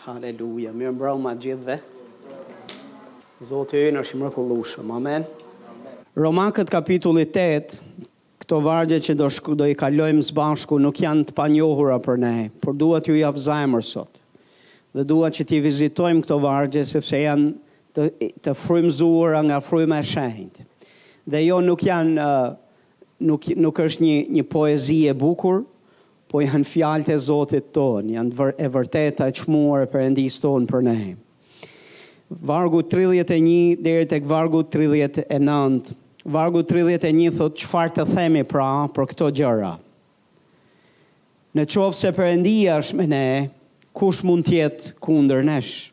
Haleluja, 0.00 0.70
mirë 0.72 0.94
mbroma 0.96 1.34
gjithve. 1.36 1.74
Zotë 3.44 3.82
e 3.90 3.90
në 3.92 4.00
shimë 4.08 4.30
rëkullushëm, 4.30 4.88
amen. 4.96 5.26
amen. 5.68 5.98
Roman 6.16 6.54
këtë 6.56 6.72
kapitulli 6.72 7.26
8, 7.28 7.74
këto 8.40 8.60
vargje 8.64 8.96
që 9.04 9.16
do, 9.20 9.28
shku, 9.32 9.52
do 9.60 9.66
i 9.68 9.76
kalojmë 9.76 10.22
zbashku 10.30 10.78
nuk 10.80 11.02
janë 11.04 11.26
të 11.28 11.34
panjohura 11.36 11.98
për 12.04 12.16
ne, 12.22 12.32
por 12.64 12.72
duhet 12.80 13.10
ju 13.10 13.18
japë 13.18 13.44
zajmër 13.44 13.84
sot. 13.90 14.16
Dhe 14.96 15.04
duhet 15.04 15.36
që 15.36 15.46
ti 15.50 15.60
vizitojmë 15.66 16.24
këto 16.24 16.38
vargje, 16.48 16.86
sepse 16.94 17.20
janë 17.26 17.50
të, 17.92 18.08
të 18.46 18.56
frymzuara 18.56 19.44
nga 19.50 19.60
fryma 19.62 20.00
e 20.00 20.08
shenjt. 20.14 20.62
Dhe 21.30 21.44
jo 21.44 21.60
nuk 21.60 21.84
janë, 21.90 22.16
uh, 22.16 23.12
nuk, 23.28 23.52
nuk 23.66 23.84
është 23.84 24.06
një, 24.08 24.16
një 24.38 24.48
poezi 24.48 25.02
e 25.12 25.16
bukur, 25.26 25.60
po 26.30 26.40
janë 26.44 26.66
fjalët 26.70 27.08
e 27.10 27.16
Zotit 27.20 27.72
ton, 27.74 28.06
janë 28.14 28.50
e 28.62 28.68
vërteta 28.70 29.26
e 29.26 29.34
çmuar 29.40 29.82
e 29.82 29.90
Perëndis 29.90 30.36
ton 30.42 30.66
për 30.70 30.84
ne. 30.86 30.96
Vargu 32.46 32.84
31 32.86 33.80
deri 33.82 34.06
tek 34.08 34.28
vargu 34.30 34.60
39. 34.70 35.90
Vargu 36.30 36.62
31 36.62 37.34
thot 37.34 37.58
çfarë 37.58 37.96
të 37.96 38.04
themi 38.12 38.44
pra 38.46 38.68
për 38.94 39.08
këto 39.10 39.32
gjëra. 39.40 39.72
Në 41.58 41.64
qovë 41.72 41.96
se 41.98 42.12
përëndia 42.14 42.76
është 42.78 43.00
me 43.00 43.08
ne, 43.10 43.26
kush 43.98 44.20
mund 44.22 44.46
tjetë 44.46 44.92
kunder 45.02 45.42
nesh? 45.42 45.88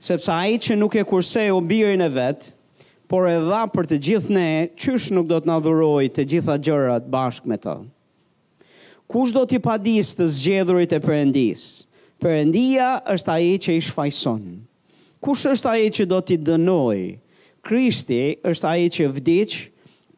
Sepsa 0.00 0.36
a 0.38 0.44
i 0.52 0.60
që 0.62 0.78
nuk 0.78 0.94
e 0.94 1.02
kurse 1.10 1.48
o 1.52 1.58
birin 1.60 2.00
e 2.06 2.06
vetë, 2.14 2.52
por 3.10 3.26
e 3.26 3.34
dha 3.48 3.64
për 3.72 3.88
të 3.90 3.96
gjithë 4.06 4.34
ne, 4.36 4.48
qysh 4.78 5.10
nuk 5.16 5.26
do 5.32 5.40
të 5.42 5.50
nadhuroj 5.50 6.04
të 6.14 6.28
gjitha 6.30 6.60
gjërat 6.62 7.10
bashkë 7.12 7.50
me 7.50 7.58
të 7.60 7.80
kush 9.10 9.34
do 9.34 9.42
t'i 9.50 9.58
padis 9.58 10.12
të 10.14 10.28
zgjedhurit 10.30 10.92
e 10.94 11.00
përëndis? 11.02 11.62
Përëndia 12.22 12.86
është 13.10 13.32
aje 13.34 13.54
që 13.66 13.74
i 13.74 13.80
shfajson. 13.82 14.42
Kush 15.24 15.42
është 15.50 15.70
aje 15.74 15.88
që 15.98 16.06
do 16.12 16.20
t'i 16.24 16.36
dënoj? 16.46 17.00
Krishti 17.66 18.20
është 18.46 18.68
aje 18.70 18.88
që 18.96 19.06
vdic, 19.18 19.54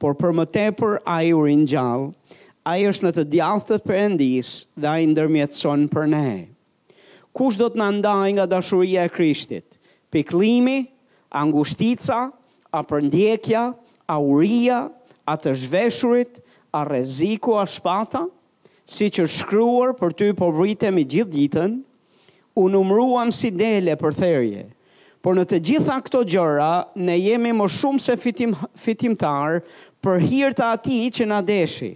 por 0.03 0.12
për 0.20 0.34
më 0.41 0.44
tepër 0.55 0.98
aje 1.08 1.33
u 1.39 1.44
rinjallë, 1.47 2.11
aje 2.69 2.91
është 2.92 3.06
në 3.08 3.14
të 3.16 3.25
djathë 3.33 3.69
të 3.78 3.89
përëndis 3.89 4.50
dhe 4.83 4.91
aje 4.92 5.09
ndërmjetëson 5.14 5.88
për 5.94 6.11
ne. 6.12 6.27
Kush 7.33 7.56
do 7.62 7.70
t'na 7.72 7.88
ndaj 7.97 8.28
nga 8.36 8.47
dashuria 8.59 9.06
e 9.09 9.12
krishtit? 9.14 9.64
Piklimi, 10.12 10.83
angustica, 11.42 12.27
a 12.77 12.84
përndjekja, 12.91 13.64
a 14.11 14.16
uria, 14.20 14.84
a 15.25 15.34
të 15.41 15.56
zhveshurit, 15.64 16.42
a 16.77 16.84
reziku, 16.84 17.56
a 17.56 17.64
shpata? 17.64 17.64
A 17.64 17.75
shpata? 17.78 18.27
si 18.88 19.08
që 19.14 19.27
shkruar 19.30 19.92
për 19.98 20.14
ty 20.19 20.30
po 20.36 20.48
vritem 20.55 20.98
i 21.00 21.05
gjithë 21.06 21.33
ditën, 21.33 21.75
u 22.58 22.64
umruam 22.78 23.30
si 23.33 23.50
dele 23.50 23.94
për 23.97 24.14
therje. 24.19 24.64
Por 25.22 25.36
në 25.38 25.44
të 25.48 25.58
gjitha 25.69 25.98
këto 26.02 26.25
gjëra, 26.27 26.72
ne 26.98 27.14
jemi 27.16 27.53
më 27.55 27.69
shumë 27.70 28.03
se 28.03 28.16
fitim, 28.19 28.56
fitimtar 28.75 29.60
për 30.03 30.25
hirë 30.27 30.56
të 30.58 30.66
ati 30.77 30.98
që 31.19 31.28
në 31.30 31.38
deshi. 31.48 31.92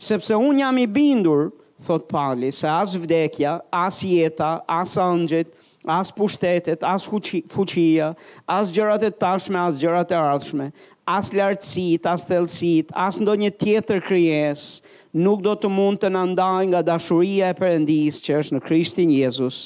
Sepse 0.00 0.32
unë 0.40 0.62
jam 0.64 0.78
i 0.80 0.86
bindur, 0.90 1.50
thot 1.84 2.08
pali, 2.08 2.48
se 2.56 2.66
as 2.72 2.96
vdekja, 2.98 3.58
as 3.70 4.00
jeta, 4.02 4.56
as 4.64 4.96
angjit, 4.98 5.52
as 5.84 6.08
pushtetet, 6.16 6.80
as 6.88 7.04
fuqia, 7.06 8.14
as 8.48 8.72
gjërat 8.72 9.04
e 9.04 9.12
tashme, 9.12 9.60
as 9.60 9.76
gjërat 9.82 10.14
e 10.14 10.18
ardhshme, 10.18 10.70
as 11.04 11.28
lartësit, 11.36 12.08
as 12.08 12.24
thellësit, 12.24 12.88
as 12.96 13.20
ndonjë 13.20 13.52
tjetër 13.60 14.00
krijesë, 14.06 14.94
nuk 15.14 15.44
do 15.46 15.52
të 15.54 15.70
mund 15.70 16.00
të 16.02 16.10
nëndaj 16.12 16.64
nga 16.72 16.80
dashuria 16.82 17.52
e 17.54 17.58
përëndis 17.58 18.18
që 18.24 18.38
është 18.42 18.56
në 18.56 18.62
Krishtin 18.66 19.12
Jezus, 19.14 19.60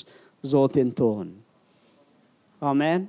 Zotin 0.46 0.90
tonë. 0.94 1.32
Amen. 2.62 3.08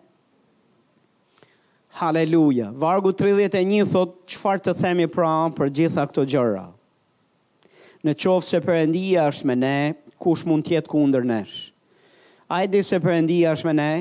Haleluja. 1.99 2.69
Vargu 2.79 3.11
31 3.17 3.85
thot 3.91 4.13
qëfar 4.29 4.61
të 4.63 4.73
themi 4.79 5.07
pra 5.11 5.29
për 5.57 5.71
gjitha 5.75 6.05
këto 6.09 6.23
gjëra. 6.31 6.67
Në 8.05 8.15
qovë 8.23 8.47
se 8.47 8.59
përëndia 8.63 9.25
është 9.29 9.49
me 9.49 9.55
ne, 9.59 9.75
kush 10.21 10.45
mund 10.47 10.65
tjetë 10.69 10.87
kundër 10.93 11.25
nesh? 11.27 11.57
Ajdi 12.49 12.81
se 12.87 13.01
përëndia 13.03 13.51
është 13.57 13.67
me 13.69 13.73
ne, 13.77 13.91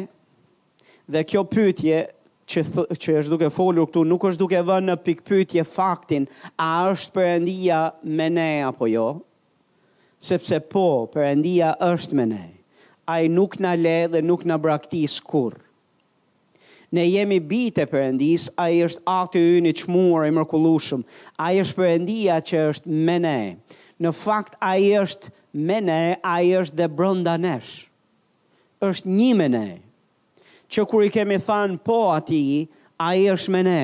dhe 1.08 1.24
kjo 1.28 1.42
pytje 1.52 2.04
që, 2.48 2.62
që 2.96 3.14
është 3.20 3.32
duke 3.34 3.50
folur 3.52 3.86
këtu, 3.90 4.02
nuk 4.08 4.24
është 4.30 4.40
duke 4.42 4.60
vënë 4.66 4.92
në 4.92 4.98
pikpytje 5.04 5.64
faktin, 5.68 6.26
a 6.60 6.70
është 6.90 7.14
përëndia 7.18 7.80
me 8.18 8.28
ne 8.32 8.48
apo 8.70 8.88
jo? 8.88 9.06
Sepse 10.18 10.58
po, 10.72 10.86
përëndia 11.14 11.74
është 11.84 12.16
me 12.18 12.24
ne. 12.32 12.44
A 13.08 13.20
i 13.24 13.28
nuk 13.32 13.54
në 13.62 13.74
le 13.78 13.96
dhe 14.16 14.22
nuk 14.26 14.42
në 14.48 14.56
braktis 14.64 15.18
kur. 15.24 15.54
Ne 16.96 17.04
jemi 17.06 17.38
bite 17.44 17.84
përëndis, 17.90 18.48
a 18.58 18.66
i 18.72 18.80
është 18.86 19.02
atë 19.12 19.42
u 19.52 19.60
një 19.68 19.74
qmurë 19.82 20.30
i 20.30 20.34
mërkullushëm. 20.38 21.04
A 21.46 21.52
i 21.54 21.60
është 21.62 21.78
përëndia 21.80 22.38
që 22.48 22.62
është 22.72 22.98
me 23.08 23.18
ne. 23.20 23.40
Në 24.02 24.12
fakt, 24.24 24.56
a 24.60 24.74
i 24.80 24.90
është 24.98 25.30
me 25.68 25.78
ne, 25.84 26.00
a 26.24 26.34
i 26.48 26.56
është 26.58 26.80
dhe 26.82 26.88
brënda 26.98 27.36
nesh. 27.44 27.84
është 28.84 29.08
një 29.10 29.32
me 29.36 29.48
ne. 29.54 29.60
Në 29.68 29.76
fakt, 29.78 29.84
që 30.72 30.84
kur 30.88 31.04
i 31.06 31.10
kemi 31.12 31.38
thanë 31.42 31.80
po 31.86 31.98
ati, 32.12 32.66
a 33.00 33.12
i 33.16 33.26
është 33.32 33.52
me 33.54 33.60
ne. 33.64 33.80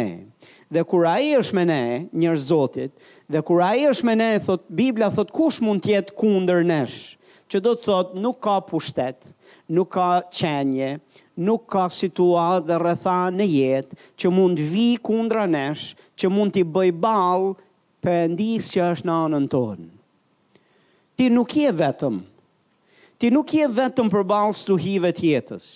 Dhe 0.74 0.82
kur 0.90 1.06
a 1.08 1.16
i 1.22 1.30
është 1.38 1.56
me 1.56 1.62
ne, 1.70 1.80
njërë 2.18 2.42
zotit, 2.44 2.92
dhe 3.32 3.40
kur 3.46 3.62
a 3.62 3.70
i 3.78 3.84
është 3.90 4.06
me 4.10 4.16
ne, 4.18 4.30
thot, 4.44 4.64
Biblia 4.68 5.10
thot, 5.14 5.30
kush 5.36 5.62
mund 5.64 5.84
tjetë 5.86 6.16
kunder 6.18 6.64
nesh? 6.66 7.14
Që 7.50 7.60
do 7.62 7.74
të 7.76 7.86
thot, 7.86 8.14
nuk 8.24 8.40
ka 8.42 8.58
pushtet, 8.66 9.30
nuk 9.70 9.92
ka 9.94 10.08
qenje, 10.34 10.94
nuk 11.46 11.66
ka 11.70 11.86
situat 11.92 12.66
dhe 12.66 12.78
rëtha 12.82 13.18
në 13.36 13.46
jetë 13.52 13.98
që 14.20 14.32
mund 14.34 14.60
vi 14.72 14.88
kundra 15.06 15.44
nesh, 15.50 15.90
që 16.18 16.30
mund 16.32 16.54
t'i 16.56 16.64
bëj 16.66 16.90
balë 17.04 17.52
për 18.04 18.18
endis 18.26 18.68
që 18.74 18.86
është 18.92 19.08
në 19.08 19.16
anën 19.28 19.46
tonë. 19.54 19.90
Ti 21.16 21.30
nuk 21.30 21.54
je 21.60 21.70
vetëm, 21.78 22.18
ti 23.24 23.30
nuk 23.32 23.48
je 23.56 23.64
vetëm 23.72 24.10
për 24.12 24.24
balë 24.28 24.52
stuhive 24.58 25.08
tjetës, 25.16 25.66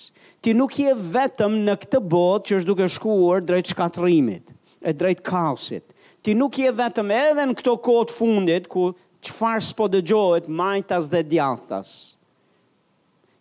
ti 0.44 0.52
nuk 0.52 0.74
je 0.82 0.90
vetëm 0.92 1.54
në 1.64 1.76
këtë 1.80 2.00
botë 2.12 2.50
që 2.50 2.58
është 2.60 2.68
duke 2.68 2.88
shkuar 2.92 3.40
drejt 3.40 3.70
shkatrimit, 3.72 4.50
e 4.84 4.92
drejt 4.92 5.22
kaosit, 5.24 5.86
ti 6.20 6.34
nuk 6.36 6.58
je 6.60 6.68
vetëm 6.76 7.08
edhe 7.16 7.46
në 7.48 7.56
këto 7.56 7.72
kotë 7.88 8.12
fundit, 8.18 8.68
ku 8.68 8.90
farë 9.38 9.64
s'po 9.64 9.88
dëgjohet 9.94 10.44
majtas 10.60 11.08
dhe 11.08 11.22
djathas. 11.24 11.92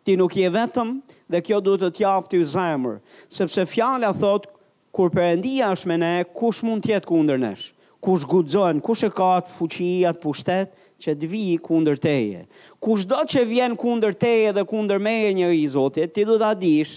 Ti 0.07 0.15
nuk 0.15 0.39
je 0.39 0.47
vetëm 0.55 0.93
dhe 1.27 1.43
kjo 1.43 1.59
duhet 1.67 1.83
të 1.83 1.91
t'japë 1.99 2.31
t'ju 2.31 2.47
zemër, 2.55 3.01
sepse 3.27 3.67
fjala 3.73 4.13
thot, 4.21 4.47
kur 4.95 5.11
përëndia 5.13 5.73
është 5.75 5.91
me 5.91 5.99
ne, 5.99 6.13
kush 6.31 6.63
mund 6.63 6.87
tjetë 6.87 7.11
ku 7.11 7.19
ndër 7.27 7.43
nesh, 7.43 7.73
kush 7.99 8.23
gudzojnë, 8.31 8.79
kush 8.87 9.03
e 9.03 9.11
ka 9.11 9.33
të 9.43 9.51
fuqijat, 9.59 10.23
pushtet, 10.23 10.71
pushtet, 10.71 10.83
që 11.01 11.13
të 11.21 11.27
vi 11.29 11.41
kundër 11.61 11.99
teje. 12.01 12.43
Kush 12.81 13.05
do 13.09 13.17
që 13.29 13.43
vjen 13.49 13.75
kundër 13.77 14.15
teje 14.19 14.53
dhe 14.57 14.63
kundër 14.69 14.99
meje 15.05 15.33
një 15.37 15.49
i 15.59 15.67
Zotit, 15.69 16.13
ti 16.15 16.25
du 16.25 16.37
të 16.41 16.47
adish, 16.55 16.95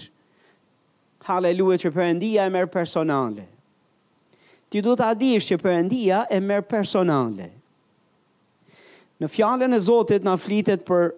haleluja 1.27 1.81
që 1.85 1.91
përëndia 1.95 2.47
e 2.49 2.53
merë 2.55 2.69
personale. 2.73 3.45
Ti 4.73 4.81
du 4.81 4.93
të 4.97 5.09
adish 5.13 5.51
që 5.51 5.59
përëndia 5.61 6.23
e 6.31 6.39
merë 6.41 6.65
personale. 6.71 7.49
Në 9.21 9.29
fjallën 9.29 9.75
e 9.77 9.81
Zotit 9.85 10.25
në 10.25 10.35
flitet 10.41 10.85
për 10.87 11.11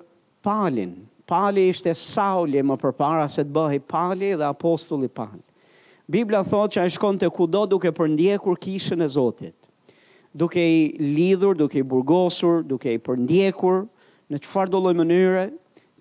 palin. 0.44 0.95
Pali 1.23 1.69
ishte 1.71 1.94
sauli 1.95 2.59
më 2.67 2.75
përpara 2.81 3.29
se 3.31 3.45
të 3.47 3.53
bëhe 3.55 3.77
pali 3.88 4.33
dhe 4.38 4.44
apostulli 4.50 5.07
pali. 5.07 5.39
Biblia 6.11 6.41
thot 6.44 6.73
që 6.75 6.81
a 6.83 6.89
shkon 6.91 7.15
të 7.21 7.29
kudo 7.38 7.61
duke 7.71 7.94
përndje 7.95 8.41
kur 8.44 8.59
kishën 8.59 9.00
e 9.00 9.07
Zotit 9.15 9.55
duke 10.33 10.59
i 10.59 10.94
lidhur, 10.99 11.55
duke 11.55 11.77
i 11.79 11.83
burgosur, 11.85 12.63
duke 12.66 12.91
i 12.91 13.01
përndjekur, 13.01 13.83
në 14.33 14.39
qëfar 14.41 14.53
farë 14.66 14.73
dolloj 14.73 14.94
mënyre, 14.97 15.44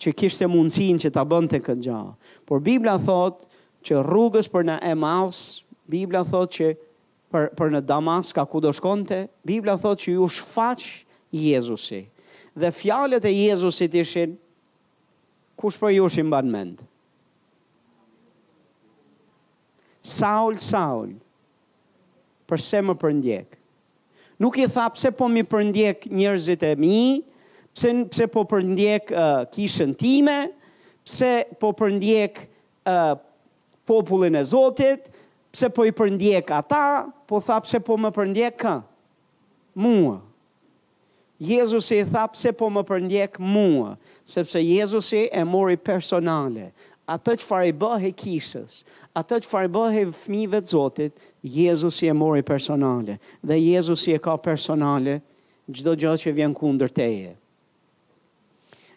që 0.02 0.14
kishte 0.18 0.48
mundësin 0.50 0.96
që 0.98 1.12
ta 1.14 1.22
bënte 1.28 1.60
këtë 1.62 1.84
gjahë. 1.86 2.14
Por 2.48 2.62
Biblia 2.64 2.96
thot 2.98 3.44
që 3.86 4.00
rrugës 4.06 4.48
për 4.50 4.64
në 4.70 4.78
Emaus, 4.90 5.42
Biblia 5.86 6.24
thot 6.26 6.50
që 6.56 6.70
për, 7.32 7.50
për 7.58 7.74
në 7.76 7.82
Damas 7.86 8.32
ka 8.34 8.44
ku 8.48 8.62
do 8.64 8.72
shkonte, 8.74 9.26
Biblia 9.46 9.76
thot 9.78 10.00
që 10.02 10.16
ju 10.16 10.26
shfaq 10.32 10.82
Jezusi. 11.36 12.02
Dhe 12.56 12.72
fjalet 12.76 13.24
e 13.28 13.34
Jezusit 13.36 13.94
ishin, 14.00 14.34
kush 15.60 15.76
për 15.80 15.94
ju 15.98 16.08
shimë 16.12 16.32
banë 16.34 16.52
mendë? 16.56 16.88
Saul, 20.02 20.56
Saul, 20.60 21.12
përse 22.50 22.80
më 22.82 22.96
përndjekë? 23.00 23.61
nuk 24.42 24.58
i 24.58 24.66
tha 24.74 24.86
pse 24.90 25.10
po 25.14 25.28
mi 25.30 25.44
përndjek 25.46 26.08
njerëzit 26.18 26.64
e 26.66 26.72
mi, 26.82 26.96
pse 27.74 27.90
pse 28.10 28.26
po 28.32 28.42
përndjek 28.50 29.12
uh, 29.14 29.44
kishën 29.54 29.94
time, 30.00 30.40
pse 31.06 31.32
po 31.62 31.70
përndjek 31.78 32.42
uh, 32.90 33.14
popullin 33.88 34.36
e 34.40 34.42
Zotit, 34.52 35.06
pse 35.54 35.70
po 35.74 35.86
i 35.88 35.94
përndjek 35.94 36.50
ata, 36.58 36.82
po 37.30 37.38
tha 37.46 37.60
pse 37.62 37.78
po 37.86 37.96
më 38.02 38.10
përndjek 38.18 38.58
kë? 38.64 38.74
Mua. 39.80 40.18
Jezusi 41.42 41.98
i 41.98 42.04
tha 42.06 42.24
pse 42.30 42.50
po 42.54 42.68
më 42.70 42.82
përndjek 42.86 43.38
mua, 43.42 43.94
sepse 44.30 44.60
Jezusi 44.62 45.24
e 45.30 45.42
mori 45.48 45.78
personale. 45.78 46.68
Atë 47.10 47.32
që 47.40 47.44
farë 47.46 47.68
i 47.72 47.74
bëhe 47.74 48.10
kishës, 48.14 48.74
atë 49.18 49.40
që 49.42 49.48
farë 49.50 49.66
i 49.66 49.70
bëhe 49.74 50.02
fmive 50.14 50.60
të 50.62 50.70
zotit, 50.70 51.14
Jezus 51.50 51.96
i 52.04 52.10
e 52.12 52.12
mori 52.14 52.44
personale, 52.46 53.16
dhe 53.42 53.56
Jezus 53.58 54.04
i 54.06 54.14
e 54.14 54.20
ka 54.22 54.36
personale 54.38 55.16
gjdo 55.66 55.96
gjatë 55.98 56.22
që 56.28 56.34
vjen 56.36 56.54
kundër 56.54 56.92
teje. 56.94 57.32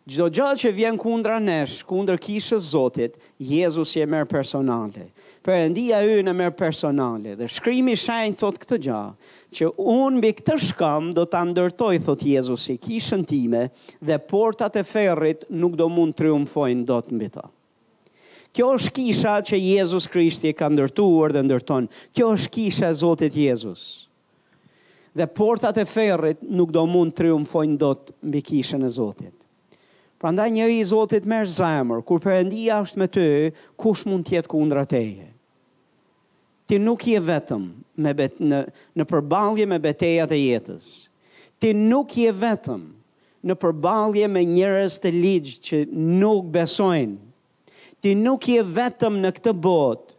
Gjdo 0.05 0.27
gjatë 0.37 0.61
që 0.61 0.71
vjen 0.77 0.99
kundra 1.01 1.39
nesh, 1.41 1.79
kundër 1.89 2.19
kishës 2.21 2.67
zotit, 2.75 3.15
Jezus 3.41 3.95
i 3.97 4.03
e 4.03 4.05
merë 4.11 4.29
personale. 4.29 5.07
Për 5.41 5.55
e 5.63 5.71
ndia 5.73 6.03
e 6.05 6.19
në 6.21 6.29
merë 6.37 6.53
personale, 6.59 7.33
dhe 7.39 7.49
shkrimi 7.49 7.97
shajnë 7.97 8.37
thot 8.37 8.61
këtë 8.61 8.81
gjatë, 8.85 9.33
që 9.57 9.71
unë 9.81 10.19
mbi 10.21 10.33
këtë 10.43 10.59
shkam 10.67 11.09
do 11.17 11.25
të 11.25 11.41
ndërtoj, 11.49 11.95
thot 12.05 12.21
Jezus 12.29 12.69
i 12.69 12.77
kishën 12.85 13.25
time, 13.33 13.65
dhe 13.97 14.21
portat 14.29 14.77
e 14.77 14.85
ferrit 14.93 15.49
nuk 15.49 15.73
do 15.81 15.89
mund 15.97 16.13
triumfojnë 16.21 16.85
do 16.93 17.01
të 17.01 17.17
mbita. 17.17 17.47
Kjo 18.55 18.69
është 18.77 18.91
kisha 18.95 19.33
që 19.43 19.57
Jezus 19.59 20.05
Krishti 20.07 20.53
e 20.53 20.55
ka 20.55 20.69
ndërtuar 20.71 21.33
dhe 21.35 21.41
ndërton. 21.43 21.89
Kjo 22.15 22.29
është 22.37 22.51
kisha 22.55 22.91
e 22.91 22.95
Zotit 22.95 23.35
Jezus. 23.35 23.81
Dhe 25.15 25.27
portat 25.27 25.75
e 25.79 25.83
ferrit 25.87 26.39
nuk 26.43 26.71
do 26.75 26.85
mund 26.87 27.11
të 27.11 27.19
triumfojnë 27.25 27.77
do 27.81 27.89
të 27.99 28.15
mbi 28.29 28.41
kishën 28.51 28.85
e 28.87 28.91
Zotit. 28.95 29.33
Pra 30.19 30.31
nda 30.31 30.45
njëri 30.47 30.77
i 30.79 30.87
Zotit 30.87 31.27
merë 31.27 31.51
zemër, 31.51 32.03
kur 32.07 32.23
Perëndia 32.23 32.79
është 32.85 32.99
me 33.03 33.09
të, 33.11 33.25
kush 33.83 34.05
mund 34.07 34.27
tjetë 34.29 34.47
ku 34.51 34.61
undrateje. 34.63 35.27
Ti 36.65 36.79
nuk 36.81 37.03
je 37.11 37.19
vetëm 37.21 37.67
me 38.03 38.13
bet, 38.17 38.39
në, 38.39 38.63
në 38.97 39.03
përbalje 39.11 39.67
me 39.69 39.81
betejat 39.83 40.31
e 40.35 40.39
jetës. 40.39 40.87
Ti 41.61 41.73
nuk 41.75 42.15
je 42.23 42.31
vetëm 42.41 42.87
në 43.45 43.55
përbalje 43.61 44.31
me 44.31 44.47
njerëz 44.47 44.95
të 45.03 45.11
ligjë 45.19 45.59
që 45.67 45.79
nuk 46.23 46.47
besojnë 46.55 47.24
ti 48.05 48.13
nuk 48.13 48.45
je 48.53 48.61
vetëm 48.61 49.15
në 49.23 49.29
këtë 49.33 49.51
bot, 49.65 50.11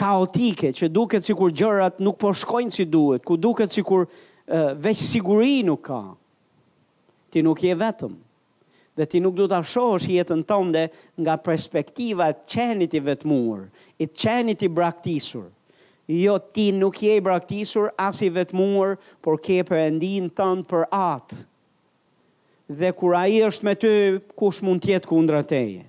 kaotike, 0.00 0.70
që 0.72 0.88
duke 0.88 1.20
të 1.20 1.28
sikur 1.28 1.52
gjërat 1.52 1.98
nuk 2.00 2.16
po 2.22 2.30
shkojnë 2.32 2.72
si 2.72 2.86
duhet, 2.88 3.26
ku 3.28 3.36
duke 3.36 3.66
të 3.68 3.74
sikur 3.76 4.06
uh, 4.08 4.70
veç 4.80 5.02
siguri 5.10 5.58
nuk 5.68 5.82
ka, 5.90 5.98
ti 7.32 7.44
nuk 7.44 7.60
je 7.66 7.76
vetëm. 7.76 8.14
Dhe 8.96 9.06
ti 9.08 9.20
nuk 9.24 9.36
du 9.36 9.44
të 9.48 9.58
asho 9.60 9.84
jetën 10.00 10.40
tënde 10.48 10.86
nga 11.24 11.36
perspektiva 11.40 12.30
të 12.32 12.48
qenit 12.54 12.96
i 12.98 13.04
vetëmur, 13.10 13.66
i 14.02 14.08
të 14.08 14.18
qenit 14.24 14.64
i 14.66 14.72
braktisur. 14.72 15.50
Jo, 16.12 16.38
ti 16.52 16.70
nuk 16.76 16.96
je 17.04 17.14
i 17.16 17.22
braktisur 17.24 17.92
as 18.00 18.24
i 18.24 18.32
vetëmur, 18.36 18.96
por 19.24 19.40
ke 19.40 19.60
për 19.68 19.84
endin 19.86 20.32
tënë 20.36 20.64
për 20.68 20.88
atë 20.90 21.44
dhe 22.78 22.90
kur 22.96 23.14
ai 23.16 23.40
është 23.46 23.64
me 23.66 23.74
ty, 23.76 23.92
kush 24.38 24.62
mund 24.64 24.82
të 24.82 24.92
jetë 24.96 25.10
kundra 25.10 25.40
teje? 25.48 25.82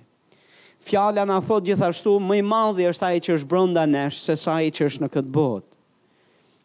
Fjala 0.84 1.24
na 1.24 1.38
thot 1.40 1.64
gjithashtu, 1.64 2.18
më 2.20 2.40
i 2.42 2.44
madhi 2.44 2.86
është 2.90 3.06
ai 3.08 3.20
që 3.24 3.38
është 3.38 3.48
brenda 3.48 3.86
nesh 3.88 4.18
se 4.20 4.36
sa 4.36 4.58
ai 4.60 4.68
që 4.74 4.88
është 4.90 5.04
në 5.06 5.10
këtë 5.14 5.32
botë. 5.38 5.70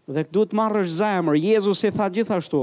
Dhe 0.10 0.24
këtë 0.26 0.34
duhet 0.36 0.56
marrë 0.60 0.82
është 0.84 0.96
zemër, 0.98 1.40
Jezus 1.44 1.84
e 1.88 1.92
tha 1.96 2.08
gjithashtu, 2.16 2.62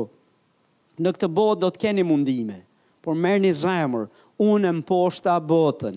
në 1.01 1.15
këtë 1.17 1.31
botë 1.39 1.63
do 1.65 1.71
të 1.73 1.83
keni 1.85 2.05
mundime, 2.05 2.59
por 3.03 3.17
merë 3.17 3.47
një 3.47 3.55
zemër, 3.63 4.05
unë 4.37 4.69
e 4.71 4.75
më 4.81 4.85
poshta 4.89 5.39
botën. 5.41 5.97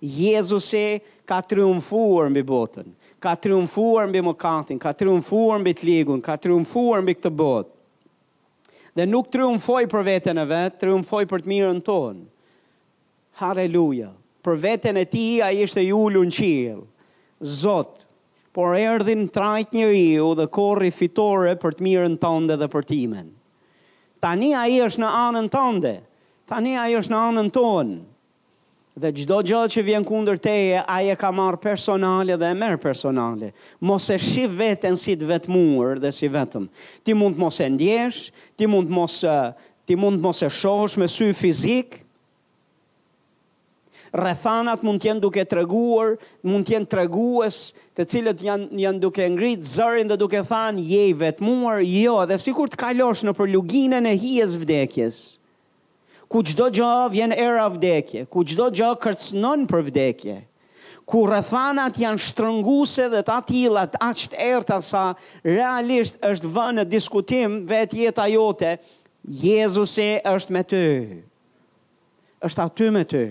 Jezus 0.00 0.68
e 0.80 0.86
ka 1.28 1.40
triumfuar 1.44 2.30
mbi 2.32 2.42
botën, 2.48 2.86
ka 3.20 3.34
triumfuar 3.36 4.06
mbi 4.08 4.22
mëkatin, 4.26 4.78
ka 4.80 4.92
triumfuar 4.96 5.60
mbi 5.60 5.74
të 5.76 5.88
ligun, 5.90 6.20
ka 6.24 6.36
triumfuar 6.40 7.02
mbi 7.04 7.16
këtë 7.18 7.32
botë. 7.40 7.76
Dhe 9.00 9.06
nuk 9.08 9.30
triumfoj 9.32 9.78
për 9.88 10.02
vetën 10.04 10.36
e 10.36 10.42
vetë, 10.50 10.76
triumfoj 10.82 11.22
për 11.28 11.40
të 11.44 11.48
mirën 11.48 11.78
tonë. 11.86 12.24
Haleluja. 13.40 14.10
Për 14.44 14.58
vetën 14.60 14.98
e 15.00 15.04
ti, 15.08 15.22
a 15.40 15.48
ishte 15.64 15.80
ju 15.86 16.00
lënë 16.12 16.34
qilë. 16.36 16.76
Zotë, 17.62 18.04
por 18.58 18.76
erdhin 18.76 19.22
trajt 19.32 19.72
një 19.72 19.86
riu 19.94 20.26
dhe 20.36 20.44
korri 20.52 20.90
fitore 20.92 21.54
për 21.62 21.78
të 21.78 21.86
mirën 21.86 22.18
tonë 22.26 22.58
dhe 22.60 22.68
për 22.74 22.88
timen. 22.92 23.30
Tani 24.20 24.50
a 24.60 24.66
i 24.68 24.76
është 24.88 25.06
në 25.06 25.14
anën 25.24 25.48
tonë 25.56 25.96
Tani 26.52 26.76
a 26.76 26.84
i 26.90 26.98
është 27.00 27.14
në 27.14 27.22
anën 27.30 27.48
tonë 27.56 27.96
dhe 29.00 29.10
gjdo 29.16 29.38
gjë 29.46 29.60
që 29.72 29.82
vjen 29.86 30.04
kundër 30.06 30.38
teje, 30.42 30.82
aje 30.84 31.14
ka 31.18 31.30
marë 31.32 31.58
personale 31.62 32.36
dhe 32.40 32.50
e 32.52 32.56
merë 32.58 32.78
personale. 32.82 33.52
Mos 33.88 34.06
e 34.12 34.18
shi 34.20 34.44
vetën 34.50 34.96
si 35.00 35.16
të 35.18 35.28
vetëmur 35.32 36.00
dhe 36.02 36.12
si 36.12 36.28
vetëm. 36.32 36.68
Ti 37.04 37.16
mund 37.16 37.40
mos 37.40 37.60
e 37.64 37.70
ndjesh, 37.72 38.28
ti 38.60 38.68
mund 38.70 38.92
mos, 38.92 39.20
ti 39.88 39.96
mund 39.96 40.22
mos 40.24 40.44
e 40.46 40.52
shosh 40.60 40.98
me 41.00 41.08
sy 41.08 41.32
fizik, 41.36 42.00
rrethanat 44.10 44.82
mund 44.82 44.98
të 45.00 45.08
jenë 45.12 45.22
duke 45.22 45.42
treguar, 45.46 46.16
mund 46.42 46.66
të 46.66 46.72
jenë 46.74 46.88
tregues 46.90 47.60
të 47.94 48.06
cilët 48.10 48.40
janë 48.42 48.80
janë 48.82 48.98
duke 49.04 49.28
ngritë, 49.36 49.68
zërin 49.76 50.10
dhe 50.10 50.16
duke 50.18 50.40
thënë 50.48 50.82
je 50.90 51.04
i 51.12 51.12
vetmuar, 51.20 51.84
jo, 51.86 52.16
dhe 52.26 52.40
sikur 52.42 52.66
të 52.72 52.80
kalosh 52.88 53.22
në 53.28 53.36
përluginën 53.38 54.10
e 54.10 54.16
hijes 54.18 54.56
vdekjes 54.64 55.22
ku 56.30 56.44
çdo 56.46 56.68
gjë 56.70 56.90
vjen 57.10 57.32
era 57.34 57.66
vdekje, 57.74 58.22
ku 58.30 58.44
çdo 58.46 58.68
gjë 58.70 58.92
kërcënon 59.02 59.64
për 59.66 59.82
vdekje, 59.88 60.36
ku 61.10 61.24
rëthanat 61.26 61.98
janë 61.98 62.22
shtrënguese 62.22 63.08
dhe 63.10 63.22
të 63.26 63.38
tilla, 63.48 63.82
aq 64.06 64.22
erta 64.38 64.76
sa 64.86 65.02
realisht 65.42 66.20
është 66.22 66.52
vënë 66.54 66.76
në 66.78 66.86
diskutim 66.92 67.58
vetë 67.72 68.02
jeta 68.06 68.28
jote, 68.30 68.76
Jezusi 69.20 70.12
është 70.24 70.54
me 70.54 70.62
ty. 70.64 70.80
Është 72.46 72.62
aty 72.66 72.86
me 72.96 73.02
ty. 73.10 73.26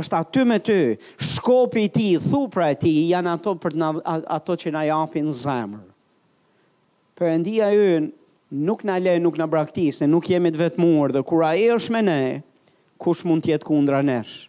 është 0.00 0.16
aty 0.20 0.42
me 0.50 0.56
ty. 0.66 0.78
Shkopi 1.22 1.84
i 1.86 1.88
ti, 1.94 2.06
thupra 2.24 2.72
ti, 2.74 2.90
janë 3.12 3.30
ato, 3.36 3.52
për 3.62 3.76
na, 3.78 3.92
ato 4.34 4.56
që 4.58 4.72
na 4.74 4.82
japin 4.90 5.28
zemër. 5.30 5.84
Për 7.14 7.30
endia 7.36 7.68
jënë, 7.70 8.10
nuk 8.54 8.84
na 8.86 8.96
le, 9.02 9.18
nuk 9.18 9.36
na 9.40 9.46
braktis, 9.50 9.98
ne 10.02 10.06
nuk 10.08 10.28
jemi 10.30 10.50
të 10.54 10.60
vetmuar 10.62 11.12
dhe 11.12 11.22
kur 11.26 11.42
ai 11.46 11.64
është 11.74 11.92
me 11.96 12.02
ne, 12.06 12.18
kush 13.02 13.24
mund 13.26 13.42
të 13.42 13.50
jetë 13.54 13.66
kundra 13.68 14.02
nesh? 14.06 14.46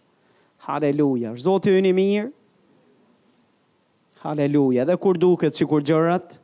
Halleluja. 0.66 1.34
Zoti 1.42 1.74
ynë 1.80 1.90
i 1.90 1.94
mirë. 1.96 2.30
Halleluja. 4.22 4.86
Dhe 4.88 4.96
kur 5.02 5.18
duket 5.20 5.58
sikur 5.58 5.82
gjërat 5.86 6.38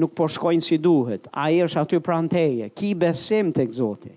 nuk 0.00 0.14
po 0.16 0.26
shkojnë 0.30 0.64
si 0.64 0.78
duhet, 0.80 1.26
ai 1.36 1.58
është 1.66 1.80
aty 1.82 1.98
pranë 2.06 2.30
teje. 2.36 2.68
Ki 2.72 2.94
besim 2.96 3.50
tek 3.52 3.68
Zoti. 3.76 4.14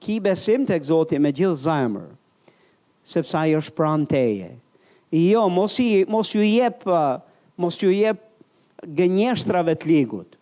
Ki 0.00 0.18
besim 0.24 0.66
tek 0.68 0.84
Zoti 0.86 1.18
me 1.18 1.32
gjithë 1.32 1.60
zemër, 1.62 2.10
sepse 3.06 3.38
ai 3.40 3.54
është 3.58 3.74
pranë 3.78 4.08
teje. 4.12 4.50
Jo, 5.14 5.46
mos 5.50 5.78
i 5.82 6.02
mos 6.06 6.34
ju 6.36 6.44
jep, 6.46 6.84
mos 7.58 7.80
ju 7.82 7.94
jep 7.96 8.20
gënjeshtrave 8.86 9.74
të 9.80 9.88
ligut 9.94 10.36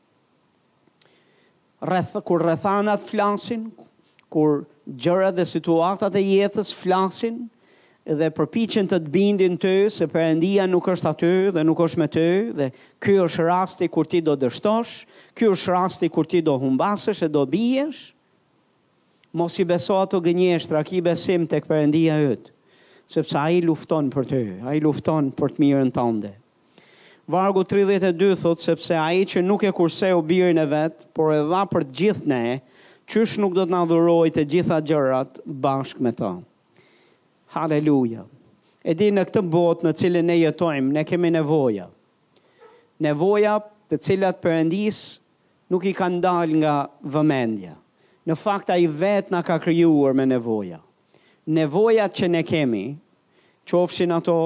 rreth 1.81 2.17
kur 2.27 2.43
rrethanat 2.43 3.05
flasin, 3.07 3.69
kur 4.29 4.65
gjërat 4.89 5.37
dhe 5.37 5.45
situatat 5.47 6.17
e 6.19 6.23
jetës 6.25 6.73
flasin 6.75 7.45
dhe 8.09 8.31
përpiqen 8.33 8.87
të 8.89 8.97
të 9.05 9.11
bindin 9.13 9.57
ty 9.61 9.73
se 9.93 10.07
Perëndia 10.09 10.65
nuk 10.69 10.87
është 10.89 11.09
aty 11.11 11.33
dhe 11.53 11.65
nuk 11.65 11.81
është 11.85 12.01
me 12.01 12.07
ty 12.13 12.27
dhe 12.57 12.69
ky 13.05 13.19
është 13.25 13.45
rasti 13.49 13.89
kur 13.93 14.09
ti 14.09 14.21
do 14.25 14.33
dështosh, 14.41 15.03
ky 15.37 15.49
është 15.53 15.75
rasti 15.75 16.09
kur 16.13 16.25
ti 16.29 16.41
do 16.41 16.57
humbasësh 16.61 17.23
e 17.27 17.29
do 17.29 17.45
biesh. 17.47 18.15
Mos 19.37 19.59
i 19.61 19.67
beso 19.69 19.99
ato 20.01 20.21
gënjeshtra, 20.25 20.81
ki 20.89 21.03
besim 21.05 21.45
tek 21.47 21.69
Perëndia 21.69 22.17
yt, 22.33 22.49
sepse 23.05 23.37
ai 23.37 23.61
lufton 23.65 24.09
për 24.13 24.25
ty, 24.31 24.43
ai 24.65 24.81
lufton 24.81 25.29
për 25.37 25.53
të 25.57 25.67
mirën 25.67 25.93
tënde. 25.93 26.33
Vargu 27.29 27.61
32 27.63 28.33
thot 28.41 28.57
sepse 28.57 28.95
ai 28.97 29.21
që 29.29 29.43
nuk 29.45 29.61
e 29.69 29.69
kurseu 29.77 30.23
birin 30.25 30.57
e 30.57 30.63
vet, 30.65 31.03
por 31.13 31.29
e 31.37 31.43
dha 31.51 31.61
për 31.69 31.85
të 31.85 31.97
gjithë 31.99 32.29
ne, 32.31 32.45
qysh 33.05 33.35
nuk 33.43 33.53
do 33.53 33.67
të 33.69 33.73
na 33.75 33.83
dhurojë 33.91 34.33
të 34.33 34.45
gjitha 34.55 34.79
gjërat 34.89 35.37
bashkë 35.45 36.07
me 36.07 36.13
ta. 36.17 36.31
Halleluja. 37.53 38.23
E 38.81 38.95
di 38.97 39.11
në 39.13 39.27
këtë 39.29 39.43
botë 39.53 39.85
në 39.85 39.93
cilën 40.01 40.25
ne 40.31 40.37
jetojmë, 40.39 40.95
ne 40.97 41.03
kemi 41.05 41.29
nevoja. 41.35 41.91
Nevoja 43.05 43.59
të 43.61 43.99
cilat 44.07 44.41
Perëndis 44.45 45.03
nuk 45.71 45.85
i 45.85 45.93
kanë 45.99 46.23
dalë 46.25 46.63
nga 46.63 46.79
vëmendja. 47.05 47.75
Në 48.25 48.39
fakt 48.41 48.73
ai 48.73 48.87
vet 48.89 49.29
na 49.33 49.43
ka 49.45 49.59
krijuar 49.61 50.17
me 50.17 50.25
nevoja. 50.33 50.81
Nevojat 51.49 52.17
që 52.23 52.31
ne 52.39 52.43
kemi, 52.49 52.87
qofshin 53.69 54.17
ato 54.17 54.39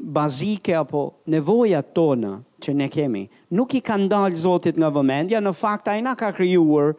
bazike 0.00 0.72
apo 0.74 1.12
nevoja 1.28 1.82
tona 1.84 2.40
që 2.60 2.72
ne 2.74 2.86
kemi. 2.92 3.24
Nuk 3.52 3.74
i 3.76 3.80
ka 3.84 3.98
ndalë 4.00 4.38
Zotit 4.40 4.78
nga 4.80 4.88
vëmendja, 4.92 5.40
në 5.44 5.52
fakt 5.56 5.88
a 5.92 5.96
i 5.98 6.02
na 6.04 6.14
ka 6.16 6.32
kryuar 6.32 6.94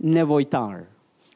nevojtar. 0.00 0.86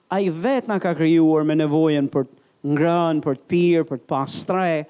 A 0.09 0.21
i 0.25 0.31
vetë 0.33 0.71
na 0.73 0.79
ka 0.81 0.95
kryuar 0.97 1.45
me 1.45 1.57
nevojen 1.59 2.09
për 2.13 2.25
të 2.29 2.43
ngrën, 2.75 3.19
për 3.21 3.37
të 3.41 3.45
pirë, 3.53 3.85
për 3.89 3.99
të 4.01 4.07
pas 4.09 4.37
tre, 4.49 4.85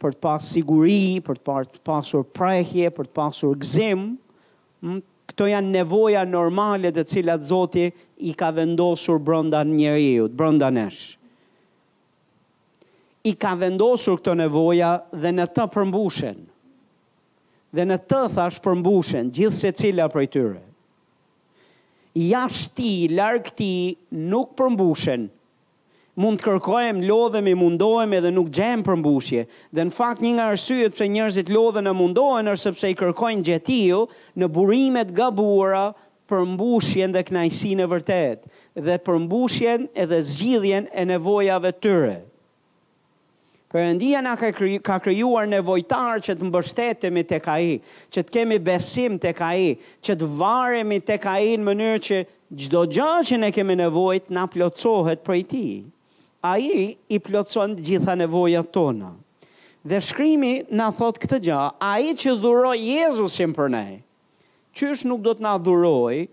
për 0.00 0.12
të 0.14 0.20
pas 0.22 0.50
siguri, 0.52 1.18
për 1.26 1.40
të 1.42 1.80
pasur 1.86 2.26
prejhje, 2.36 2.92
për 2.94 3.08
të 3.10 3.14
pasur 3.16 3.58
gzim. 3.58 4.04
Këto 5.30 5.48
janë 5.50 5.72
nevoja 5.80 6.22
normale 6.26 6.92
dhe 6.94 7.06
cilat 7.10 7.42
Zotit 7.48 7.98
i 8.30 8.34
ka 8.38 8.52
vendosur 8.54 9.18
brënda 9.22 9.64
njeriut, 9.66 10.30
brënda 10.34 10.70
neshë 10.74 11.16
i 13.28 13.34
ka 13.36 13.52
vendosur 13.58 14.20
këto 14.20 14.34
nevoja 14.38 14.94
dhe 15.12 15.32
në 15.34 15.44
të 15.54 15.66
përmbushen. 15.74 16.38
Dhe 17.76 17.84
në 17.86 17.96
të 18.10 18.20
thash 18.34 18.60
përmbushen 18.64 19.28
gjithë 19.36 19.60
se 19.60 19.72
cila 19.76 20.08
për 20.10 20.24
tyre. 20.32 20.62
Jashti, 22.18 23.08
largë 23.14 23.52
ti, 23.60 23.72
nuk 24.32 24.56
përmbushen. 24.58 25.28
Mund 26.20 26.40
të 26.40 26.46
kërkojmë, 26.48 27.04
lodhemi, 27.06 27.52
mundohemi 27.56 28.18
dhe 28.24 28.32
nuk 28.34 28.48
gjemë 28.56 28.84
përmbushje. 28.88 29.44
Dhe 29.70 29.84
në 29.86 29.94
fakt 29.94 30.24
një 30.24 30.32
nga 30.38 30.48
rësyët 30.52 30.96
për 30.98 31.10
njërzit 31.14 31.52
lodhen 31.54 31.86
e 31.86 31.94
mundohen, 31.96 32.48
nërse 32.50 32.72
pse 32.74 32.90
i 32.92 32.98
kërkojnë 32.98 33.46
gjetiu 33.46 34.02
në 34.42 34.48
burimet 34.52 35.14
gabuara 35.16 35.86
përmbushjen 36.30 37.14
dhe 37.14 37.22
knajsin 37.28 37.84
e 37.84 37.88
vërtet. 37.92 38.42
Dhe 38.74 38.98
përmbushjen 39.06 39.86
edhe 39.94 40.18
zgjidhjen 40.32 40.90
e 40.90 41.06
nevojave 41.12 41.72
tyre. 41.78 42.18
Përëndia 43.70 44.18
na 44.18 44.32
ka 44.34 44.48
kriju, 44.50 44.80
ka 44.82 44.96
krijuar 44.98 45.46
nevojtar 45.46 46.18
që 46.26 46.34
të 46.40 46.46
mbështetemi 46.48 47.22
tek 47.30 47.44
ai, 47.52 47.68
që 48.10 48.24
të 48.26 48.32
kemi 48.34 48.56
besim 48.66 49.14
tek 49.22 49.38
ai, 49.46 49.76
që 50.02 50.16
të 50.18 50.26
varemi 50.40 50.96
tek 51.06 51.28
ai 51.30 51.52
në 51.54 51.68
mënyrë 51.68 52.00
që 52.06 52.18
çdo 52.64 52.80
gjë 52.90 53.10
që 53.30 53.38
ne 53.38 53.50
kemi 53.54 53.76
nevojë 53.78 54.34
na 54.34 54.48
plotësohet 54.50 55.22
prej 55.22 55.42
tij. 55.52 55.76
Ai 56.42 56.98
i 57.14 57.20
plotëson 57.22 57.76
gjitha 57.86 58.16
nevojat 58.18 58.72
tona. 58.74 59.12
Dhe 59.86 60.02
shkrimi 60.02 60.56
na 60.80 60.90
thot 60.98 61.22
këtë 61.22 61.38
gjë, 61.46 61.60
ai 61.92 62.10
që 62.18 62.34
dhuroi 62.42 62.74
Jezusin 62.82 63.54
për 63.54 63.68
ne. 63.76 63.86
është 64.74 65.06
nuk 65.12 65.22
do 65.22 65.30
të 65.36 65.46
na 65.46 65.54
dhuroj 65.62 66.24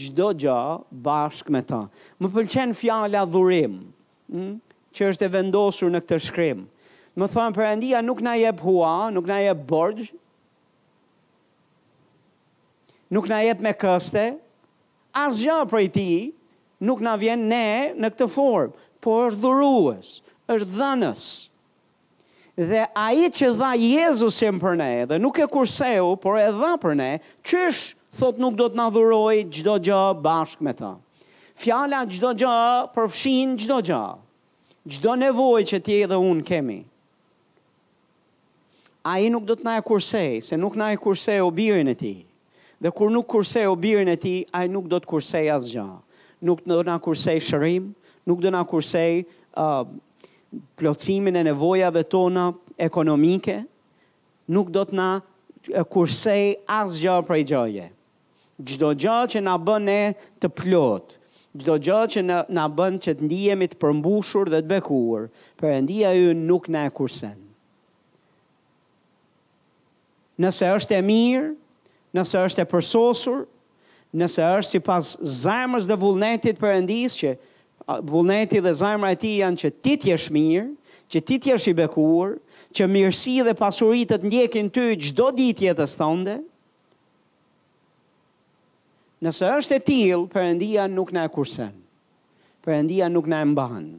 çdo 0.00 0.30
gjë 0.40 0.58
bashkë 1.04 1.52
me 1.52 1.60
ta. 1.68 1.82
Më 2.20 2.32
pëlqen 2.36 2.72
fjala 2.80 3.26
dhurim. 3.28 3.76
Hm, 4.32 4.54
që 4.96 5.12
është 5.12 5.28
e 5.28 5.32
vendosur 5.36 5.92
në 5.92 6.00
këtë 6.06 6.20
shkrim 6.30 6.64
më 7.18 7.26
thonë 7.34 7.56
përëndia 7.56 8.00
nuk 8.04 8.20
na 8.22 8.36
jep 8.38 8.60
hua, 8.62 9.10
nuk 9.10 9.26
na 9.26 9.40
jep 9.42 9.62
borgj, 9.68 10.12
nuk 13.14 13.26
na 13.30 13.40
jep 13.42 13.62
me 13.64 13.72
këste, 13.80 14.26
asgjë 15.18 15.56
për 15.72 15.80
i 15.82 15.88
ti 15.96 16.10
nuk 16.86 17.00
na 17.02 17.16
vjen 17.18 17.40
ne 17.50 17.64
në 17.98 18.10
këtë 18.14 18.28
formë, 18.30 18.84
por 19.02 19.26
është 19.32 19.42
dhuruës, 19.44 20.10
është 20.54 20.76
dhanës. 20.78 21.24
Dhe 22.58 22.84
a 22.98 23.06
i 23.14 23.26
që 23.34 23.48
dha 23.60 23.72
Jezusin 23.82 24.56
për 24.62 24.78
ne, 24.80 24.90
dhe 25.10 25.18
nuk 25.22 25.38
e 25.42 25.46
kurseu, 25.52 26.12
por 26.22 26.38
e 26.38 26.44
dha 26.60 26.70
për 26.82 26.94
ne, 26.98 27.08
qësh 27.46 27.82
thot 28.20 28.38
nuk 28.42 28.54
do 28.58 28.66
të 28.70 28.78
na 28.78 28.86
dhuroj 28.94 29.40
gjdo 29.56 29.74
gjë 29.88 30.00
bashkë 30.26 30.66
me 30.68 30.72
ta. 30.78 30.92
Fjala 31.58 32.04
gjdo 32.10 32.30
gjë 32.38 32.56
përfshin 32.94 33.56
gjdo 33.64 33.80
gjë, 33.90 34.00
gjdo 34.96 35.18
nevoj 35.24 35.62
që 35.72 35.82
ti 35.86 35.98
edhe 36.04 36.18
unë 36.18 36.46
kemi 36.50 36.78
a 39.08 39.16
i 39.24 39.30
nuk 39.32 39.44
do 39.48 39.54
të 39.56 39.64
na 39.64 39.76
e 39.80 39.82
kursej, 39.82 40.42
se 40.44 40.56
nuk 40.60 40.76
na 40.76 40.90
e 40.92 40.98
kursej 41.00 41.38
o 41.40 41.48
birin 41.54 41.88
e 41.88 41.94
ti. 41.96 42.10
Dhe 42.82 42.90
kur 42.94 43.10
nuk 43.10 43.26
kursej 43.30 43.64
o 43.70 43.74
birin 43.76 44.10
e 44.12 44.16
ti, 44.20 44.34
a 44.52 44.66
i 44.66 44.68
nuk 44.68 44.84
do 44.90 44.98
të 45.00 45.08
kursej 45.08 45.48
asë 45.54 45.72
gjë. 45.76 45.86
Nuk 46.46 46.60
do 46.68 46.82
të 46.82 46.90
na 46.90 46.98
kursej 47.02 47.40
shërim, 47.48 47.86
nuk 48.28 48.42
do 48.42 48.50
të 48.50 48.56
na 48.58 48.62
kursej 48.68 49.22
uh, 49.22 49.86
plocimin 50.76 51.40
e 51.40 51.44
nevojave 51.48 52.04
tona 52.12 52.50
ekonomike, 52.76 53.62
nuk 54.54 54.74
do 54.76 54.84
të 54.86 54.98
na 55.00 55.10
kursej 55.92 56.44
asë 56.68 57.00
gjë 57.06 57.16
prej 57.32 57.48
gjëje. 57.54 57.88
Gjdo 58.58 58.92
gjë 58.92 59.18
që 59.36 59.44
na 59.48 59.56
bën 59.62 59.88
e 59.92 60.00
të 60.42 60.52
plotë, 60.58 61.16
gjdo 61.56 61.80
gjë 61.86 62.04
që 62.14 62.26
na, 62.28 62.42
na 62.58 62.68
bën 62.68 63.00
që 63.04 63.16
të 63.16 63.24
ndihemi 63.28 63.70
të 63.72 63.80
përmbushur 63.82 64.52
dhe 64.52 64.60
të 64.64 64.72
bekuar, 64.76 65.30
për 65.56 65.80
ju 66.20 66.32
nuk 66.44 66.68
na 66.74 66.84
e 66.84 66.92
kursenë 66.98 67.44
nëse 70.38 70.68
është 70.78 70.96
e 70.98 71.02
mirë, 71.04 71.48
nëse 72.14 72.42
është 72.46 72.62
e 72.64 72.68
përsosur, 72.70 73.44
nëse 74.16 74.40
është 74.54 74.70
si 74.74 74.80
pas 74.86 75.12
zemrës 75.42 75.88
dhe 75.90 75.98
vullnetit 76.00 76.60
për 76.62 76.76
endis, 76.78 77.18
që 77.20 77.34
vullnetit 78.08 78.62
dhe 78.64 78.74
zemrë 78.82 79.12
e 79.12 79.18
ti 79.24 79.32
janë 79.42 79.60
që 79.64 79.72
ti 79.84 79.96
t'jesh 80.06 80.28
mirë, 80.34 80.68
që 81.08 81.22
ti 81.24 81.38
t'jesh 81.42 81.70
i 81.72 81.76
bekur, 81.78 82.36
që 82.76 82.86
mirësi 82.92 83.38
dhe 83.46 83.54
të 83.56 84.18
ndjekin 84.28 84.70
ty 84.72 84.90
gjdo 85.06 85.30
ditë 85.38 85.70
jetës 85.70 85.98
tënde, 86.00 86.36
nëse 89.24 89.46
është 89.58 89.74
e 89.74 89.80
tilë, 89.88 90.26
për 90.32 90.42
endia 90.54 90.84
nuk 90.88 91.10
në 91.16 91.24
e 91.26 91.30
kursen, 91.34 91.74
për 92.64 92.76
endia 92.84 93.08
nuk 93.10 93.26
në 93.32 93.40
e 93.42 93.46
mbanë. 93.50 93.98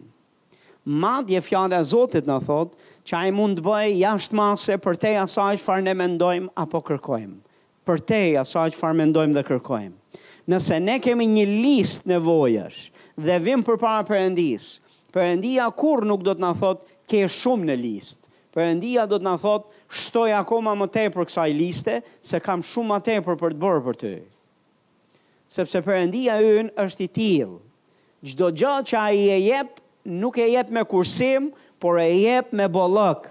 Madje 0.90 1.42
fjale 1.44 1.76
e 1.76 1.84
Zotit 1.86 2.26
në 2.26 2.38
thotë, 2.48 2.74
që 3.10 3.18
a 3.18 3.26
i 3.30 3.34
mund 3.34 3.58
të 3.58 3.66
bëjë 3.66 3.94
jashtë 3.98 4.38
mase 4.38 4.76
për 4.84 4.98
te 5.02 5.16
asaj 5.18 5.56
që 5.58 5.64
farë 5.66 5.86
ne 5.90 5.94
mendojmë 5.98 6.52
apo 6.62 6.82
kërkojmë. 6.86 7.38
Për 7.90 8.04
te 8.06 8.20
asaj 8.38 8.68
që 8.76 8.78
farë 8.84 8.98
mendojmë 9.02 9.34
dhe 9.38 9.44
kërkojmë. 9.48 9.96
Nëse 10.54 10.78
ne 10.84 11.00
kemi 11.02 11.26
një 11.32 11.46
list 11.50 12.06
nevojash 12.10 12.92
dhe 13.26 13.40
vim 13.46 13.64
për 13.66 13.80
para 13.82 14.06
për 14.10 14.22
endis, 14.28 14.70
për 15.14 15.26
endia 15.34 15.66
kur 15.78 16.06
nuk 16.10 16.22
do 16.26 16.36
të 16.38 16.44
në 16.44 16.54
thotë 16.62 16.98
ke 17.10 17.24
shumë 17.34 17.68
në 17.72 17.80
list, 17.82 18.28
për 18.54 18.68
endia 18.76 19.08
do 19.10 19.18
të 19.20 19.26
në 19.26 19.36
thotë 19.42 19.84
shtoj 20.04 20.30
akoma 20.44 20.76
më 20.78 20.88
te 20.94 21.08
për 21.14 21.28
kësaj 21.32 21.50
liste, 21.58 22.00
se 22.22 22.42
kam 22.46 22.62
shumë 22.66 22.92
më 22.94 23.00
te 23.10 23.18
për 23.26 23.40
për 23.42 23.56
të 23.58 23.64
bërë 23.66 23.86
për 23.90 24.02
të 24.04 24.14
Sepse 25.50 25.82
për 25.82 25.96
endia 26.04 26.36
është 26.84 27.08
i 27.08 27.14
tilë, 27.16 27.56
gjdo 28.30 28.48
gjatë 28.54 28.92
që 28.92 28.98
a 29.02 29.06
i 29.18 29.24
e 29.34 29.38
jep, 29.48 29.80
nuk 30.22 30.38
e 30.38 30.46
jep 30.52 30.70
me 30.76 30.84
kursim, 30.86 31.48
por 31.80 31.98
e 31.98 32.22
jep 32.28 32.52
me 32.54 32.68
bollëk. 32.68 33.30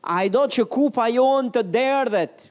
Ai 0.00 0.30
do 0.32 0.44
që 0.48 0.64
kupa 0.70 1.06
jon 1.12 1.50
të 1.52 1.62
derdhet. 1.74 2.48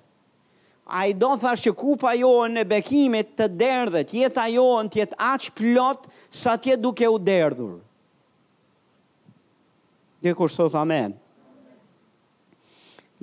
Ai 0.88 1.10
do 1.20 1.34
thash 1.42 1.66
që 1.66 1.74
kupa 1.80 2.14
jon 2.16 2.62
e 2.62 2.66
bekimit 2.68 3.34
të 3.36 3.48
derdhet, 3.60 4.14
jeta 4.16 4.46
jon 4.52 4.88
të 4.88 5.02
jetë 5.02 5.18
aq 5.34 5.50
plot 5.58 6.06
sa 6.40 6.54
të 6.56 6.74
jetë 6.74 6.86
duke 6.86 7.10
u 7.12 7.18
derdhur. 7.20 7.74
Dhe 10.24 10.36
kush 10.38 10.56
thot 10.56 10.78
amen. 10.80 11.18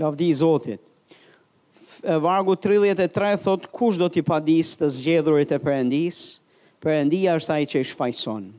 Lavdi 0.00 0.28
i 0.28 0.34
Zotit. 0.37 0.82
Vargu 2.20 2.52
33 2.61 3.38
thot 3.40 3.70
kush 3.73 3.96
do 4.00 4.11
t'i 4.12 4.25
padis 4.26 4.75
të 4.76 4.90
zgjedhurit 4.99 5.54
e 5.56 5.61
Perëndis? 5.64 6.20
Perëndia 6.84 7.38
është 7.40 7.54
ai 7.56 7.70
që 7.70 7.80
i 7.80 7.87
shfaqson 7.88 8.50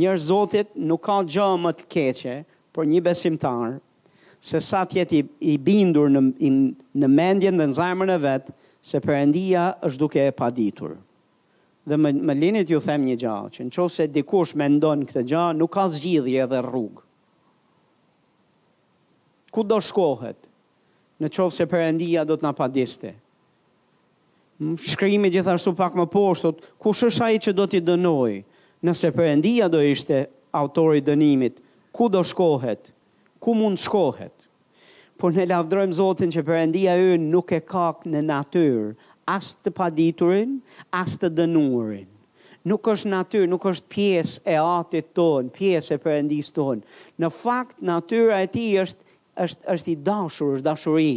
njërë 0.00 0.20
zotit 0.28 0.74
nuk 0.90 1.02
ka 1.08 1.16
gjë 1.26 1.48
më 1.64 1.72
të 1.78 1.86
keqe 1.94 2.36
për 2.76 2.88
një 2.92 3.02
besimtar, 3.08 3.76
se 4.44 4.60
sa 4.60 4.82
tjetë 4.86 5.16
i, 5.16 5.22
i 5.56 5.56
bindur 5.64 6.10
në, 6.12 6.22
i, 6.44 6.50
në 7.00 7.08
mendjen 7.08 7.58
dhe 7.58 7.68
në 7.70 7.78
zajmër 7.80 8.10
në 8.12 8.18
vetë, 8.26 8.54
se 8.86 9.00
përëndia 9.02 9.64
është 9.88 10.02
duke 10.04 10.22
e 10.30 10.34
paditur. 10.38 10.92
Dhe 11.86 11.96
më, 11.98 12.12
më 12.28 12.34
linit 12.38 12.70
ju 12.70 12.80
them 12.82 13.06
një 13.08 13.16
gjë, 13.24 13.36
që 13.56 13.66
në 13.66 13.74
qovë 13.76 13.94
se 13.96 14.08
dikush 14.16 14.54
me 14.60 14.68
ndonë 14.76 15.06
këtë 15.10 15.24
gjë, 15.32 15.44
nuk 15.58 15.72
ka 15.78 15.86
zgjidhje 15.96 16.46
dhe 16.52 16.60
rrugë. 16.66 17.02
Ku 19.54 19.64
do 19.64 19.80
shkohet, 19.80 20.36
në 21.22 21.30
qovë 21.32 21.54
se 21.56 21.66
përëndia 21.70 22.26
do 22.28 22.36
të 22.36 22.44
na 22.44 22.52
padiste? 22.58 23.14
Shkrimi 24.84 25.30
gjithashtu 25.32 25.72
pak 25.76 25.96
më 25.96 26.06
poshtot, 26.12 26.60
kush 26.80 27.06
është 27.08 27.24
ai 27.26 27.40
që 27.44 27.54
do 27.58 27.66
t'i 27.70 27.80
dënojë? 27.84 28.42
nëse 28.86 29.08
përëndia 29.16 29.66
do 29.72 29.80
ishte 29.82 30.20
autori 30.54 31.02
dënimit, 31.04 31.58
ku 31.94 32.06
do 32.12 32.20
shkohet, 32.24 32.92
ku 33.42 33.54
mund 33.58 33.80
shkohet. 33.82 34.34
Por 35.16 35.32
ne 35.32 35.46
lafdrojmë 35.48 35.96
Zotin 35.96 36.32
që 36.34 36.44
përëndia 36.46 36.94
e 37.00 37.16
nuk 37.20 37.54
e 37.56 37.62
kak 37.64 38.02
në 38.08 38.20
natyrë, 38.28 38.90
as 39.26 39.54
të 39.64 39.72
paditurin, 39.74 40.58
as 40.94 41.16
të 41.18 41.30
dënurin. 41.38 42.06
Nuk 42.66 42.88
është 42.92 43.10
natyrë, 43.12 43.48
nuk 43.50 43.64
është 43.70 43.88
pjesë 43.94 44.44
e 44.44 44.56
atit 44.60 45.10
tonë, 45.16 45.50
pjesë 45.54 45.96
e 45.96 46.00
përëndis 46.02 46.52
tonë. 46.54 46.84
Në 47.22 47.30
fakt, 47.34 47.80
natyra 47.86 48.40
e 48.44 48.50
ti 48.50 48.66
është, 48.82 49.02
është, 49.46 49.64
është 49.74 49.92
i 49.92 49.96
dashur, 50.06 50.52
është 50.58 50.66
dashuri. 50.66 51.16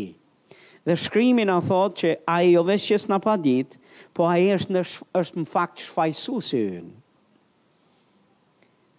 Dhe 0.87 0.95
shkrymin 0.97 1.51
a 1.53 1.59
thot 1.65 1.99
që 2.01 2.15
a 2.29 2.39
i 2.45 2.53
oveshqes 2.61 3.09
në 3.11 3.19
padit, 3.25 3.75
po 4.15 4.25
a 4.31 4.37
i 4.41 4.49
është, 4.55 4.77
në 4.77 4.85
është 5.21 5.45
fakt 5.51 5.83
shfajsu 5.87 6.39
si 6.51 6.63
unë. 6.79 6.98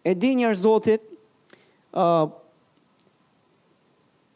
E 0.00 0.12
di 0.16 0.32
njërë 0.38 0.56
zotit, 0.56 1.02
uh, 1.92 2.24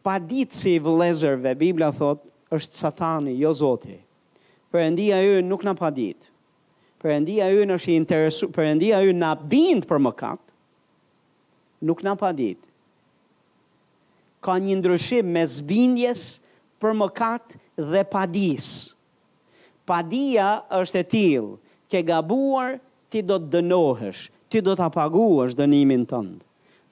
pa 0.04 0.16
ditë 0.20 0.52
si 0.56 0.72
vëlezërve, 0.84 1.54
Biblia 1.56 1.88
thot, 1.96 2.20
është 2.52 2.78
satani, 2.84 3.32
jo 3.40 3.50
zotit. 3.56 4.02
Për 4.74 4.82
endia 4.90 5.22
ju 5.24 5.38
nuk 5.42 5.64
në 5.64 5.72
pa 5.80 5.88
ditë. 5.96 6.28
Për 7.00 7.14
endia 7.16 7.48
ju 7.52 7.64
në 7.68 7.78
shi 7.82 7.94
interesu, 7.96 8.50
për 8.52 8.68
endia 8.74 9.00
ju 9.04 9.14
në 9.16 9.30
bindë 9.52 9.88
për 9.88 10.00
mëkat, 10.08 10.42
nuk 11.88 12.04
në 12.06 12.14
pa 12.20 12.30
ditë. 12.36 12.68
Ka 14.44 14.56
një 14.60 14.76
ndryshim 14.82 15.28
me 15.32 15.44
zbindjes 15.48 16.26
për 16.82 16.94
mëkat 17.00 17.56
dhe 17.80 18.04
pa 18.12 18.24
disë. 18.28 18.92
Padia 19.88 20.50
është 20.78 21.00
e 21.02 21.08
tilë, 21.14 21.56
ke 21.92 22.00
gabuar, 22.08 22.78
ti 23.12 23.20
do 23.24 23.36
të 23.40 23.50
dënohesh 23.58 24.26
ti 24.48 24.60
do 24.64 24.74
ta 24.78 24.88
paguash 24.92 25.56
dënimin 25.58 26.06
tënd. 26.10 26.40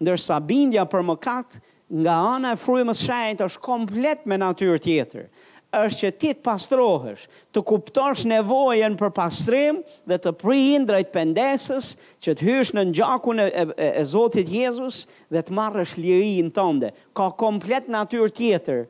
Ndërsa 0.03 0.39
bindja 0.45 0.85
për 0.91 1.05
mëkat 1.13 1.59
nga 2.03 2.17
ana 2.37 2.55
e 2.57 2.61
frymës 2.61 3.03
së 3.05 3.09
shenjtë 3.11 3.47
është 3.49 3.63
komplet 3.65 4.25
me 4.27 4.39
natyrë 4.41 4.81
tjetër 4.87 5.27
është 5.73 5.99
që 6.05 6.09
ti 6.21 6.31
të 6.37 6.43
pastrohesh, 6.45 7.23
të 7.49 7.61
kuptosh 7.65 8.27
nevojen 8.29 8.93
për 9.01 9.11
pastrim 9.17 9.79
dhe 10.11 10.19
të 10.21 10.33
prihin 10.43 10.83
drejt 10.89 11.09
pendesës, 11.15 11.95
që 12.21 12.35
të 12.37 12.45
hysh 12.45 12.73
në 12.77 12.83
ngjakun 12.91 13.41
e, 13.41 13.47
e, 13.73 13.89
e 14.03 14.03
Zotit 14.05 14.51
Jezus 14.53 15.05
dhe 15.33 15.41
të 15.41 15.57
marrësh 15.57 15.95
lirinë 15.97 16.53
tënde. 16.59 16.91
Ka 17.17 17.31
komplet 17.41 17.89
natyrë 17.89 18.29
tjetër 18.37 18.83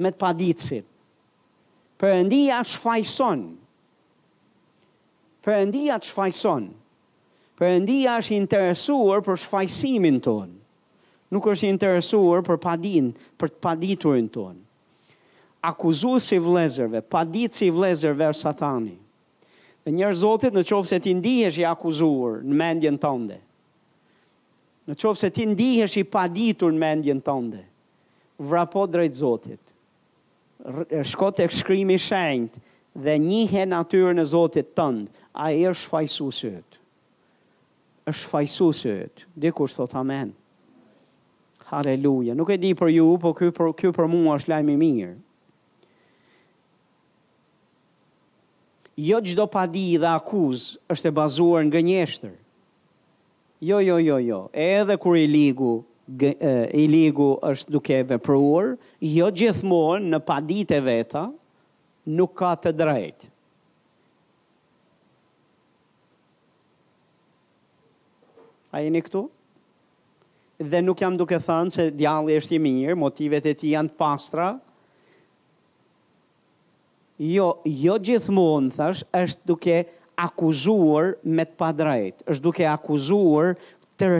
me 0.00 0.08
të 0.14 0.20
paditsi. 0.24 0.80
Perëndia 2.00 2.62
shfaqson. 2.72 3.44
Perëndia 5.44 6.00
shfaqson. 6.08 6.70
Ë 6.72 6.81
Perëndia 7.58 8.14
është 8.20 8.32
i 8.32 8.36
interesuar 8.40 9.20
për 9.24 9.36
shfajsimin 9.42 10.18
ton. 10.24 10.54
Nuk 11.32 11.48
është 11.52 11.66
i 11.68 11.72
interesuar 11.72 12.40
për 12.44 12.58
padin, 12.60 13.10
për 13.40 13.52
paditurin 13.62 14.28
ton. 14.32 14.56
Akuzues 15.68 16.30
i 16.36 16.40
vëllezërve, 16.42 17.02
padit 17.12 17.54
si 17.56 17.68
vëllezërve 17.70 18.30
është 18.32 18.44
Satani. 18.48 18.96
Dhe 19.84 19.92
njerëz 19.96 20.22
Zotit, 20.24 20.54
në 20.56 20.64
qoftë 20.68 20.90
se 20.94 20.98
ti 21.04 21.14
ndihesh 21.18 21.60
i 21.60 21.66
akuzuar 21.68 22.40
në 22.46 22.58
mendjen 22.58 22.98
tënde, 23.02 23.38
në 24.86 24.94
qovë 24.98 25.18
se 25.22 25.30
ti 25.34 25.46
ndihesh 25.52 25.96
i 25.98 26.04
paditur 26.14 26.70
në 26.74 26.78
mendjen 26.82 27.20
tënde, 27.26 27.62
vrapo 28.38 28.84
drejt 28.90 29.18
Zotit, 29.18 29.74
shkot 31.10 31.40
e 31.44 31.48
shkrimi 31.50 31.98
shenjt 31.98 32.60
dhe 33.02 33.16
njihe 33.18 33.64
natyre 33.70 34.14
në 34.18 34.28
Zotit 34.34 34.70
tënd, 34.78 35.10
a 35.34 35.50
e 35.54 35.72
shfajsu 35.74 36.28
sëtë 36.40 36.71
është 38.10 38.28
fajsu 38.30 38.66
sëtë, 38.74 39.26
dhe 39.38 39.52
kushtë 39.54 39.86
amen. 40.00 40.32
Haleluja, 41.70 42.34
nuk 42.36 42.50
e 42.52 42.56
di 42.60 42.72
për 42.76 42.90
ju, 42.96 43.04
po 43.22 43.30
kjo 43.38 43.52
për, 43.54 43.68
kjo 43.78 43.92
për 43.94 44.08
mua 44.10 44.36
është 44.40 44.50
lajmë 44.52 44.74
i 44.74 44.80
mirë. 44.80 45.12
Jo 49.02 49.22
gjdo 49.24 49.46
padi 49.48 49.84
dhe 50.02 50.10
akuzë 50.18 50.74
është 50.92 51.08
e 51.08 51.14
bazuar 51.16 51.62
nga 51.64 51.78
gënjeshtër. 51.78 52.34
Jo, 53.64 53.78
jo, 53.86 53.96
jo, 54.02 54.18
jo, 54.20 54.40
edhe 54.52 54.98
kër 55.00 55.18
i 55.22 55.26
ligu, 55.30 55.72
i 56.12 56.84
ligu 56.92 57.28
është 57.48 57.72
duke 57.76 58.02
vepruar, 58.10 58.74
jo 59.00 59.28
gjithmonë 59.32 60.12
në 60.12 60.20
padit 60.28 60.74
e 60.76 60.80
veta, 60.90 61.28
nuk 62.18 62.34
ka 62.42 62.56
të 62.58 62.74
drejtë. 62.74 63.31
a 68.72 68.80
jeni 68.80 69.02
këtu? 69.04 69.26
Dhe 70.62 70.80
nuk 70.84 71.00
jam 71.02 71.16
duke 71.18 71.36
thënë 71.42 71.74
se 71.74 71.86
djalli 71.96 72.36
është 72.40 72.56
i 72.56 72.60
mirë, 72.62 72.96
motivet 73.00 73.46
e 73.50 73.54
ti 73.58 73.72
janë 73.74 73.92
të 73.92 73.98
pastra. 73.98 74.48
Jo, 77.22 77.48
jo 77.66 77.96
gjithmonë, 78.02 78.72
thash, 78.76 79.04
është 79.18 79.48
duke 79.50 79.76
akuzuar 80.22 81.12
me 81.24 81.44
të 81.48 81.56
padrejt, 81.62 82.24
është 82.30 82.46
duke 82.46 82.68
akuzuar 82.70 83.52
të 84.00 84.10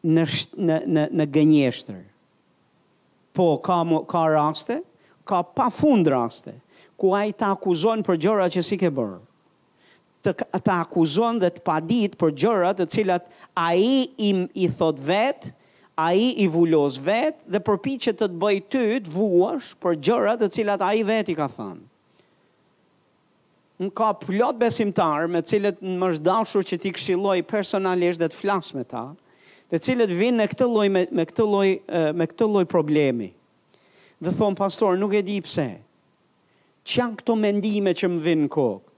në, 0.00 0.22
në, 0.68 0.78
në, 0.88 1.04
në 1.20 1.26
gënjeshtër. 1.36 2.00
Po, 3.36 3.50
ka, 3.62 3.80
ka 4.10 4.24
raste, 4.32 4.80
ka 5.30 5.42
pa 5.56 5.68
fund 5.74 6.08
raste, 6.10 6.54
ku 7.00 7.12
ai 7.16 7.32
ta 7.36 7.52
akuzon 7.54 8.02
për 8.06 8.18
gjëra 8.24 8.48
që 8.52 8.64
si 8.66 8.78
ke 8.82 8.90
bërë 8.92 9.18
të 10.24 10.32
të 10.60 10.72
akuzon 10.74 11.40
dhe 11.40 11.48
të 11.54 11.62
padit 11.64 12.16
për 12.20 12.34
gjërat 12.42 12.80
të 12.80 12.86
cilat 12.92 13.28
ai 13.56 14.08
i 14.20 14.30
i 14.64 14.68
thot 14.76 14.98
vet, 15.06 15.50
ai 16.00 16.26
i 16.40 16.46
vulos 16.52 16.98
vet 17.04 17.40
dhe 17.50 17.60
përpiqet 17.66 18.18
të 18.20 18.28
të 18.30 18.38
bëj 18.42 18.56
ty 18.72 18.84
të 19.06 19.14
vuash 19.14 19.70
për 19.82 19.96
gjërat 20.06 20.44
të 20.44 20.50
cilat 20.58 20.84
ai 20.90 21.00
vet 21.08 21.32
i 21.32 21.36
ka 21.38 21.48
thënë. 21.54 21.86
Unë 23.80 23.94
ka 23.96 24.10
plot 24.20 24.58
besimtar 24.60 25.24
me 25.32 25.40
të 25.40 25.54
cilët 25.54 25.78
më 25.88 26.10
është 26.12 26.26
dashur 26.28 26.66
që 26.68 26.76
ti 26.82 26.90
këshilloj 26.98 27.38
personalisht 27.48 28.20
dhe 28.20 28.28
të 28.28 28.36
flas 28.42 28.68
me 28.76 28.84
ta, 28.84 29.06
të 29.72 29.80
cilët 29.86 30.12
vinë 30.20 30.42
në 30.42 30.48
këtë 30.52 30.68
lloj 30.74 30.88
me 30.92 31.06
me 31.20 31.24
këtë 31.32 31.46
lloj 31.48 31.68
me 32.20 32.26
këtë 32.28 32.50
lloj 32.52 32.66
problemi. 32.74 33.30
Dhe 34.20 34.34
thon 34.36 34.52
pastor, 34.58 34.98
nuk 35.00 35.14
e 35.16 35.22
di 35.24 35.38
pse. 35.40 35.68
Çan 36.90 37.14
këto 37.16 37.32
mendime 37.40 37.94
që 37.96 38.08
më 38.12 38.20
vijnë 38.24 38.48
kokë? 38.52 38.89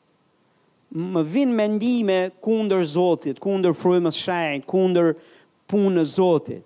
më 0.94 1.22
vinë 1.24 1.55
mendime 1.57 2.16
kunder 2.44 2.83
Zotit, 2.85 3.40
kunder 3.40 3.72
frymës 3.74 4.16
shajnë, 4.20 4.64
kunder 4.68 5.14
punë 5.70 6.05
së 6.05 6.16
Zotit. 6.18 6.64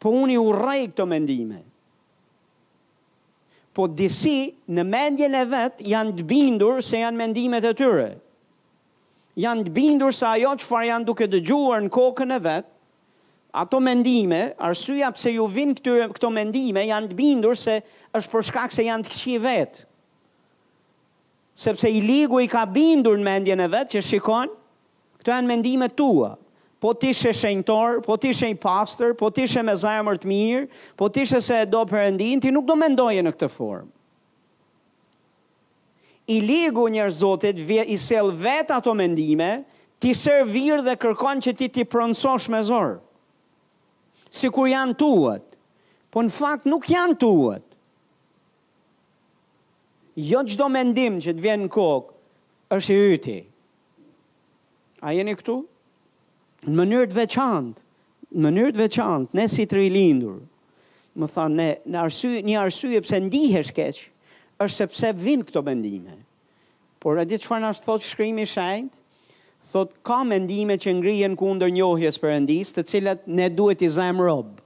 Po 0.00 0.10
unë 0.16 0.34
i 0.34 0.38
urej 0.40 0.80
këto 0.90 1.04
mendime. 1.06 1.60
Po 3.76 3.84
disi 3.86 4.50
në 4.72 4.84
mendjen 4.88 5.36
e 5.38 5.44
vetë 5.46 5.86
janë 5.92 6.16
të 6.18 6.24
bindur 6.26 6.80
se 6.82 7.02
janë 7.04 7.20
mendimet 7.20 7.66
e 7.68 7.72
tyre. 7.78 8.08
Janë 9.38 9.68
të 9.68 9.74
bindur 9.76 10.10
se 10.16 10.26
ajo 10.26 10.56
që 10.58 10.66
farë 10.66 10.88
janë 10.90 11.06
duke 11.06 11.28
dëgjuar 11.30 11.84
në 11.84 11.92
kokën 11.94 12.34
e 12.34 12.40
vetë, 12.48 12.72
ato 13.60 13.80
mendime, 13.82 14.40
arsyeja 14.66 15.10
pse 15.14 15.34
ju 15.36 15.46
vinë 15.50 15.78
këto 16.16 16.30
mendime, 16.32 16.88
janë 16.88 17.12
të 17.12 17.18
bindur 17.18 17.56
se 17.58 17.78
është 18.14 18.34
përshkak 18.34 18.74
se 18.74 18.88
janë 18.88 19.06
të 19.06 19.14
këqi 19.14 19.38
vetë 19.46 19.86
sepse 21.60 21.88
i 21.92 22.00
ligu 22.00 22.40
i 22.40 22.48
ka 22.48 22.62
bindur 22.66 23.18
në 23.20 23.26
mendjen 23.26 23.60
e 23.60 23.68
vetë 23.68 23.98
që 23.98 24.02
shikon, 24.06 24.52
këto 25.20 25.32
janë 25.34 25.50
mendime 25.50 25.90
tua. 25.92 26.30
Po 26.80 26.94
ti 26.96 27.10
shë 27.12 27.34
shenjtor, 27.36 27.98
po 28.06 28.16
ti 28.16 28.30
shë 28.32 28.54
pastor, 28.62 29.10
po 29.12 29.28
ti 29.28 29.44
shë 29.44 29.66
me 29.68 29.74
zemër 29.76 30.16
të 30.22 30.28
mirë, 30.30 30.62
po 30.96 31.10
ti 31.12 31.26
shë 31.28 31.40
se 31.44 31.58
do 31.68 31.82
perëndin, 31.90 32.40
ti 32.40 32.52
nuk 32.54 32.64
do 32.64 32.78
mendoje 32.80 33.20
në 33.26 33.34
këtë 33.34 33.50
formë. 33.52 33.90
I 36.30 36.38
ligu 36.46 36.86
njerëz 36.94 37.20
zotit 37.20 37.58
i 37.60 37.98
sel 37.98 38.30
vet 38.40 38.70
ato 38.72 38.94
mendime, 38.96 39.50
ti 40.00 40.14
servir 40.16 40.80
dhe 40.86 40.96
kërkon 41.02 41.42
që 41.44 41.52
ti 41.58 41.68
ti 41.74 41.84
pronsosh 41.84 42.48
me 42.54 42.62
zor. 42.64 42.96
Sikur 44.32 44.70
janë 44.72 44.96
tuat. 45.02 45.44
Po 46.10 46.22
në 46.24 46.32
fakt 46.32 46.70
nuk 46.70 46.88
janë 46.90 47.18
tuat 47.20 47.66
jo 50.16 50.42
gjdo 50.46 50.68
mendim 50.72 51.18
që 51.22 51.34
të 51.36 51.44
vjenë 51.44 51.66
në 51.68 51.72
kokë, 51.74 52.14
është 52.74 52.94
i 52.94 53.10
yti. 53.14 53.36
A 55.02 55.12
jeni 55.16 55.34
këtu? 55.38 55.58
Në 56.66 56.76
mënyrë 56.78 57.10
të 57.10 57.16
veçantë, 57.18 57.82
në 58.34 58.44
mënyrë 58.46 58.74
të 58.76 58.82
veçantë, 58.82 59.36
ne 59.38 59.46
si 59.50 59.64
të 59.66 59.78
rilindur, 59.80 60.40
më 61.18 61.30
thanë, 61.34 61.56
ne, 61.56 61.68
në 61.90 62.02
arsye, 62.04 62.42
një 62.46 62.56
arsye 62.60 63.00
pëse 63.02 63.20
ndihesh 63.26 63.72
keqë, 63.76 64.06
është 64.60 64.76
sepse 64.82 65.12
vinë 65.16 65.46
këto 65.48 65.62
mendime. 65.64 66.16
Por 67.00 67.16
e 67.18 67.24
ditë 67.24 67.42
që 67.42 67.48
farë 67.48 67.64
nështë 67.70 67.86
thotë 67.88 68.06
shkrimi 68.10 68.44
shajtë, 68.44 68.98
thotë 69.70 70.00
ka 70.04 70.18
mendime 70.28 70.76
që 70.80 70.92
ngrijen 70.98 71.36
kundër 71.40 71.72
njohjes 71.78 72.20
endisë, 72.28 72.74
të 72.76 72.88
cilat 72.90 73.22
ne 73.26 73.48
duhet 73.48 73.80
i 73.82 73.88
zemë 73.88 74.26
robë. 74.28 74.58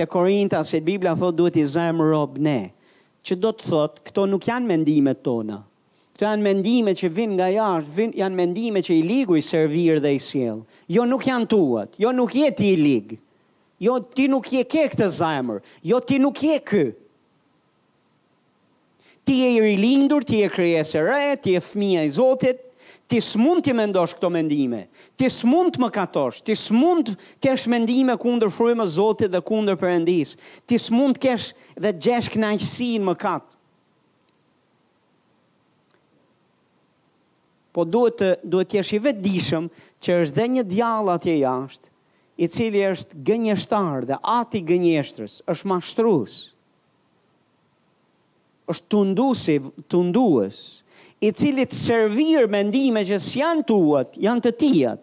Te 0.00 0.06
Korinta, 0.08 0.62
se 0.64 0.80
Biblia 0.80 1.12
thotë 1.14 1.36
duhet 1.36 1.56
i 1.60 1.66
zemë 1.68 2.08
robë 2.12 2.40
ne. 2.46 2.50
Ne 2.50 2.78
që 3.26 3.36
do 3.42 3.50
të 3.54 3.68
thotë, 3.70 4.02
këto 4.08 4.24
nuk 4.30 4.46
janë 4.48 4.68
mendimet 4.68 5.22
tona. 5.24 5.60
Këto 6.12 6.26
janë 6.26 6.44
mendimet 6.46 6.98
që 7.00 7.10
vinë 7.16 7.36
nga 7.38 7.46
jashtë, 7.54 7.94
vinë 7.98 8.18
janë 8.20 8.38
mendimet 8.38 8.86
që 8.86 8.96
i 8.98 9.04
ligu 9.06 9.36
i 9.38 9.44
servirë 9.46 10.02
dhe 10.04 10.12
i 10.16 10.22
sjellë. 10.22 10.62
Jo 10.96 11.06
nuk 11.08 11.26
janë 11.28 11.48
tuat, 11.52 11.94
jo 12.02 12.12
nuk 12.14 12.34
je 12.36 12.50
ti 12.58 12.72
i 12.74 12.80
ligë. 12.80 13.20
Jo 13.82 13.96
ti 14.14 14.28
nuk 14.30 14.46
je 14.52 14.64
ke 14.70 14.84
këtë 14.92 15.08
zajmër, 15.16 15.62
jo 15.90 16.02
ti 16.06 16.18
nuk 16.22 16.38
je 16.46 16.58
kë. 16.70 16.84
Ti 19.22 19.36
e 19.46 19.50
i 19.54 19.58
rilindur, 19.62 20.24
ti 20.26 20.40
e 20.42 20.50
kryesë 20.50 20.98
e 20.98 21.02
re, 21.06 21.22
ti 21.42 21.54
e 21.58 21.62
fëmija 21.62 22.04
i 22.08 22.12
zotit, 22.14 22.62
ti 23.12 23.20
s'mund 23.20 23.60
t'i 23.64 23.74
mendosh 23.76 24.14
këto 24.16 24.30
mendime, 24.32 24.86
ti 25.20 25.28
s'mund 25.28 25.74
të 25.76 25.82
më 25.82 25.88
katosh, 25.92 26.38
ti 26.46 26.54
s'mund 26.56 27.10
kesh 27.44 27.66
mendime 27.68 28.14
kundër 28.20 28.48
frujme 28.54 28.86
zotit 28.88 29.28
dhe 29.34 29.40
kundër 29.44 29.76
përendis, 29.76 30.32
ti 30.64 30.78
s'mund 30.80 31.20
kesh 31.20 31.50
dhe 31.84 31.90
gjesh 32.06 32.30
knajsi 32.34 32.94
në 33.04 33.10
më 33.12 33.40
Po 37.72 37.84
duhet 37.88 38.16
të 38.20 38.26
duhet 38.52 38.68
të 38.68 38.76
jesh 38.76 38.90
i 38.92 38.98
vetëdijshëm 39.00 39.66
që 40.04 40.10
është 40.22 40.36
dhe 40.36 40.46
një 40.52 40.64
djallë 40.68 41.10
atje 41.12 41.36
jashtë, 41.40 41.86
i 42.36 42.46
cili 42.52 42.82
është 42.84 43.12
gënjeshtar 43.28 44.04
dhe 44.12 44.16
ati 44.28 44.58
gënjeshtrës, 44.68 45.34
është 45.48 45.68
mashtrues. 45.72 46.34
Është 48.68 48.86
tunduesi, 48.92 49.56
tunduesi 49.88 50.81
i 51.22 51.30
cili 51.32 51.64
të 51.70 51.76
servir 51.78 52.48
me 52.50 52.64
ndime 52.66 53.04
që 53.06 53.20
s'janë 53.22 53.62
tuat, 53.68 54.16
janë 54.18 54.42
të 54.42 54.52
tijat. 54.58 55.02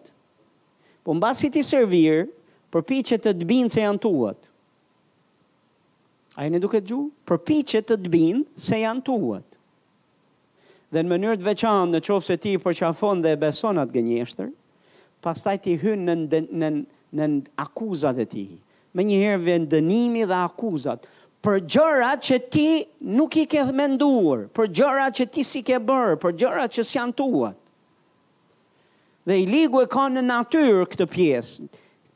Po 1.04 1.14
në 1.16 1.22
basi 1.22 1.48
të 1.54 1.62
servir, 1.64 2.26
përpi 2.70 2.98
që 3.08 3.16
të 3.24 3.32
të 3.40 3.48
binë 3.48 3.72
se 3.72 3.80
janë 3.86 4.02
tuat. 4.04 4.50
A 6.36 6.44
e 6.44 6.50
në 6.52 6.60
duke 6.62 6.80
të 6.82 6.90
gju? 6.92 7.00
Përpi 7.28 7.56
që 7.72 7.80
të 7.88 7.96
të 8.04 8.12
binë 8.12 8.44
se 8.68 8.82
janë 8.82 9.04
tuat. 9.08 9.46
Dhe 10.92 11.00
në 11.04 11.08
mënyrë 11.12 11.40
të 11.40 11.46
veçanë 11.46 11.88
në 11.94 12.02
qofë 12.06 12.26
se 12.28 12.36
ti 12.42 12.52
për 12.62 12.76
qafon 12.82 13.22
dhe 13.24 13.32
e 13.34 13.40
besonat 13.40 13.92
gënjeshtër, 13.94 14.52
pas 15.24 15.40
taj 15.44 15.56
ti 15.64 15.78
hynë 15.82 16.04
në, 16.04 16.42
në, 16.50 16.68
në, 16.68 16.74
në 17.16 17.28
akuzat 17.64 18.20
e 18.24 18.28
ti. 18.32 18.44
Me 18.92 19.04
njëherë 19.06 19.40
vendënimi 19.46 20.24
dhe 20.28 20.36
akuzat 20.44 21.04
për 21.40 21.60
gjërat 21.72 22.24
që 22.28 22.38
ti 22.52 22.64
nuk 23.16 23.36
i 23.42 23.46
ke 23.48 23.62
menduar, 23.74 24.46
për 24.52 24.70
gjërat 24.76 25.20
që 25.20 25.26
ti 25.34 25.44
si 25.44 25.62
ke 25.64 25.78
bërë, 25.80 26.18
për 26.20 26.34
gjërat 26.42 26.76
që 26.76 26.84
s'janë 26.90 27.16
tuat. 27.20 27.56
Dhe 29.28 29.38
i 29.42 29.46
ligu 29.48 29.80
e 29.84 29.88
ka 29.92 30.06
në 30.12 30.22
natyrë 30.26 30.86
këtë 30.92 31.06
pjesë, 31.12 31.68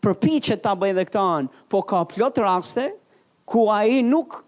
përpi 0.04 0.36
që 0.48 0.56
ta 0.64 0.72
bëjë 0.76 0.96
dhe 0.98 1.04
këtanë, 1.08 1.50
po 1.72 1.82
ka 1.88 2.02
plot 2.10 2.40
raste, 2.42 2.88
ku 3.48 3.66
a 3.72 3.80
i 3.88 4.00
nuk, 4.04 4.40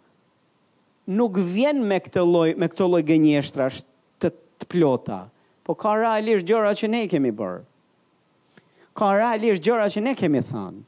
nuk 1.07 1.37
vjen 1.53 1.83
me 1.89 1.99
këtë 2.03 2.25
loj, 2.27 2.51
me 2.61 2.69
këtë 2.73 2.89
loj 2.97 3.03
gënjeshtra 3.11 3.69
të, 3.73 4.33
të 4.33 4.69
plota, 4.73 5.23
po 5.69 5.75
ka 5.79 5.95
realisht 6.01 6.49
gjëra 6.49 6.75
që 6.81 6.91
ne 6.93 7.05
kemi 7.13 7.33
bërë. 7.39 7.63
Ka 8.97 9.11
realisht 9.13 9.65
gjëra 9.65 9.89
që 9.97 10.05
ne 10.09 10.15
kemi 10.21 10.45
thanë, 10.53 10.85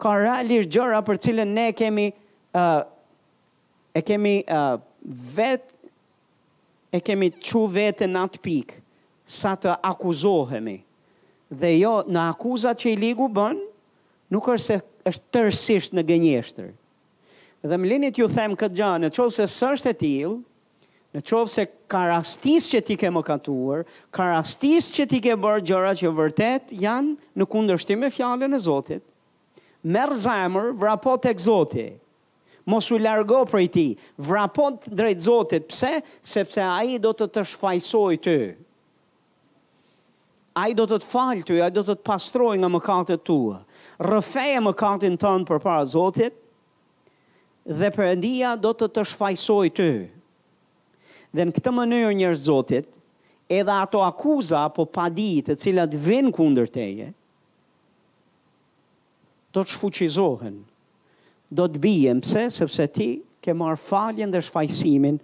Ka 0.00 0.14
realisht 0.16 0.70
gjëra 0.72 1.02
për 1.04 1.18
cilën 1.20 1.50
ne 1.52 1.64
kemi 1.76 2.06
uh, 2.56 2.60
e 3.94 4.00
kemi 4.02 4.42
uh, 4.48 4.78
vet 5.36 5.74
e 6.94 7.00
kemi 7.02 7.30
çu 7.44 7.64
vetë 7.74 8.08
në 8.10 8.22
atë 8.26 8.40
pikë 8.44 8.78
sa 9.30 9.54
të 9.58 9.76
akuzohemi. 9.86 10.78
Dhe 11.50 11.72
jo 11.78 11.96
në 12.06 12.24
akuzat 12.32 12.80
që 12.82 12.92
i 12.92 12.98
ligu 12.98 13.28
bën, 13.34 13.58
nuk 14.34 14.48
është 14.52 14.66
se 14.66 14.78
është 15.10 15.26
tërësisht 15.34 15.94
në 15.96 16.02
gënjeshtër. 16.10 16.68
Dhe 17.66 17.76
më 17.78 17.88
lini 17.90 18.10
t'ju 18.14 18.28
them 18.32 18.52
këtë 18.58 18.76
gjë, 18.78 18.90
në 19.04 19.08
qovë 19.16 19.34
se 19.38 19.46
së 19.54 19.70
është 19.76 19.92
e 19.92 19.96
tilë, 20.02 20.34
në 21.16 21.22
qovë 21.26 21.50
se 21.54 21.64
ka 21.90 22.02
rastis 22.10 22.68
që 22.72 22.82
ti 22.86 22.96
ke 23.00 23.08
më 23.14 23.22
katuar, 23.26 23.80
ka 24.14 24.26
rastis 24.34 24.90
që 24.98 25.06
ti 25.10 25.22
ke 25.24 25.34
bërë 25.42 25.64
gjëra 25.70 25.94
që 26.02 26.12
vërtet 26.18 26.74
janë 26.82 27.16
në 27.40 27.48
kundërshtim 27.54 28.02
me 28.04 28.10
fjallën 28.14 28.52
e 28.54 28.60
Zotit, 28.66 29.02
merë 29.82 30.20
zemër, 30.26 30.72
vrapo 30.78 31.16
tek 31.24 31.40
Zoti 31.42 31.88
mos 32.70 32.90
u 32.90 32.96
largo 32.98 33.44
prej 33.44 33.68
ti, 33.68 33.86
vrapot 34.16 34.86
drejt 34.86 35.24
zotit, 35.26 35.66
pse? 35.68 36.00
Sepse 36.22 36.62
a 36.62 36.78
i 36.86 36.98
do 37.02 37.12
të 37.16 37.26
të 37.34 37.42
shfajsoj 37.50 38.20
të, 38.26 38.36
a 40.60 40.68
i 40.70 40.74
do 40.78 40.86
të 40.88 40.98
të 41.02 41.08
falë 41.10 41.44
të, 41.48 41.58
a 41.64 41.68
i 41.70 41.74
do 41.74 41.84
të 41.86 41.94
të 41.98 42.06
pastroj 42.06 42.54
nga 42.60 42.70
mëkatët 42.72 43.22
tua, 43.26 43.60
rëfeje 44.06 44.62
mëkatin 44.68 45.18
tënë 45.22 45.48
për 45.50 45.60
para 45.64 45.84
zotit, 45.90 46.38
dhe 47.70 47.90
për 47.96 48.10
endia 48.14 48.54
do 48.58 48.72
të 48.74 48.88
të 48.96 49.04
shfajsoj 49.12 49.70
të. 49.78 49.90
Dhe 51.30 51.44
në 51.46 51.54
këtë 51.54 51.72
mënyrë 51.76 52.14
njërë 52.18 52.38
zotit, 52.42 52.88
edhe 53.54 53.70
ato 53.84 54.00
akuza 54.06 54.64
po 54.74 54.86
padit 54.94 55.52
e 55.54 55.58
cilat 55.60 55.92
vinë 56.08 56.32
kundër 56.34 56.70
teje, 56.74 57.12
do 59.54 59.62
të 59.66 59.74
shfuqizohen, 59.76 60.58
do 61.50 61.66
të 61.66 61.80
bijem, 61.82 62.20
pse? 62.22 62.46
Sepse 62.54 62.86
ti 62.94 63.08
ke 63.42 63.54
marr 63.56 63.78
faljen 63.80 64.30
dhe 64.30 64.40
shfaqsimin 64.46 65.18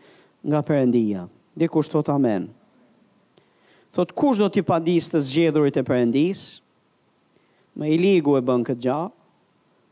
nga 0.47 0.61
Perëndia. 0.67 1.27
Dhe 1.57 1.69
kush 1.73 1.89
thot 1.93 2.11
amen? 2.13 2.49
Thot 3.95 4.11
kush 4.13 4.37
do 4.43 4.49
t'i 4.53 4.65
padisë 4.67 5.15
të 5.15 5.21
zgjedhurit 5.29 5.79
e 5.81 5.85
Perëndis? 5.87 6.43
Me 7.79 7.93
iligu 7.95 8.35
e 8.39 8.43
bën 8.45 8.67
këtë 8.69 8.85
gjah, 8.89 9.13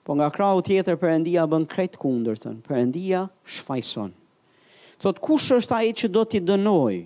Po 0.05 0.13
nga 0.13 0.27
krau 0.29 0.59
tjetër 0.61 0.99
Perëndia 1.01 1.47
bën 1.49 1.63
krejt 1.65 1.95
kundërtën. 1.97 2.59
Perëndia 2.69 3.23
shfaqson. 3.49 4.11
Thot 5.01 5.17
kush 5.25 5.47
është 5.57 5.73
ai 5.79 5.95
që 5.97 6.11
do 6.13 6.25
t'i 6.29 6.43
dënoj? 6.45 6.99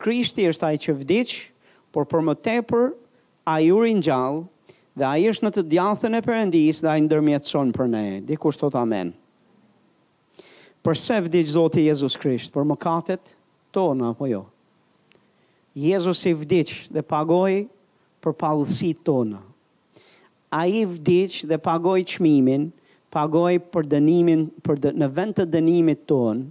Krishti 0.00 0.46
është 0.48 0.64
ai 0.70 0.78
që 0.80 0.94
vdiq, 1.02 1.32
por 1.92 2.08
për 2.08 2.24
më 2.30 2.34
tepër 2.48 2.86
ai 3.52 3.68
urin 3.76 4.00
gjallë 4.06 4.40
Dhe 4.92 5.06
a 5.08 5.16
i 5.16 5.22
është 5.30 5.46
në 5.46 5.50
të 5.56 5.62
djathën 5.72 6.16
e 6.18 6.24
përëndis 6.26 6.82
dhe 6.84 6.90
a 6.92 6.98
i 7.00 7.02
ndërmjetëson 7.06 7.70
për 7.76 7.86
ne. 7.88 8.02
Dikush 8.28 8.58
thot 8.60 8.74
të 8.74 8.80
amen. 8.82 9.12
Përse 10.84 11.20
vdicë 11.24 11.52
Zoti 11.54 11.84
Jezus 11.86 12.18
Krisht 12.20 12.52
Për 12.52 12.66
mëkatet 12.68 13.32
tona 13.72 14.10
apo 14.12 14.26
jo? 14.28 14.42
Jezus 15.80 16.24
i 16.28 16.34
dhe 16.42 17.02
pagoj 17.08 17.54
për 18.22 18.34
palësit 18.42 19.00
tona. 19.08 19.40
A 20.52 20.66
i 20.68 20.82
dhe 20.84 21.56
pagoj 21.64 21.98
qmimin, 22.12 22.68
pagoj 23.14 23.54
për 23.72 23.88
dënimin, 23.94 24.44
për 24.66 24.82
në 24.92 25.08
vend 25.16 25.36
të 25.38 25.46
dënimit 25.54 26.04
ton, 26.10 26.44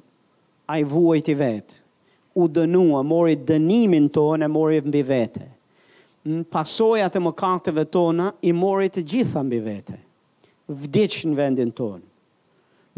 a 0.71 0.79
i 0.81 0.83
vuaj 0.89 1.19
të 1.29 1.37
vetë. 1.43 1.77
U 2.33 2.49
dënua, 2.49 3.03
mori 3.05 3.37
dënimin 3.51 4.09
ton 4.15 4.41
e 4.41 4.49
mori 4.49 4.81
mbi 4.81 5.01
vete 5.05 5.45
në 6.27 6.43
pasoja 6.53 7.07
të 7.09 7.21
mëkateve 7.23 7.85
tona 7.89 8.31
i 8.45 8.51
mori 8.53 8.89
të 8.93 9.01
gjitha 9.09 9.41
mbi 9.45 9.57
vete. 9.65 9.95
Vdiq 10.69 11.19
në 11.31 11.35
vendin 11.39 11.71
tonë. 11.75 12.03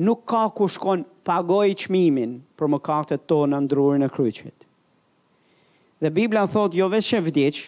Nuk 0.03 0.23
ka 0.27 0.45
ku 0.57 0.67
shkon 0.73 1.03
pagoj 1.27 1.69
çmimin 1.85 2.37
për 2.57 2.71
mëkatet 2.73 3.25
tona 3.29 3.59
në 3.61 3.69
drurin 3.71 4.03
e 4.03 4.09
kryqit. 4.09 4.67
Dhe 6.03 6.09
Bibla 6.11 6.47
thot, 6.49 6.73
jo 6.75 6.87
vetëm 6.91 7.23
vdiç, 7.27 7.61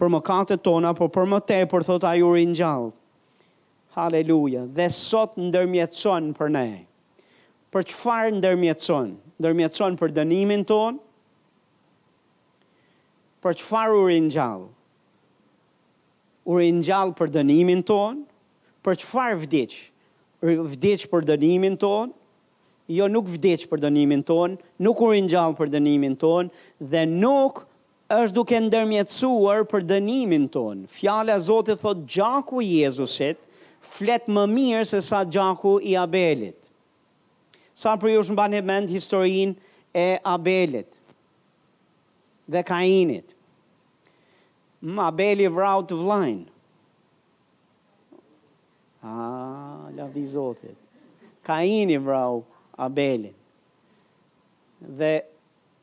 për 0.00 0.12
mëkatet 0.14 0.62
tona, 0.64 0.94
por 0.96 1.10
për 1.12 1.26
më 1.28 1.40
tepër 1.50 1.84
thot 1.86 2.06
ai 2.08 2.22
u 2.24 2.32
gjallë. 2.38 2.92
Haleluja. 3.96 4.66
Dhe 4.76 4.88
sot 4.92 5.36
ndërmjetson 5.40 6.30
për 6.36 6.48
ne. 6.52 6.68
Për 7.72 7.82
çfarë 7.92 8.34
ndërmjetson? 8.38 9.14
Ndërmjetson 9.40 9.96
për 10.00 10.12
dënimin 10.16 10.62
tonë, 10.68 11.00
për 13.44 13.56
qëfar 13.60 13.94
u 13.96 14.04
rinjallë? 14.08 14.68
U 16.46 16.60
rinjallë 16.60 17.16
për 17.18 17.32
dënimin 17.38 17.80
tonë, 17.88 18.22
për 18.86 19.00
qëfar 19.02 19.36
vdicë? 19.44 19.80
Vdicë 20.46 21.08
për 21.10 21.24
dënimin 21.30 21.76
tonë, 21.82 22.12
jo 22.94 23.06
nuk 23.10 23.30
vdicë 23.32 23.66
për 23.70 23.80
dënimin 23.82 24.20
tonë, 24.28 24.60
nuk 24.86 25.00
u 25.02 25.08
rinjallë 25.10 25.56
për 25.58 25.72
dënimin 25.74 26.14
tonë, 26.20 26.52
dhe 26.92 27.02
nuk 27.10 27.64
është 28.14 28.36
duke 28.36 28.60
ndërmjetësuar 28.68 29.64
për 29.72 29.86
dënimin 29.90 30.44
tonë. 30.54 30.86
Fjale 30.94 31.34
a 31.34 31.40
Zotit 31.42 31.80
thot 31.82 32.04
gjaku 32.06 32.62
Jezusit, 32.62 33.40
flet 33.86 34.28
më 34.30 34.44
mirë 34.52 34.84
se 34.92 35.02
sa 35.06 35.24
gjaku 35.26 35.80
i 35.82 35.96
Abelit. 35.98 36.54
Sa 37.76 37.96
për 38.00 38.14
ju 38.14 38.22
shë 38.28 38.36
mba 38.36 38.46
në 38.54 38.60
mend 38.64 38.92
historin 38.94 39.56
e 39.92 40.06
Abelit 40.26 40.92
dhe 42.48 42.62
Kainit. 42.62 43.34
Abeli 44.84 45.48
vrau 45.50 45.82
të 45.88 45.96
vlajnë. 46.02 46.44
A, 49.02 49.14
lavdi 49.94 50.24
Zotit. 50.26 50.76
Kaini 51.46 51.94
vrau 52.02 52.40
Abelin. 52.74 53.34
Dhe 54.98 55.12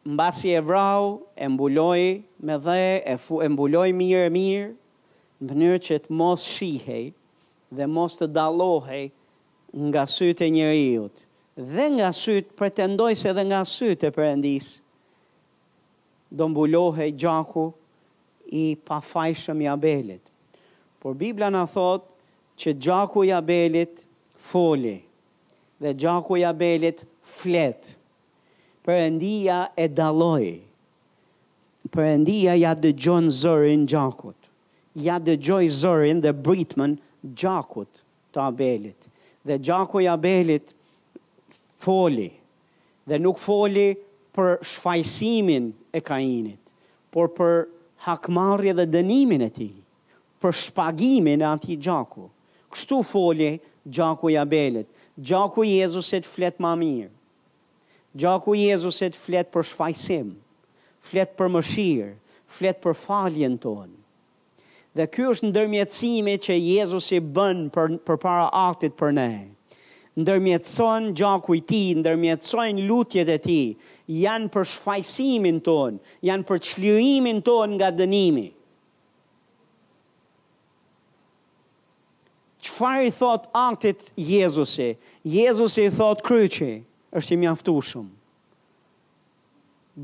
mbasi 0.05 0.49
e 0.51 0.59
vrau, 0.61 1.21
e 1.35 1.47
mbuloj 1.47 2.01
me 2.45 2.57
dhe, 2.65 2.81
e, 3.07 3.15
fu, 3.23 3.39
e 3.39 3.47
mbuloj 3.47 3.89
mirë 3.95 4.25
e 4.27 4.33
mirë, 4.35 4.73
në 5.43 5.49
mënyrë 5.53 5.79
që 5.87 5.99
të 6.03 6.17
mos 6.19 6.43
shihej 6.55 7.05
dhe 7.75 7.87
mos 7.95 8.19
të 8.19 8.27
dalohej 8.35 9.05
nga 9.87 10.03
sytë 10.15 10.45
e 10.49 10.51
njëriut. 10.57 11.15
Dhe 11.73 11.85
nga 11.95 12.09
sytë, 12.23 12.51
pretendoj 12.59 13.13
se 13.23 13.31
dhe 13.37 13.43
nga 13.49 13.61
sytë 13.75 14.05
e 14.11 14.15
përëndisë, 14.19 14.71
do 16.33 16.49
mbulohej 16.49 17.11
gjaku 17.21 17.65
i 18.57 18.63
pafajshëm 18.85 19.61
i 19.61 19.67
Abelit. 19.69 20.25
Por 20.99 21.13
Bibla 21.19 21.49
na 21.55 21.65
thot 21.73 22.03
që 22.59 22.69
gjaku 22.83 23.23
i 23.29 23.33
Abelit 23.39 23.95
foli 24.49 24.95
dhe 25.81 25.91
gjaku 26.01 26.33
i 26.41 26.45
Abelit 26.51 27.05
flet. 27.37 27.81
Perëndia 28.85 29.59
e 29.77 29.85
dalloi. 29.97 30.53
Perëndia 31.93 32.53
ja 32.63 32.73
dëgjon 32.83 33.29
zërin 33.41 33.85
gjakut. 33.91 34.37
Ja 35.05 35.15
dëgjoi 35.25 35.69
zërin 35.81 36.23
dhe 36.23 36.33
britmën 36.45 36.97
gjakut 37.39 38.01
të 38.33 38.37
Abelit. 38.49 38.99
Dhe 39.47 39.59
gjaku 39.65 40.01
i 40.05 40.09
Abelit 40.17 40.73
foli 41.83 42.31
dhe 43.07 43.17
nuk 43.19 43.37
foli 43.47 43.89
për 44.33 44.55
shfajsimin 44.65 45.71
e 45.95 46.01
kainit, 46.01 46.71
por 47.13 47.29
për 47.37 47.67
hakmarje 48.07 48.73
dhe 48.79 48.87
dënimin 48.95 49.45
e 49.45 49.49
ti, 49.53 49.69
për 50.41 50.55
shpagimin 50.63 51.43
e 51.43 51.47
ati 51.49 51.77
gjaku. 51.79 52.25
Kështu 52.73 52.97
foli 53.05 53.51
gjaku 53.85 54.33
i 54.33 54.37
abelit, 54.41 54.87
gjaku 55.21 55.67
i 55.67 55.75
Jezusit 55.77 56.25
flet 56.27 56.57
ma 56.61 56.73
mirë, 56.79 57.11
gjaku 58.17 58.57
i 58.57 58.65
Jezusit 58.71 59.17
flet 59.19 59.51
për 59.53 59.69
shfajsim, 59.69 60.31
flet 61.09 61.35
për 61.37 61.53
mëshirë, 61.53 62.11
flet 62.53 62.81
për 62.83 62.97
faljen 63.03 63.59
tonë. 63.63 63.91
Dhe 64.93 65.07
kjo 65.09 65.31
është 65.33 65.47
ndërmjetësimi 65.49 66.35
që 66.45 66.57
Jezusi 66.61 67.17
bën 67.33 67.67
për, 67.73 67.99
për 68.05 68.17
para 68.21 68.49
aktit 68.69 68.97
për 68.99 69.13
nejë 69.17 69.52
ndërmjetësojnë 70.21 71.11
gjaku 71.17 71.55
i 71.57 71.61
ti, 71.65 71.81
ndërmjetësojnë 71.97 72.83
lutjet 72.89 73.29
e 73.35 73.39
ti, 73.41 73.59
janë 74.13 74.49
për 74.53 74.67
shfajsimin 74.75 75.59
tonë, 75.65 76.01
janë 76.29 76.47
për 76.49 76.61
qlirimin 76.69 77.39
tonë 77.47 77.79
nga 77.79 77.89
dënimi. 77.97 78.45
Qëfar 82.63 83.03
i 83.07 83.11
thot 83.11 83.49
aktit 83.59 84.05
Jezusi? 84.15 84.91
Jezusi 85.27 85.89
i 85.89 85.91
thot 85.97 86.21
kryqi, 86.23 86.71
është 87.11 87.35
i 87.35 87.41
mjaftushum. 87.41 88.05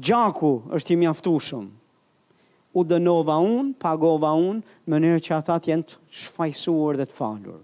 Gjaku 0.05 0.51
është 0.77 0.93
i 0.93 0.97
mjaftushum. 1.05 1.69
U 2.77 2.83
dënova 2.85 3.39
unë, 3.41 3.77
pagova 3.81 4.33
unë, 4.37 4.61
mënyrë 4.93 5.23
që 5.25 5.33
ata 5.39 5.55
të 5.57 5.71
jenë 5.71 5.99
shfajsuar 6.23 6.99
dhe 7.01 7.07
të 7.09 7.15
falur 7.17 7.59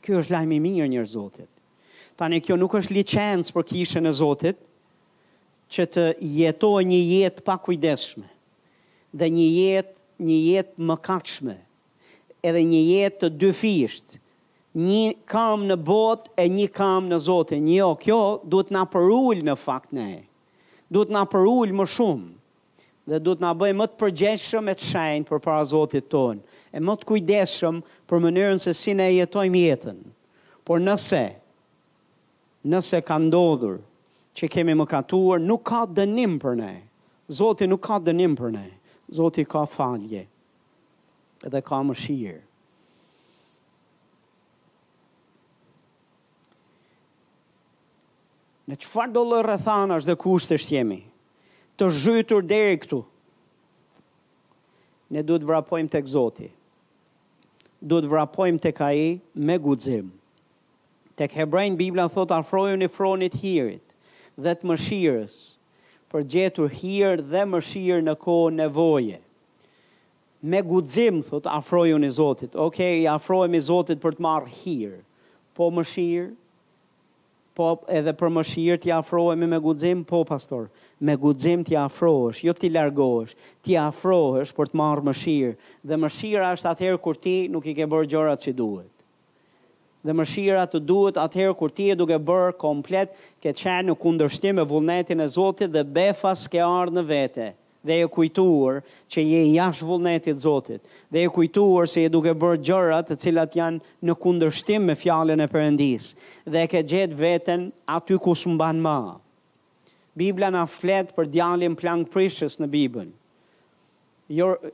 kjo 0.00 0.20
është 0.22 0.32
lajmë 0.34 0.56
i 0.56 0.60
mirë 0.64 0.86
njërë 0.92 1.10
zotit. 1.12 1.48
Tani, 2.16 2.40
kjo 2.44 2.56
nuk 2.60 2.74
është 2.78 2.96
licenës 2.96 3.52
për 3.54 3.64
kishën 3.72 4.08
e 4.08 4.12
zotit, 4.16 4.58
që 5.72 5.86
të 5.88 6.06
jetoj 6.36 6.82
një 6.84 6.98
jetë 7.08 7.44
pa 7.46 7.54
kujdeshme, 7.64 8.28
dhe 9.16 9.28
një 9.32 9.46
jetë, 9.56 10.02
një 10.28 10.36
jetë 10.46 10.86
më 10.90 10.96
kachme, 11.08 11.54
edhe 12.44 12.62
një 12.68 12.82
jetë 12.88 13.18
të 13.22 13.32
dyfisht, 13.40 14.18
një 14.76 15.06
kam 15.28 15.64
në 15.68 15.76
botë 15.84 16.36
e 16.40 16.46
një 16.52 16.68
kam 16.76 17.08
në 17.10 17.18
zotit. 17.24 17.60
Një 17.64 17.80
jo, 17.80 17.88
kjo 18.02 18.20
duhet 18.48 18.70
nga 18.72 18.86
përullë 18.94 19.48
në 19.50 19.56
fakt 19.64 19.92
në 19.96 20.10
Duhet 20.92 21.08
nga 21.08 21.22
përullë 21.32 21.72
më 21.72 21.84
shumë 21.88 22.26
dhe 23.06 23.18
du 23.18 23.32
të 23.34 23.42
nga 23.42 23.50
bëjë 23.58 23.76
më 23.80 23.86
të 23.90 23.98
përgjeshëm 24.02 24.68
e 24.70 24.74
të 24.78 24.86
shajnë 24.92 25.26
për 25.26 25.40
para 25.42 25.64
Zotit 25.66 26.06
tonë, 26.12 26.42
e 26.76 26.82
më 26.82 26.94
të 27.00 27.08
kujdeshëm 27.08 27.80
për 28.10 28.20
mënyrën 28.24 28.60
se 28.62 28.74
si 28.78 28.94
ne 28.94 29.08
jetojmë 29.16 29.62
jetën. 29.64 29.98
Por 30.66 30.80
nëse, 30.84 31.22
nëse 32.70 33.00
ka 33.06 33.16
ndodhur 33.18 33.80
që 34.38 34.48
kemi 34.54 34.76
më 34.78 34.86
katuar, 34.92 35.42
nuk 35.42 35.64
ka 35.72 35.82
dënim 35.90 36.36
për 36.42 36.54
ne. 36.62 36.72
Zotit 37.32 37.70
nuk 37.70 37.82
ka 37.86 37.98
dënim 37.98 38.38
për 38.38 38.54
ne. 38.54 38.66
Zotit 39.12 39.50
ka 39.50 39.64
falje 39.68 40.26
dhe 41.52 41.60
ka 41.66 41.82
më 41.82 41.98
shirë. 42.04 42.40
Në 48.70 48.76
qëfar 48.78 49.10
do 49.10 49.24
lërë 49.26 49.56
është 49.58 50.08
dhe 50.08 50.14
kushtë 50.22 50.56
është 50.56 50.76
jemi? 50.78 51.00
të 51.82 51.88
zhytur 51.98 52.44
deri 52.46 52.76
këtu. 52.78 53.00
Ne 55.12 55.22
du 55.26 55.34
të 55.38 55.48
vrapojmë 55.48 55.90
të 55.92 56.00
këzoti. 56.06 56.46
Du 57.82 57.98
të 57.98 58.10
vrapojmë 58.12 58.60
të 58.62 58.70
ka 58.78 58.92
me 59.42 59.56
guxim. 59.58 60.12
Tek 61.18 61.34
hebrejnë 61.36 61.80
Biblia 61.80 62.06
thot 62.08 62.30
afrojën 62.36 62.82
e 62.82 62.88
fronit 62.94 63.34
hirit 63.42 63.82
dhe 64.40 64.54
të 64.54 64.68
mëshirës 64.70 65.34
për 66.12 66.24
gjetur 66.34 66.70
hirë 66.78 67.24
dhe 67.32 67.42
mëshirë 67.50 68.06
në 68.06 68.14
kohë 68.22 68.54
nevoje. 68.62 69.18
Me 70.50 70.62
guxim 70.66 71.18
thot, 71.26 71.46
afrojën 71.58 72.04
e 72.06 72.10
Zotit. 72.18 72.54
Okej, 72.56 73.06
okay, 73.10 73.56
e 73.56 73.60
Zotit 73.60 73.98
për 74.02 74.16
të 74.18 74.24
marrë 74.24 74.48
hirë, 74.62 75.00
po 75.54 75.68
mëshirë, 75.70 76.30
po 77.56 77.68
edhe 77.98 78.12
për 78.16 78.30
mëshirë 78.32 78.78
t'i 78.80 78.92
afrohemi 78.96 79.48
me 79.50 79.58
guxim, 79.60 80.02
po 80.08 80.22
pastor, 80.28 80.68
me 81.04 81.16
guxim 81.20 81.64
t'i 81.66 81.76
afrohesh, 81.76 82.40
jo 82.46 82.54
t'i 82.56 82.70
largohesh, 82.72 83.34
t'i 83.64 83.76
afrohesh 83.80 84.54
për 84.56 84.70
të 84.72 84.80
marrë 84.80 85.04
mëshirë. 85.10 85.52
Dhe 85.90 85.98
mëshira 86.00 86.52
është 86.56 86.70
atëherë 86.72 87.00
kur 87.04 87.20
ti 87.26 87.34
nuk 87.52 87.68
i 87.68 87.74
ke 87.76 87.88
bërë 87.92 88.08
gjërat 88.14 88.44
që 88.46 88.54
duhet. 88.60 88.88
Dhe 90.02 90.14
mëshira 90.18 90.64
të 90.66 90.80
duhet 90.88 91.18
atëherë 91.24 91.54
kur 91.60 91.70
ti 91.76 91.90
e 91.92 91.98
duke 92.00 92.16
bërë 92.30 92.56
komplet, 92.62 93.12
ke 93.42 93.52
qenë 93.60 93.90
në 93.90 93.98
kundërshtim 94.02 94.56
me 94.60 94.64
vullnetin 94.72 95.20
e 95.22 95.28
Zotit 95.36 95.70
dhe 95.76 95.84
befas 95.84 96.48
ke 96.50 96.64
ardhur 96.64 96.96
në 96.96 97.04
vete 97.12 97.52
dhe 97.82 98.02
e 98.04 98.08
kujtuar 98.08 98.80
që 99.10 99.24
je 99.28 99.40
jashtë 99.56 99.86
vullnetit 99.88 100.36
të 100.38 100.42
Zotit, 100.42 100.82
dhe 101.12 101.24
e 101.26 101.30
kujtuar 101.34 101.88
se 101.90 102.04
je 102.04 102.12
duke 102.14 102.32
bërë 102.34 102.60
gjëra 102.66 102.98
të 103.06 103.16
cilat 103.24 103.56
janë 103.58 103.82
në 104.08 104.16
kundërshtim 104.22 104.86
me 104.90 104.96
fjalën 104.98 105.42
e 105.44 105.48
përëndis, 105.50 106.12
dhe 106.46 106.62
e 106.66 106.70
ke 106.72 106.84
gjetë 106.92 107.18
veten 107.20 107.68
aty 107.96 108.18
ku 108.22 108.34
s'mban 108.38 108.78
më. 108.84 108.96
Bibla 110.14 110.52
na 110.52 110.64
flet 110.68 111.10
për 111.16 111.28
djalin 111.32 111.74
Plank 111.78 112.10
prishës 112.12 112.58
në 112.60 112.68
Bibël. 112.74 113.08
Your 114.28 114.58
jo, 114.62 114.70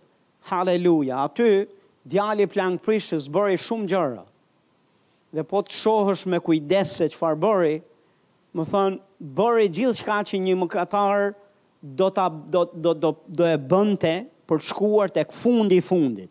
Hallelujah. 0.51 1.25
Aty 1.27 1.68
djali 2.09 2.47
Plank 2.51 2.81
prishës 2.83 3.27
bëri 3.33 3.55
shumë 3.59 3.88
gjëra. 3.90 4.23
Dhe 5.35 5.44
po 5.47 5.61
të 5.66 5.77
shohësh 5.79 6.23
me 6.31 6.38
kujdes 6.40 6.94
se 6.99 7.09
çfarë 7.14 7.38
bëri, 7.42 7.75
më 8.57 8.64
thon 8.71 8.97
bëri 9.38 9.68
gjithçka 9.77 10.21
që 10.31 10.40
një 10.47 10.57
mëkatar, 10.62 11.35
do 11.83 12.11
ta 12.11 12.29
do 12.29 12.64
do 12.64 12.95
do 12.95 13.17
do 13.29 13.45
e 13.47 13.57
bënte 13.59 14.14
për 14.49 14.61
shkuar 14.64 15.12
tek 15.14 15.33
fundi 15.33 15.79
i 15.79 15.85
fundit. 15.85 16.31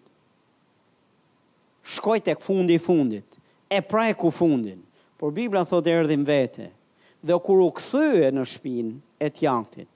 Shkoj 1.87 2.19
tek 2.23 2.41
fundi 2.43 2.75
i 2.75 2.81
fundit, 2.83 3.23
e 3.71 3.77
pra 3.81 4.09
e 4.09 4.13
ku 4.13 4.27
fundin. 4.29 4.81
Por 5.17 5.31
Bibla 5.31 5.61
thotë 5.63 5.93
erdhim 6.01 6.25
vete. 6.27 6.73
Dhe 7.23 7.37
kur 7.39 7.61
u 7.63 7.69
kthye 7.77 8.27
në 8.35 8.43
shpin 8.45 8.89
e 9.23 9.29
tjatit. 9.31 9.87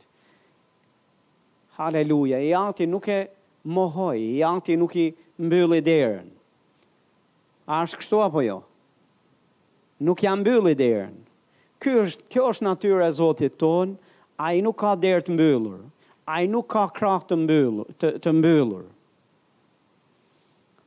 Halleluja, 1.75 2.39
i 2.39 2.53
ati 2.55 2.87
nuk 2.87 3.07
e 3.11 3.19
mohoi, 3.65 4.23
i 4.39 4.43
ati 4.47 4.77
nuk 4.79 4.95
i 4.95 5.07
mbylli 5.39 5.81
derën. 5.83 6.29
A 7.67 7.81
është 7.83 7.99
kështu 7.99 8.21
apo 8.23 8.41
jo? 8.47 8.61
Nuk 9.99 10.23
jam 10.23 10.39
mbylli 10.45 10.73
derën. 10.79 11.13
Ky 11.83 11.97
është, 12.05 12.23
kjo 12.31 12.47
është 12.53 12.69
natyra 12.69 13.09
e 13.11 13.17
Zotit 13.19 13.59
ton, 13.59 13.97
a 14.41 14.49
i 14.57 14.61
nuk 14.63 14.79
ka 14.81 14.95
derë 14.97 15.21
të 15.27 15.33
mbyllur, 15.35 15.81
a 16.25 16.39
i 16.41 16.47
nuk 16.49 16.65
ka 16.73 16.85
krahë 16.97 17.27
të 17.29 17.37
mbyllur, 17.43 17.89
të, 18.01 18.11
të 18.23 18.33
mbyllur. 18.39 18.85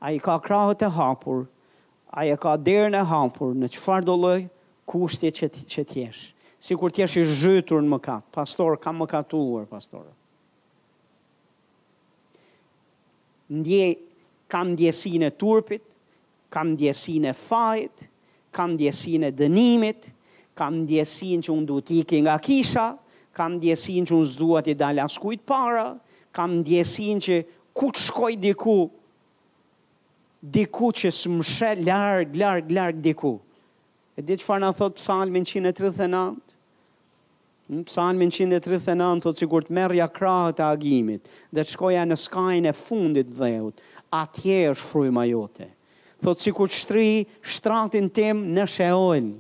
a 0.05 0.11
i 0.13 0.19
ka 0.21 0.35
krahë 0.45 0.75
të 0.77 0.89
hapur, 0.93 1.45
a 2.13 2.25
i 2.29 2.35
ka 2.43 2.57
derë 2.67 2.91
në 2.93 3.05
hapur 3.09 3.55
në 3.57 3.69
që 3.73 3.99
do 4.05 4.15
loj 4.25 4.41
kushtje 4.91 5.31
që, 5.37 5.47
që 5.73 5.85
t'jesh, 5.93 6.25
si 6.61 6.75
kur 6.77 6.91
t'jesh 6.93 7.15
i 7.21 7.25
zhytur 7.25 7.81
në 7.83 7.89
mëkat, 7.95 8.25
pastor, 8.35 8.77
kam 8.85 8.99
mëkatuar, 9.01 9.65
pastor. 9.71 10.05
Ndje, 13.49 13.89
kam 14.53 14.75
djesin 14.77 15.23
e 15.23 15.31
turpit, 15.31 15.83
kam 16.53 16.75
djesin 16.77 17.25
e 17.25 17.33
fajt, 17.33 18.05
kam 18.55 18.77
djesin 18.77 19.25
e 19.25 19.33
dënimit, 19.33 20.11
kam 20.55 20.85
djesin 20.87 21.41
që 21.43 21.49
unë 21.57 21.65
du 21.69 21.81
t'iki 21.83 22.21
nga 22.23 22.37
kisha, 22.39 22.91
kam 22.97 23.04
kam 23.35 23.59
ndjesin 23.59 24.07
që 24.07 24.15
unë 24.17 24.31
zdua 24.31 24.63
i 24.71 24.75
dalë 24.79 25.07
para, 25.49 25.89
kam 26.33 26.61
ndjesin 26.63 27.21
që 27.25 27.37
ku 27.77 27.89
të 27.91 28.01
shkoj 28.09 28.35
diku, 28.45 28.79
diku 30.41 30.93
që 30.95 31.11
së 31.11 31.29
shë 31.55 31.73
larg, 31.89 32.37
larg, 32.39 32.71
larg 32.71 33.03
diku. 33.03 33.35
E 34.17 34.23
di 34.23 34.37
që 34.39 34.45
farë 34.47 34.63
në 34.63 34.71
thotë 34.79 34.95
hmm, 34.95 34.97
psalmin 34.97 35.43
139, 35.43 36.35
në 37.75 37.85
psalmin 37.89 38.31
139, 38.31 39.23
thotë 39.25 39.41
që 39.43 39.49
kur 39.51 39.65
të 39.67 39.75
merja 39.75 40.07
krahët 40.15 40.61
e 40.63 40.67
agimit, 40.69 41.27
dhe 41.51 41.65
të 41.65 41.73
shkoja 41.75 42.05
në 42.07 42.19
skajnë 42.27 42.71
e 42.71 42.77
fundit 42.79 43.33
dheut, 43.41 43.81
atje 44.15 44.61
është 44.75 44.89
frujma 44.93 45.25
jote. 45.33 45.71
Thotë 46.25 46.45
që 46.47 46.55
kur 46.57 46.71
të 46.71 46.79
shtri 46.85 47.09
shtratin 47.57 48.07
tim 48.17 48.45
në 48.55 48.69
sheojnë, 48.71 49.35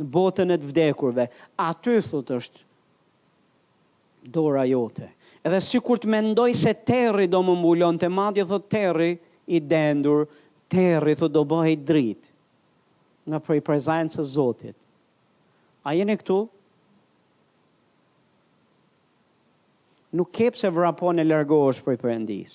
në 0.00 0.08
botën 0.14 0.50
e 0.54 0.56
të 0.58 0.70
vdekurve, 0.70 1.28
aty 1.62 1.98
thot 2.02 2.32
është 2.38 2.64
dora 4.22 4.64
jote. 4.66 5.10
Edhe 5.44 5.58
si 5.60 5.80
kur 5.82 5.98
të 5.98 6.10
mendoj 6.12 6.50
se 6.58 6.72
terri 6.86 7.26
do 7.30 7.40
më 7.42 7.54
mbulon 7.58 7.98
të 7.98 8.10
madje, 8.14 8.44
thot 8.46 8.68
terri 8.70 9.10
i 9.46 9.60
dendur, 9.60 10.26
terri 10.70 11.16
thot 11.18 11.32
do 11.34 11.42
bëhe 11.48 11.72
i 11.74 11.78
drit, 11.88 12.28
nga 13.26 13.40
prej 13.42 13.60
prezajnës 13.66 14.20
e 14.22 14.26
zotit. 14.36 14.76
A 15.82 15.96
jeni 15.98 16.14
këtu? 16.20 16.40
Nuk 20.14 20.30
kepë 20.36 20.60
se 20.60 20.70
vrapo 20.76 21.10
në 21.16 21.26
lërgosh 21.26 21.80
prej 21.82 21.96
i 21.98 22.02
përëndis. 22.04 22.54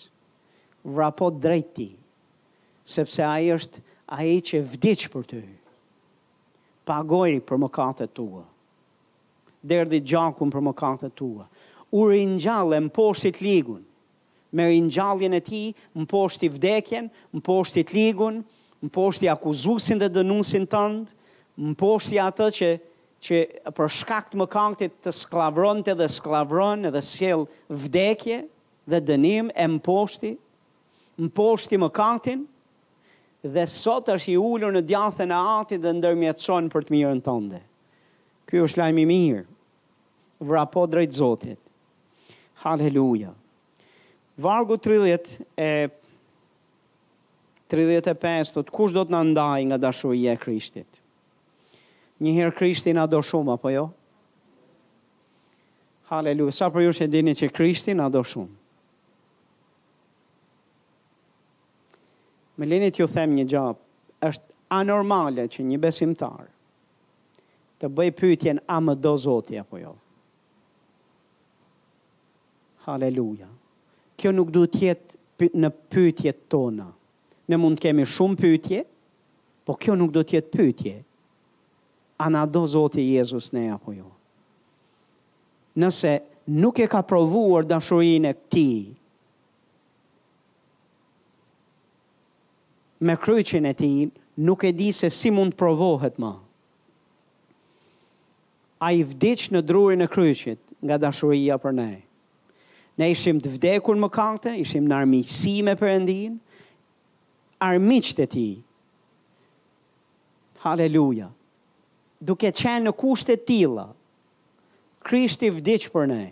Vrapo 0.88 1.28
drejti, 1.44 1.90
sepse 2.88 3.26
a 3.28 3.34
i 3.44 3.52
është 3.56 3.82
a 4.16 4.22
i 4.24 4.38
që 4.48 4.64
vdicë 4.76 5.10
për 5.12 5.26
të 5.32 5.40
ju. 5.42 5.56
Pagoj 6.88 7.42
për 7.44 7.60
më 7.60 7.68
katët 7.76 8.14
të 8.16 8.24
derdi 9.66 10.00
gjakun 10.08 10.52
për 10.52 10.64
më 10.68 10.74
kanë 10.78 11.10
tua. 11.16 11.46
U 11.96 12.08
rinjallë 12.10 12.82
më 12.88 12.92
poshtit 12.96 13.40
ligun, 13.42 13.82
me 14.52 14.66
rinjalljen 14.70 15.36
e 15.38 15.42
ti, 15.44 15.64
më 15.96 16.06
poshtit 16.12 16.54
vdekjen, 16.58 17.08
më 17.34 17.44
poshtit 17.46 17.94
ligun, 17.96 18.42
më 18.84 18.92
poshtit 18.94 19.32
akuzusin 19.32 20.00
dhe 20.02 20.12
dënusin 20.14 20.68
tëndë, 20.68 21.08
më 21.64 21.78
poshtit 21.80 22.22
atë 22.24 22.50
që, 22.58 22.72
që 23.26 23.38
për 23.78 23.94
shkakt 24.00 24.36
më 24.38 24.50
kanë 24.54 24.90
të 25.06 25.14
sklavron 25.16 25.82
të 25.84 25.96
dhe 26.00 26.10
sklavron 26.18 26.90
dhe 26.94 27.02
s'kjel 27.02 27.48
vdekje 27.70 28.44
dhe 28.92 29.00
dënim 29.08 29.50
e 29.56 29.66
më 29.68 29.82
poshtit, 29.88 30.38
më 31.18 31.32
poshtit 31.34 31.82
më 31.82 31.90
kanë 31.98 32.38
dhe 33.48 33.64
sot 33.70 34.10
është 34.14 34.32
i 34.34 34.38
ullur 34.38 34.74
në 34.76 34.84
djathën 34.90 35.32
e 35.34 35.42
atit 35.58 35.82
dhe 35.84 35.94
ndërmjetëson 35.98 36.68
për 36.74 36.84
të 36.88 36.94
mirën 36.96 37.20
tënde. 37.26 37.62
Ky 38.48 38.62
është 38.64 38.80
lajmi 38.80 39.04
i 39.04 39.10
mirë. 39.10 39.42
Vrapo 40.40 40.86
drejt 40.88 41.16
Zotit. 41.20 41.60
Halleluja. 42.64 43.34
Vargu 44.40 44.78
30 44.78 45.34
e 45.60 45.70
35 47.68 48.54
thot 48.56 48.70
kush 48.72 48.96
do 48.96 49.04
të 49.04 49.12
na 49.12 49.20
ndaj 49.34 49.66
nga 49.68 49.80
dashuria 49.84 50.34
e 50.34 50.40
Krishtit. 50.40 51.02
Një 52.24 52.36
herë 52.38 52.56
Krishti 52.62 52.94
na 52.98 53.04
do 53.06 53.20
shumë 53.22 53.58
apo 53.58 53.74
jo? 53.74 53.84
Halleluja. 56.08 56.56
Sa 56.62 56.72
për 56.72 56.88
ju 56.88 56.94
që 57.02 57.10
dini 57.12 57.36
që 57.36 57.52
Krishti 57.58 57.98
na 58.00 58.08
do 58.10 58.24
shumë. 58.24 58.54
Me 62.58 62.66
lenit 62.66 62.98
ju 62.98 63.06
them 63.06 63.36
një 63.38 63.44
gjap, 63.52 63.82
është 64.26 64.56
anormale 64.80 65.44
që 65.54 65.66
një 65.70 65.76
besimtar 65.84 66.48
të 67.82 67.90
bëj 67.94 68.12
pyetjen 68.18 68.62
a 68.66 68.78
më 68.82 68.94
do 69.04 69.12
Zoti 69.22 69.58
apo 69.62 69.78
jo. 69.82 69.94
Haleluja. 72.88 73.50
Kjo 74.18 74.32
nuk 74.34 74.52
du 74.56 74.64
të 74.72 74.82
jetë 74.88 75.50
në 75.62 75.70
pyetjet 75.94 76.40
tona. 76.50 76.88
Ne 77.48 77.58
mund 77.62 77.78
të 77.78 77.88
kemi 77.90 78.06
shumë 78.10 78.40
pyetje, 78.42 78.82
po 79.68 79.76
kjo 79.80 79.96
nuk 80.00 80.14
do 80.16 80.24
të 80.26 80.38
jetë 80.40 80.54
pyetje. 80.56 80.96
A 82.24 82.30
na 82.34 82.46
do 82.50 82.66
Zoti 82.68 83.04
Jezus 83.12 83.52
ne 83.54 83.68
apo 83.76 83.94
jo? 83.94 84.08
Nëse 85.78 86.16
nuk 86.58 86.80
e 86.82 86.88
ka 86.90 87.04
provuar 87.06 87.68
dashurinë 87.70 88.32
e 88.34 88.38
këtij 88.38 88.86
me 93.06 93.14
kryqin 93.22 93.68
e 93.70 93.76
ti, 93.78 93.92
nuk 94.42 94.64
e 94.66 94.72
di 94.74 94.88
se 94.98 95.12
si 95.14 95.30
mund 95.30 95.54
provohet 95.60 96.16
ma 96.18 96.32
a 98.80 98.92
i 98.94 99.04
vdic 99.04 99.48
në 99.54 99.62
drurin 99.66 100.06
e 100.06 100.08
kryqit 100.12 100.60
nga 100.86 100.98
dashuria 101.02 101.56
për 101.58 101.74
ne. 101.74 101.90
Ne 102.98 103.12
ishim 103.12 103.40
të 103.42 103.52
vdekur 103.58 103.98
më 104.02 104.10
kante, 104.14 104.54
ishim 104.62 104.86
në 104.90 104.98
armisi 105.02 105.60
me 105.66 105.74
përëndin, 105.78 106.38
armiqët 107.62 108.22
e 108.24 108.28
ti. 108.34 108.48
Haleluja. 110.64 111.30
Duke 112.20 112.50
qenë 112.58 112.88
në 112.88 112.96
kushtet 112.98 113.44
tila, 113.46 113.88
Krishti 115.08 115.48
vdic 115.54 115.86
për 115.94 116.08
ne. 116.10 116.24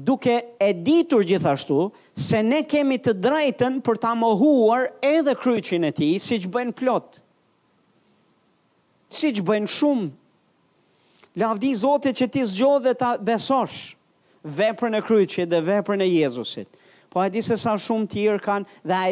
Duke 0.00 0.32
e 0.62 0.68
ditur 0.72 1.26
gjithashtu 1.28 1.90
se 2.16 2.38
ne 2.46 2.62
kemi 2.64 2.96
të 3.02 3.12
drejtën 3.20 3.74
për 3.84 3.98
ta 4.00 4.14
mohuar 4.16 4.86
edhe 5.04 5.34
kryqin 5.36 5.84
e 5.84 5.90
ti 5.92 6.12
si 6.24 6.38
që 6.40 6.48
bëjnë 6.54 6.76
plotë 6.78 7.24
si 9.10 9.32
që 9.34 9.42
bëjnë 9.42 9.68
shumë 9.74 10.06
lavdi 11.38 11.72
Zotit 11.76 12.18
që 12.18 12.26
ti 12.32 12.42
zgjodh 12.46 12.86
dhe 12.88 12.94
ta 12.98 13.12
besosh 13.18 13.94
veprën 14.42 14.96
e 14.98 15.02
kryqit 15.04 15.50
dhe 15.52 15.60
veprën 15.66 16.02
e 16.04 16.08
Jezusit. 16.08 16.66
Po 17.10 17.20
a 17.20 17.28
di 17.30 17.42
se 17.42 17.56
sa 17.58 17.74
shumë 17.74 18.06
tjerë 18.12 18.42
kanë 18.42 18.78
dhe 18.86 18.94
a 18.96 19.10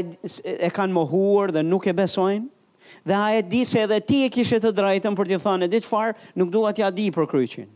e 0.70 0.70
kanë 0.74 0.94
mohuar 0.94 1.52
dhe 1.54 1.62
nuk 1.66 1.86
e 1.90 1.94
besojnë? 1.98 2.46
Dhe 3.06 3.14
a 3.18 3.32
e 3.38 3.42
di 3.42 3.64
se 3.66 3.82
edhe 3.86 3.98
ti 4.06 4.22
e 4.26 4.30
kishe 4.32 4.58
të 4.62 4.70
drejtën 4.74 5.14
për 5.18 5.28
t'i 5.32 5.38
thënë, 5.42 5.68
di 5.72 5.80
çfarë, 5.84 6.14
nuk 6.40 6.50
dua 6.54 6.70
t'ja 6.72 6.88
di 6.94 7.08
për 7.12 7.26
kryqin. 7.28 7.68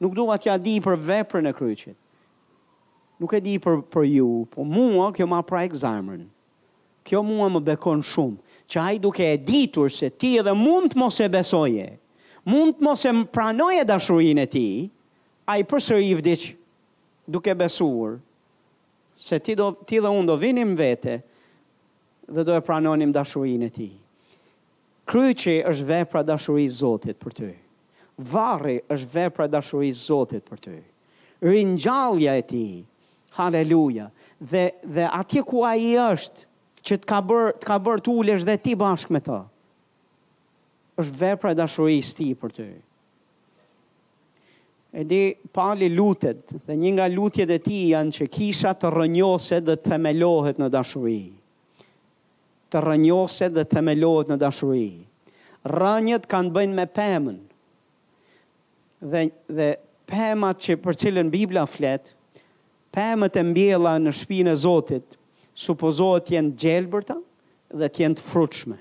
Nuk 0.00 0.14
dua 0.16 0.36
t'ja 0.38 0.54
di 0.60 0.76
për 0.84 0.96
veprën 1.08 1.48
e 1.50 1.54
kryqit. 1.56 1.96
Nuk 3.20 3.32
e 3.36 3.40
di 3.44 3.56
për 3.60 3.80
për 3.92 4.04
ju, 4.08 4.28
po 4.52 4.64
mua 4.64 5.08
kjo 5.12 5.26
ma 5.28 5.40
pra 5.44 5.64
zemrën. 5.76 6.24
Kjo 7.04 7.20
mua 7.26 7.48
më 7.52 7.60
bekon 7.72 8.04
shumë, 8.04 8.36
që 8.70 8.78
ai 8.84 8.96
duke 9.00 9.24
e 9.32 9.36
ditur 9.44 9.90
se 9.92 10.08
ti 10.20 10.36
edhe 10.40 10.52
mund 10.56 10.92
të 10.92 11.00
mos 11.02 11.18
e 11.20 11.28
besoje 11.28 11.88
mund 12.50 12.78
të 12.78 12.86
mos 12.86 13.04
e 13.08 13.12
pranoj 13.34 13.74
e 13.82 13.86
dashurin 13.88 14.42
e 14.42 14.46
ti, 14.50 14.66
a 15.50 15.56
i 15.58 15.64
përsër 15.66 16.02
i 16.06 16.12
vdic 16.18 16.46
duke 17.30 17.54
besur, 17.58 18.18
se 19.20 19.38
ti, 19.44 19.54
do, 19.58 19.70
ti 19.88 20.00
dhe 20.00 20.10
unë 20.16 20.30
do 20.30 20.36
vinim 20.40 20.74
vete 20.78 21.18
dhe 22.30 22.44
do 22.46 22.54
e 22.56 22.62
pranonim 22.64 23.10
dashurin 23.14 23.66
e 23.68 23.72
ti. 23.74 23.88
Kryqi 25.10 25.56
është 25.66 25.86
vepra 25.88 26.22
dashuri 26.22 26.68
zotit 26.70 27.18
për 27.20 27.32
ty. 27.36 27.48
Varri 28.30 28.76
është 28.94 29.08
vepra 29.14 29.48
dashuri 29.50 29.90
zotit 29.96 30.44
për 30.46 30.60
ty. 30.62 30.76
Rinjallja 31.42 32.36
e 32.38 32.44
ti, 32.50 32.64
haleluja, 33.38 34.06
dhe, 34.52 34.68
dhe 34.86 35.06
atje 35.18 35.42
ku 35.48 35.64
a 35.66 35.72
i 35.78 35.94
është, 36.04 36.46
që 36.86 36.96
të 37.02 37.08
ka 37.10 37.20
bërë 37.28 37.52
të 37.60 37.68
ka 37.70 37.76
bërë 37.86 38.04
të 38.06 38.12
ulesh 38.20 38.44
dhe 38.48 38.56
ti 38.64 38.72
bashkë 38.80 39.14
me 39.16 39.20
të 39.24 39.40
është 41.00 41.18
vepra 41.20 41.52
e 41.52 41.58
dashurisë 41.60 42.16
ti 42.20 42.28
për 42.40 42.54
ty. 42.56 42.66
E 44.90 45.04
di, 45.06 45.20
pali 45.54 45.86
lutet, 45.94 46.50
dhe 46.66 46.74
një 46.76 46.90
nga 46.96 47.04
lutjet 47.12 47.50
e 47.54 47.60
ti 47.62 47.76
janë 47.92 48.14
që 48.16 48.26
kisha 48.34 48.72
të 48.74 48.90
rënjose 48.90 49.60
dhe 49.66 49.76
të 49.78 49.92
themelohet 49.92 50.58
në 50.58 50.68
dashuri. 50.74 51.20
Të 52.70 52.82
rënjose 52.88 53.48
dhe 53.54 53.64
të 53.66 53.76
themelohet 53.76 54.32
në 54.32 54.40
dashuri. 54.42 54.90
Rënjët 55.78 56.26
kanë 56.32 56.52
bëjnë 56.56 56.76
me 56.80 56.86
pëmën. 56.98 57.38
Dhe, 59.12 59.22
dhe 59.58 59.70
pëmat 60.10 60.64
që 60.66 60.76
për 60.82 60.98
cilën 61.04 61.30
Biblia 61.32 61.66
flet, 61.70 62.12
pëmët 62.94 63.38
e 63.40 63.46
mbjela 63.46 63.94
në 64.02 64.14
shpinë 64.22 64.52
e 64.52 64.58
Zotit, 64.64 65.18
supozohet 65.66 66.32
jenë 66.34 66.56
gjelbërta 66.62 67.18
dhe 67.78 67.92
tjenë 67.94 68.18
të 68.18 68.26
frutshme 68.30 68.78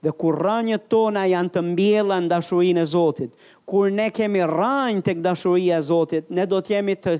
dhe 0.00 0.12
kur 0.18 0.36
rënjët 0.44 0.86
tona 0.92 1.24
janë 1.28 1.52
të 1.54 1.62
mbjela 1.72 2.18
në 2.22 2.30
dashurin 2.30 2.78
e 2.78 2.84
Zotit, 2.86 3.32
kur 3.68 3.90
ne 3.90 4.08
kemi 4.14 4.44
rënjë 4.46 5.04
të 5.08 5.16
këdashuria 5.18 5.80
e 5.80 5.86
Zotit, 5.88 6.30
ne 6.30 6.46
do 6.46 6.60
të 6.62 6.76
jemi 6.76 6.94
të 7.02 7.16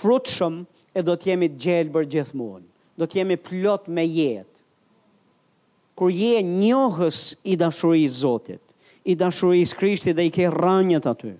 frutshëm 0.00 0.60
e 0.98 1.04
do 1.06 1.14
të 1.14 1.30
jemi 1.32 1.50
të 1.54 1.62
gjelbër 1.66 2.08
gjithmonë. 2.16 2.66
Do 2.98 3.04
të 3.06 3.20
jemi 3.20 3.36
plot 3.44 3.90
me 3.96 4.02
jetë. 4.08 4.52
Kur 5.96 6.10
je 6.12 6.40
njohës 6.44 7.20
i 7.52 7.56
dashurisë 7.60 8.20
Zotit, 8.24 8.62
i 9.10 9.14
dashurisë 9.16 9.78
Krishti 9.78 10.16
dhe 10.16 10.26
i 10.28 10.32
ke 10.34 10.50
rënjët 10.52 11.06
aty. 11.12 11.34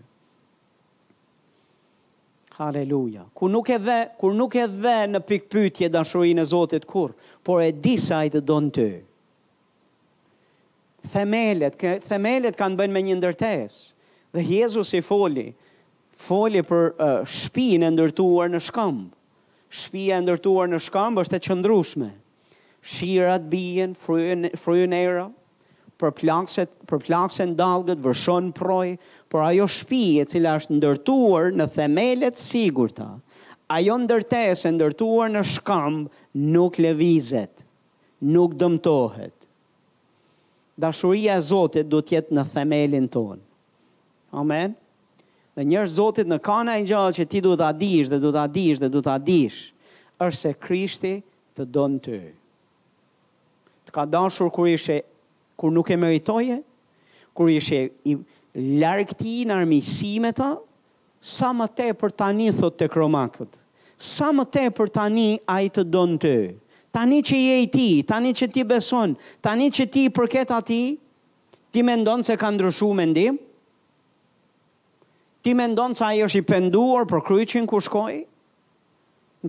Haleluja. 2.57 3.27
Kur 3.37 3.51
nuk 3.53 3.68
e 3.68 3.77
ve, 3.79 3.99
kur 4.20 4.33
nuk 4.33 4.55
e 4.57 4.64
ve 4.81 4.96
në 5.12 5.20
pikpyetje 5.29 5.90
dashurinë 5.92 6.44
e 6.46 6.51
Zotit 6.55 6.87
kur, 6.88 7.11
por 7.44 7.64
e 7.66 7.72
di 7.75 7.99
sa 8.01 8.22
ai 8.22 8.31
të 8.33 8.44
don 8.49 8.70
ty 8.72 8.88
themelet, 11.04 11.76
themelet 12.09 12.56
kanë 12.59 12.78
bënë 12.78 12.92
me 12.94 13.02
një 13.06 13.16
ndërtes. 13.20 13.76
Dhe 14.35 14.42
Jezus 14.44 14.92
i 14.98 15.02
foli, 15.04 15.50
foli 16.16 16.62
për 16.64 16.88
uh, 16.96 17.22
shpijin 17.28 17.85
e 17.87 17.90
ndërtuar 17.94 18.52
në 18.52 18.62
shkëmbë. 18.68 19.11
Shpija 19.76 20.20
e 20.20 20.24
ndërtuar 20.24 20.68
në 20.70 20.78
shkëmbë 20.87 21.22
është 21.24 21.37
e 21.37 21.42
qëndrushme. 21.48 22.09
Shirat 22.87 23.48
bijen, 23.50 23.96
fryën, 23.98 24.46
fryën 24.62 24.94
era, 24.94 25.24
për 25.98 26.12
plakset, 26.14 26.70
për 26.87 27.00
plakset 27.02 27.56
dalgët, 27.59 28.02
vërshon 28.04 28.52
proj, 28.54 28.92
për 29.32 29.42
ajo 29.48 29.66
shpije 29.74 30.28
cila 30.30 30.54
është 30.61 30.76
ndërtuar 30.78 31.50
në 31.59 31.66
themelet 31.74 32.38
sigurta, 32.38 33.09
ajo 33.74 33.96
ndërtes 34.04 34.62
e 34.70 34.74
ndërtuar 34.76 35.32
në 35.35 35.42
shkëmbë 35.56 36.44
nuk 36.54 36.78
levizet, 36.85 37.66
nuk 38.22 38.54
dëmtohet 38.62 39.36
dashuria 40.76 41.34
e 41.36 41.40
Zotit 41.40 41.88
do 41.88 42.02
të 42.04 42.18
jetë 42.18 42.36
në 42.36 42.44
themelin 42.52 43.06
ton. 43.12 43.40
Amen. 44.36 44.74
Dhe 45.56 45.64
njërë 45.64 45.90
Zotit 45.96 46.28
në 46.28 46.38
kanë 46.44 46.74
një 46.82 46.88
gjallë 46.90 47.16
që 47.16 47.26
ti 47.32 47.40
duhet 47.44 47.62
ta 47.64 47.70
dish 47.80 48.10
dhe 48.12 48.18
duhet 48.20 48.36
ta 48.36 48.46
dish 48.54 48.82
dhe 48.82 48.90
duhet 48.92 49.08
ta 49.08 49.14
dish, 49.24 49.58
është 50.26 50.40
se 50.42 50.52
Krishti 50.64 51.14
të 51.56 51.66
don 51.74 51.96
ty. 52.04 52.18
Të 53.88 53.94
ka 53.94 54.04
dashur 54.12 54.50
kur 54.52 54.68
ishe 54.68 55.00
kur 55.56 55.72
nuk 55.72 55.90
e 55.90 55.96
meritoje, 55.96 56.58
kur 57.36 57.48
ishe 57.48 57.80
i 58.10 58.18
larg 58.82 59.14
ti 59.16 59.38
në 59.48 59.54
armiqësimet 59.56 60.37
ta, 60.37 60.50
sa 61.27 61.54
më 61.56 61.70
tepër 61.79 62.12
tani 62.20 62.50
thotë 62.58 62.85
të 62.85 62.92
kromakët, 62.92 63.62
Sa 63.98 64.29
më 64.37 64.42
tepër 64.52 64.90
tani 64.92 65.38
ai 65.48 65.70
të 65.72 65.81
don 65.88 66.18
ty. 66.20 66.33
Të 66.52 66.65
tani 66.97 67.19
që 67.21 67.38
je 67.40 67.57
i 67.63 67.67
ti, 67.69 67.88
tani 68.09 68.31
që 68.33 68.47
ti 68.55 68.63
beson, 68.65 69.13
tani 69.44 69.67
që 69.69 69.85
ti 69.92 70.07
i 70.09 70.13
përket 70.17 70.49
ati, 70.57 70.97
ti 71.73 71.81
me 71.85 71.92
ndonë 72.01 72.25
se 72.25 72.37
ka 72.40 72.49
ndryshu 72.55 72.88
me 72.97 73.05
ndim, 73.11 73.37
ti 75.44 75.53
me 75.55 75.67
ndonë 75.75 75.99
se 75.99 76.05
ajo 76.09 76.29
është 76.31 76.40
i 76.40 76.47
penduar 76.49 77.05
për 77.11 77.21
kryqin 77.27 77.67
ku 77.69 77.83
shkoj, 77.85 78.23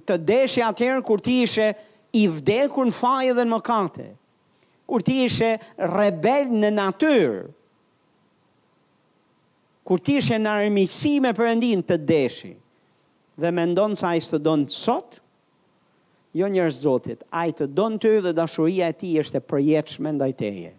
të 0.07 0.17
deshi 0.27 0.61
atërë 0.67 0.99
kur 1.07 1.23
ti 1.23 1.37
ishe 1.45 1.69
i 2.19 2.25
vdekur 2.29 2.89
në 2.91 2.95
fajë 2.99 3.35
dhe 3.37 3.45
në 3.47 3.51
mëkate, 3.53 4.09
kur 4.87 5.05
ti 5.07 5.21
ishe 5.29 5.53
rebel 5.95 6.51
në 6.51 6.73
naturë, 6.75 7.45
kur 9.87 10.03
ti 10.03 10.17
ishe 10.19 10.35
në 10.43 10.57
armisi 10.65 11.13
me 11.23 11.31
përëndin 11.39 11.85
të 11.87 11.99
deshi, 12.11 12.51
dhe 13.39 13.53
me 13.55 13.63
ndonë 13.71 13.99
sa 14.03 14.11
i 14.19 14.25
së 14.25 14.35
të 14.35 14.43
donë 14.51 14.67
sot, 14.81 15.21
jo 16.37 16.47
njërë 16.53 16.73
zotit, 16.77 17.23
a 17.33 17.47
i 17.49 17.53
të 17.57 17.67
donë 17.77 17.99
të 18.03 18.11
dhe 18.27 18.33
dashuria 18.37 18.91
e 18.91 18.95
ti 18.99 19.13
është 19.21 19.39
e 19.39 19.45
përjetëshme 19.49 20.11
ndaj 20.17 20.33
teje. 20.39 20.73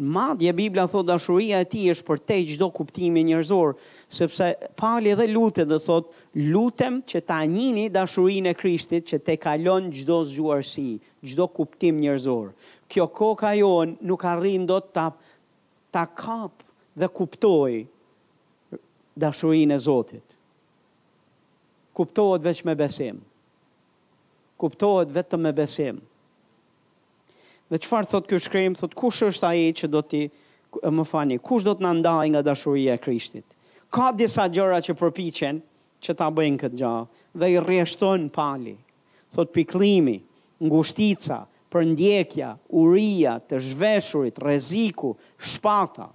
Madje 0.00 0.52
Biblia 0.56 0.86
thot 0.88 1.04
dashuria 1.04 1.58
e 1.60 1.66
tij 1.68 1.90
është 1.92 2.06
për 2.08 2.20
te 2.24 2.38
çdo 2.54 2.70
kuptimi 2.72 3.20
njerëzor, 3.28 3.74
sepse 4.16 4.46
pali 4.80 5.12
edhe 5.12 5.26
lutet 5.28 5.68
dhe 5.68 5.76
thot, 5.84 6.06
lutem 6.54 7.02
që 7.10 7.20
ta 7.28 7.42
njihni 7.52 7.90
dashurinë 7.92 8.54
e 8.54 8.56
Krishtit 8.56 9.04
që 9.10 9.18
te 9.26 9.36
kalon 9.42 9.90
çdo 9.98 10.22
zgjuarsi, 10.30 10.94
çdo 11.28 11.50
kuptim 11.56 12.00
njerëzor. 12.00 12.54
Kjo 12.88 13.04
koka 13.18 13.52
jon 13.60 13.92
nuk 14.08 14.24
arrin 14.30 14.64
dot 14.70 14.88
ta 14.96 15.10
ta 15.92 16.06
kap 16.16 16.62
dhe 17.00 17.08
kuptoj 17.18 17.84
dashurinë 19.20 19.76
e 19.76 19.78
Zotit. 19.88 20.26
Kuptohet 21.96 22.40
vetëm 22.46 22.70
me 22.72 22.78
besim 22.80 23.20
kuptohet 24.60 25.12
vetëm 25.16 25.46
me 25.48 25.52
besim. 25.56 26.00
Dhe 27.70 27.78
qëfar 27.80 28.08
thot 28.10 28.26
ky 28.28 28.40
shkrim, 28.42 28.76
thot 28.76 28.92
kush 28.98 29.22
është 29.30 29.48
aji 29.48 29.68
që 29.82 29.90
do 29.94 30.02
t'i 30.04 30.24
më 30.94 31.04
fani, 31.08 31.38
kush 31.42 31.64
do 31.66 31.72
t'na 31.78 31.94
ndaj 32.00 32.26
nga 32.32 32.44
dashuria 32.46 32.96
e 32.98 33.02
krishtit. 33.02 33.46
Ka 33.90 34.10
disa 34.14 34.44
gjëra 34.52 34.82
që 34.86 34.96
përpichen 35.00 35.60
që 36.02 36.16
ta 36.18 36.28
bëjnë 36.34 36.60
këtë 36.64 36.78
gjahë 36.82 37.38
dhe 37.40 37.48
i 37.56 37.60
rrieshton 37.62 38.26
pali. 38.34 38.74
Thot 39.34 39.52
piklimi, 39.54 40.18
ngushtica, 40.66 41.40
përndjekja, 41.70 42.52
uria, 42.82 43.36
të 43.46 43.60
zhveshurit, 43.70 44.38
reziku, 44.42 45.14
shpata. 45.38 46.08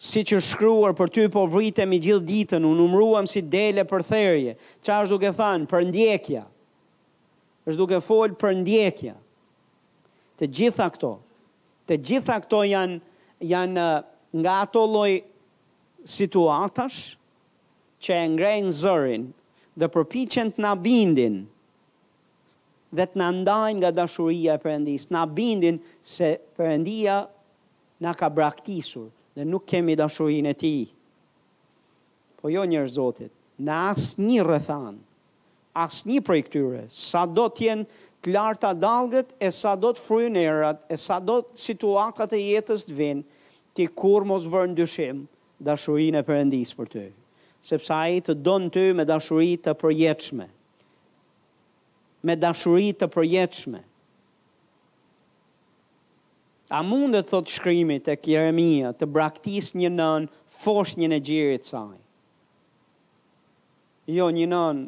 Si 0.00 0.20
që 0.24 0.38
shkruar 0.44 0.94
për 0.96 1.10
ty 1.12 1.26
po 1.32 1.46
vritemi 1.52 1.98
gjithë 2.00 2.26
ditën, 2.28 2.64
u 2.64 2.72
numruam 2.76 3.28
si 3.28 3.40
dele 3.52 3.84
për 3.88 4.04
therje, 4.08 4.54
që 4.84 5.00
do 5.04 5.14
duke 5.16 5.32
thanë, 5.36 5.68
përndjekja, 5.68 5.88
ndjekja, 5.88 6.44
është 7.68 7.76
duke 7.78 7.98
folë 8.04 8.36
për 8.40 8.54
ndjekja. 8.62 9.14
Të 10.40 10.48
gjitha 10.56 10.86
këto, 10.94 11.10
të 11.88 11.96
gjitha 12.08 12.36
këto 12.44 12.62
janë, 12.70 13.00
janë 13.50 13.82
eh, 13.82 14.04
nga 14.40 14.54
ato 14.64 14.84
loj 14.88 15.18
situatash 16.08 17.00
që 18.00 18.12
e 18.16 18.28
ngrejnë 18.36 18.76
zërin 18.80 19.26
dhe 19.80 19.88
përpichen 19.94 20.52
të 20.54 20.62
nabindin 20.64 21.40
dhe 22.96 23.04
të 23.10 23.20
nëndajnë 23.20 23.76
nga 23.82 23.90
dashuria 23.94 24.54
e 24.56 24.62
përëndis, 24.62 25.08
nabindin 25.14 25.76
se 26.14 26.30
përëndia 26.56 27.18
nga 28.02 28.14
ka 28.18 28.28
braktisur 28.36 29.10
dhe 29.36 29.44
nuk 29.46 29.66
kemi 29.70 29.94
dashurin 30.00 30.48
e 30.52 30.56
ti. 30.60 30.74
Po 32.40 32.48
jo 32.48 32.64
njërë 32.66 32.88
zotit, 32.96 33.30
në 33.60 33.70
asë 33.92 34.24
një 34.24 34.44
rëthanë, 34.48 34.98
asë 35.78 36.08
një 36.10 36.20
prej 36.26 36.42
këtyre, 36.48 36.84
sa 36.90 37.22
do 37.26 37.46
t'jen 37.54 37.84
të 38.20 38.32
larta 38.34 38.72
dalgët, 38.76 39.32
e 39.40 39.50
sa 39.54 39.74
do 39.78 39.92
të 39.94 40.02
frujën 40.04 40.36
erat, 40.40 40.80
e 40.92 40.96
sa 41.00 41.20
do 41.24 41.38
të 41.44 41.62
situatat 41.62 42.34
e 42.36 42.40
jetës 42.42 42.84
të 42.88 42.96
vinë, 42.98 43.24
ti 43.74 43.86
kur 43.96 44.26
mos 44.28 44.48
vërën 44.50 44.74
dyshim 44.76 45.22
dashurin 45.64 46.18
e 46.18 46.24
përëndis 46.26 46.74
për 46.78 46.90
ty, 46.92 47.06
sepse 47.64 47.92
a 47.94 48.02
i 48.16 48.20
të 48.24 48.36
donë 48.44 48.72
ty 48.74 48.84
me 48.96 49.06
dashurit 49.08 49.62
të 49.66 49.74
përjeqme, 49.82 50.48
me 52.26 52.36
dashurit 52.36 52.98
të 53.00 53.08
përjeqme. 53.14 53.80
A 56.70 56.84
mundet, 56.86 57.26
thot 57.26 57.50
shkrimi 57.50 57.96
te 58.06 58.14
kjeremia, 58.22 58.92
të 58.94 59.06
braktis 59.10 59.72
një 59.74 59.88
nën, 59.90 60.26
fosh 60.46 60.92
një 61.00 61.08
në 61.10 61.16
gjirit 61.26 61.66
saj. 61.66 61.96
Jo, 64.14 64.28
një 64.30 64.46
nën, 64.52 64.82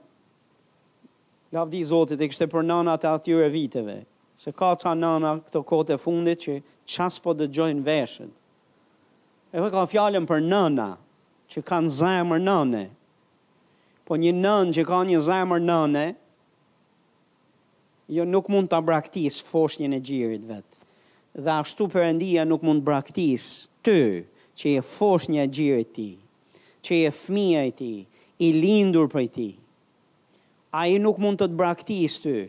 lavdi 1.53 1.84
Zotit 1.84 2.20
e 2.24 2.28
kështë 2.30 2.46
për 2.53 2.64
nanat 2.66 3.05
e 3.05 3.11
atyre 3.12 3.48
viteve, 3.53 3.98
se 4.40 4.53
ka 4.57 4.72
ca 4.80 4.92
nana 4.96 5.34
këto 5.44 5.61
kote 5.68 5.96
e 5.98 6.00
fundit 6.00 6.40
që 6.46 6.55
qas 6.88 7.20
po 7.22 7.34
dë 7.36 7.50
gjojnë 7.55 7.84
veshët. 7.86 8.32
E 9.53 9.61
fe 9.61 9.68
ka 9.74 9.82
fjallën 9.92 10.26
për 10.30 10.40
nana, 10.48 10.88
që 11.53 11.61
kanë 11.68 11.92
zemër 11.92 12.40
nane, 12.46 12.84
po 14.09 14.16
një 14.16 14.32
nën 14.40 14.70
që 14.78 14.86
ka 14.88 15.03
një 15.11 15.18
zemër 15.26 15.61
nane, 15.68 16.07
jo 18.12 18.24
nuk 18.28 18.48
mund 18.53 18.70
të 18.72 18.80
braktis 18.88 19.36
foshnjën 19.44 19.92
e 19.92 20.00
gjirit 20.05 20.46
vetë. 20.48 20.78
Dhe 21.44 21.53
ashtu 21.61 21.86
endia 22.05 22.42
nuk 22.44 22.64
mund 22.64 22.82
braktis 22.84 23.46
të 23.84 23.98
që 24.59 24.72
e 24.80 24.84
foshnjë 24.84 25.44
e 25.44 25.46
gjirit 25.57 25.92
ti, 25.96 26.11
që 26.88 27.05
e 27.09 27.11
fmija 27.20 27.62
i 27.68 27.72
ti, 27.78 27.92
i 28.44 28.48
lindur 28.62 29.09
për 29.12 29.28
ti 29.32 29.50
a 30.74 30.86
i 30.88 30.96
nuk 31.02 31.18
mund 31.20 31.36
të 31.40 31.50
të 31.50 31.58
braktis 31.58 32.14
ty, 32.24 32.46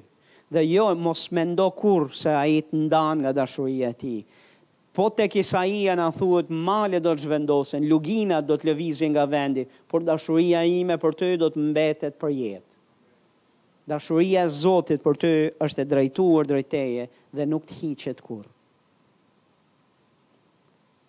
dhe 0.54 0.62
jo, 0.70 0.86
mos 0.96 1.26
me 1.36 1.44
ndo 1.50 1.68
kur 1.76 2.08
se 2.16 2.32
a 2.32 2.44
i 2.48 2.62
të 2.64 2.78
ndan 2.86 3.20
nga 3.24 3.32
dashuria 3.36 3.90
ti. 3.94 4.22
Po 4.94 5.08
të 5.10 5.26
kisa 5.34 5.64
i 5.66 5.82
e 5.90 5.96
në 5.98 6.06
thuët, 6.16 6.52
male 6.54 7.00
do 7.02 7.12
të 7.18 7.26
zhvendosen, 7.26 7.88
lugina 7.90 8.38
do 8.46 8.56
të 8.56 8.70
levizin 8.70 9.12
nga 9.16 9.26
vendi, 9.28 9.66
por 9.90 10.06
dashuria 10.08 10.62
ime 10.64 10.98
për 11.02 11.18
ty 11.20 11.32
do 11.42 11.50
të 11.50 11.64
mbetet 11.72 12.20
për 12.22 12.36
jetë 12.42 12.70
dashuria 13.84 14.46
e 14.48 14.48
Zotit 14.64 15.02
për 15.04 15.18
ty 15.20 15.30
është 15.66 15.82
e 15.84 15.88
drejtuar 15.92 16.48
drejteje 16.48 17.10
dhe 17.36 17.44
nuk 17.52 17.66
të 17.68 17.80
hiqet 17.82 18.22
kur. 18.24 18.46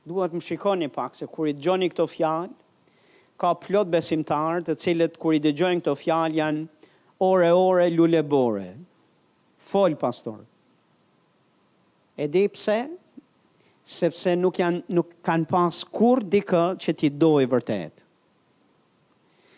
Duhet 0.02 0.32
më 0.34 0.42
shikoni 0.42 0.88
pak 0.90 1.14
se 1.14 1.28
kur 1.30 1.46
i 1.46 1.54
dëgjoni 1.54 1.86
këto 1.92 2.08
fjalë, 2.10 2.50
ka 3.38 3.52
plot 3.62 3.92
besimtar 3.94 4.66
të 4.66 4.74
cilët 4.82 5.14
kur 5.22 5.36
i 5.38 5.42
dëgjojnë 5.44 5.84
këto 5.84 5.94
fjalë 6.02 6.38
janë 6.40 6.66
ore 7.18 7.50
ore 7.50 7.90
lule 7.90 8.22
Fol 9.58 9.94
pastor. 9.96 10.44
E 12.14 12.28
di 12.28 12.48
pse? 12.48 12.90
Sepse 13.82 14.34
nuk 14.36 14.54
janë 14.58 14.82
nuk 14.92 15.08
kanë 15.22 15.46
pas 15.48 15.78
kur 15.92 16.22
dikë 16.24 16.64
që 16.80 16.94
ti 16.96 17.08
do 17.10 17.40
i 17.40 17.46
vërtet. 17.48 18.04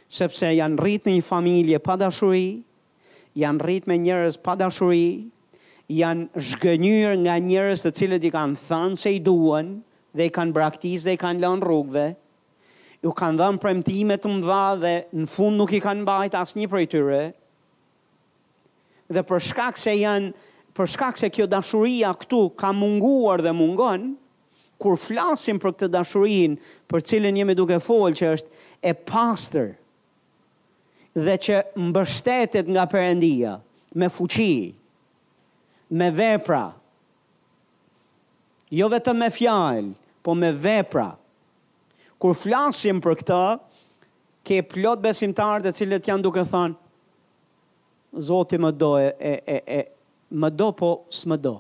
Sepse 0.09 0.47
janë 0.55 0.77
rrit 0.79 1.07
në 1.07 1.17
një 1.17 1.23
familje 1.27 1.79
pa 1.83 1.97
dashuri, 1.99 2.63
janë 3.39 3.63
rrit 3.65 3.87
me 3.91 3.97
njerëz 3.99 4.39
pa 4.47 4.55
dashuri, 4.59 5.27
janë 5.91 6.39
zhgënjur 6.53 7.17
nga 7.25 7.35
njerëz 7.43 7.83
të 7.83 7.93
cilët 7.99 8.25
i 8.25 8.31
kanë 8.35 8.63
thënë 8.69 8.97
se 8.99 9.13
i 9.15 9.19
duan 9.27 9.79
dhe 10.17 10.29
i 10.31 10.35
kanë 10.35 10.55
braktisë 10.57 11.05
dhe 11.09 11.15
i 11.15 11.21
kanë 11.21 11.43
lënë 11.45 11.63
rrugëve 11.67 12.07
ju 13.05 13.13
kanë 13.15 13.39
dhe 13.39 13.49
premtime 13.49 13.61
premtimet 13.63 14.23
të 14.25 14.33
më 14.35 14.47
dha 14.47 14.63
dhe 14.83 14.95
në 15.23 15.29
fund 15.35 15.61
nuk 15.61 15.75
i 15.79 15.83
kanë 15.85 16.07
bajt 16.09 16.39
asë 16.43 16.59
një 16.59 16.71
për 16.73 16.83
i 16.83 16.89
tyre, 16.95 17.23
dhe 19.09 19.23
për 19.23 19.43
shkak 19.53 19.79
se 19.81 19.95
janë 20.01 20.31
për 20.77 20.91
shkak 20.93 21.17
se 21.17 21.31
kjo 21.33 21.47
dashuria 21.49 22.11
këtu 22.21 22.41
ka 22.59 22.69
munguar 22.77 23.41
dhe 23.45 23.53
mungon 23.57 24.11
kur 24.83 24.97
flasim 25.01 25.57
për 25.63 25.73
këtë 25.77 25.89
dashurin 25.95 26.59
për 26.91 27.05
cilën 27.11 27.39
jemi 27.41 27.55
duke 27.57 27.79
fol 27.81 28.13
që 28.19 28.33
është 28.35 28.65
e 28.85 28.93
pastër 29.09 29.71
dhe 31.17 31.37
që 31.47 31.63
mbështetet 31.81 32.69
nga 32.75 32.85
përendia 32.93 33.55
me 33.97 34.11
fuqi 34.13 34.59
me 35.97 36.11
vepra 36.13 36.67
jo 38.81 38.91
vetëm 38.93 39.23
me 39.23 39.31
fjalë 39.33 39.95
po 40.27 40.35
me 40.37 40.51
vepra 40.53 41.13
kur 42.21 42.37
flasim 42.37 43.01
për 43.05 43.17
këtë 43.23 43.41
ke 44.47 44.61
plot 44.75 45.01
besimtarë 45.03 45.65
të 45.65 45.75
cilët 45.81 46.11
janë 46.13 46.29
duke 46.29 46.45
thënë 46.53 46.85
Zoti 48.15 48.57
më 48.61 48.71
do 48.79 48.93
e 48.99 49.09
e 49.19 49.57
e 49.65 49.81
më 50.41 50.49
do 50.59 50.69
po 50.73 50.91
s'më 51.11 51.37
do. 51.43 51.57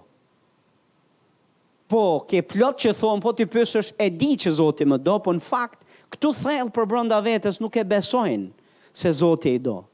Po, 1.86 2.26
ke 2.26 2.42
plot 2.42 2.80
që 2.82 2.90
thon, 2.98 3.20
po 3.22 3.30
ti 3.32 3.46
pyesh, 3.46 3.94
e 3.98 4.10
di 4.10 4.34
që 4.34 4.50
Zoti 4.58 4.82
më 4.86 4.98
do, 5.06 5.18
po 5.22 5.30
në 5.32 5.42
fakt 5.42 5.84
këtu 6.10 6.32
thellë 6.42 6.74
për 6.74 6.86
brenda 6.90 7.20
vetes 7.22 7.60
nuk 7.62 7.76
e 7.78 7.84
besojnë 7.84 8.50
se 8.96 9.12
Zoti 9.14 9.52
i 9.54 9.60
do. 9.62 9.84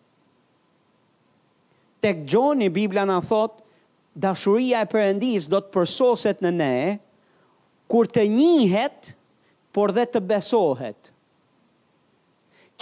Tek 2.02 2.24
Joni 2.26 2.70
Bibla 2.72 3.04
na 3.04 3.18
thot, 3.20 3.60
dashuria 4.16 4.80
e 4.82 4.88
Perëndis 4.88 5.48
do 5.52 5.60
të 5.60 5.72
përsoset 5.74 6.40
në 6.42 6.50
ne 6.56 6.74
kur 7.92 8.08
të 8.08 8.24
njihet, 8.32 9.12
por 9.72 9.92
dhe 9.92 10.04
të 10.08 10.20
besohet 10.32 11.11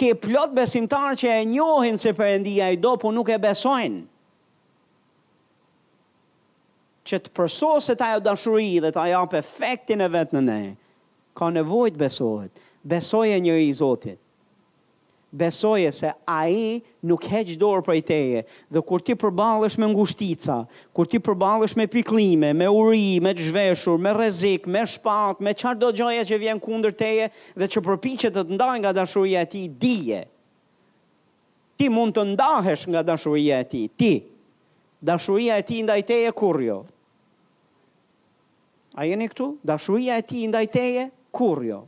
ke 0.01 0.15
plot 0.17 0.49
besimtarë 0.57 1.17
që 1.21 1.29
e 1.37 1.43
njohin 1.51 1.99
se 2.01 2.09
përëndia 2.17 2.71
i 2.73 2.79
do, 2.81 2.95
po 2.97 3.11
nuk 3.13 3.29
e 3.29 3.37
besojnë. 3.43 3.99
Që 7.05 7.19
të 7.21 7.33
përso 7.37 7.69
se 7.85 7.93
ta 7.99 8.07
jo 8.15 8.23
dashuri 8.25 8.79
dhe 8.81 8.89
ta 8.95 9.05
jo 9.11 9.21
pe 9.29 9.41
efektin 9.43 10.01
e 10.01 10.07
vetë 10.13 10.37
në 10.39 10.43
ne, 10.47 10.59
ka 11.37 11.51
nevojt 11.53 11.99
besojt, 12.01 12.57
besoj 12.81 13.27
e 13.35 13.39
njëri 13.45 13.69
i 13.69 13.77
zotit 13.83 14.17
besoje 15.31 15.89
se 15.95 16.11
a 16.27 16.41
i 16.51 16.81
nuk 17.07 17.23
heqë 17.31 17.55
dorë 17.59 17.85
për 17.87 17.97
i 17.99 18.03
teje, 18.05 18.41
dhe 18.69 18.81
kur 18.85 19.01
ti 19.01 19.15
përbalësh 19.19 19.77
me 19.79 19.87
ngushtica, 19.93 20.57
kur 20.93 21.07
ti 21.07 21.21
përbalësh 21.23 21.77
me 21.79 21.87
piklime, 21.89 22.51
me 22.53 22.67
uri, 22.67 23.17
me 23.23 23.31
të 23.33 23.47
zhveshur, 23.47 23.97
me 24.03 24.11
rezik, 24.17 24.67
me 24.67 24.83
shpat, 24.83 25.39
me 25.39 25.55
qarë 25.57 25.79
do 25.81 25.93
gjoje 25.95 26.25
që 26.27 26.41
vjen 26.43 26.59
kunder 26.61 26.91
teje, 26.99 27.29
dhe 27.55 27.69
që 27.71 27.83
përpiqet 27.87 28.35
të 28.35 28.43
të 28.51 28.59
ndaj 28.59 28.77
nga 28.83 29.07
e 29.39 29.45
ti, 29.53 29.67
dije, 29.67 30.21
ti 31.79 31.89
mund 31.89 32.13
të 32.17 32.27
ndahesh 32.35 32.85
nga 32.91 32.99
e 32.99 33.63
ti, 33.69 33.87
ti, 33.97 34.13
e 35.01 35.61
ti 35.67 35.81
ndaj 35.83 36.01
teje 36.03 36.31
kur 36.31 36.59
jo, 36.61 36.83
A 38.99 39.05
jeni 39.07 39.23
këtu? 39.31 39.45
Dashuria 39.63 40.17
e 40.19 40.23
ti 40.27 40.43
ndaj 40.47 40.67
teje? 40.67 41.05
Kur 41.31 41.61
jo? 41.63 41.85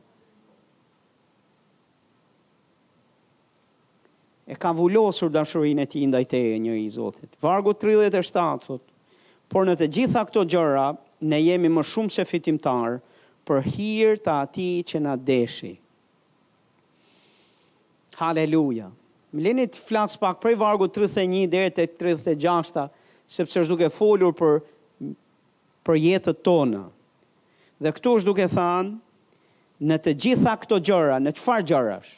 e 4.54 4.60
ka 4.62 4.72
vullosur 4.76 5.32
dashurinë 5.34 5.84
e 5.84 5.88
tij 5.92 6.08
ndaj 6.10 6.26
teje 6.30 6.58
njëri 6.62 6.84
i 6.86 6.90
Zotit. 6.94 7.32
Vargu 7.42 7.74
37 7.74 8.62
thot, 8.68 8.84
por 9.50 9.66
në 9.66 9.76
të 9.80 9.88
gjitha 9.98 10.24
këto 10.30 10.44
gjëra 10.54 10.88
ne 11.30 11.40
jemi 11.42 11.72
më 11.74 11.84
shumë 11.90 12.14
se 12.18 12.26
fitimtar 12.30 13.00
për 13.48 13.66
hir 13.74 14.22
të 14.24 14.36
ati 14.46 14.68
që 14.92 15.02
na 15.06 15.16
deshi. 15.30 15.74
Haleluja. 18.20 18.92
Më 19.34 19.42
lini 19.48 19.66
të 19.74 19.82
flasë 19.88 20.22
pak 20.22 20.42
prej 20.44 20.54
vargu 20.62 20.86
31 20.94 21.50
dhe 21.50 21.88
36, 21.98 22.86
sepse 23.34 23.62
është 23.64 23.74
duke 23.74 23.90
folur 23.96 24.36
për, 24.38 24.60
për 25.84 25.98
jetët 26.04 26.44
tonë. 26.46 26.84
Dhe 27.84 27.94
këtu 27.98 28.14
është 28.20 28.30
duke 28.30 28.46
thanë, 28.54 28.94
në 29.90 29.96
të 30.06 30.14
gjitha 30.26 30.54
këto 30.62 30.78
gjëra, 30.88 31.18
në 31.26 31.34
qëfar 31.40 31.66
gjërash? 31.72 32.14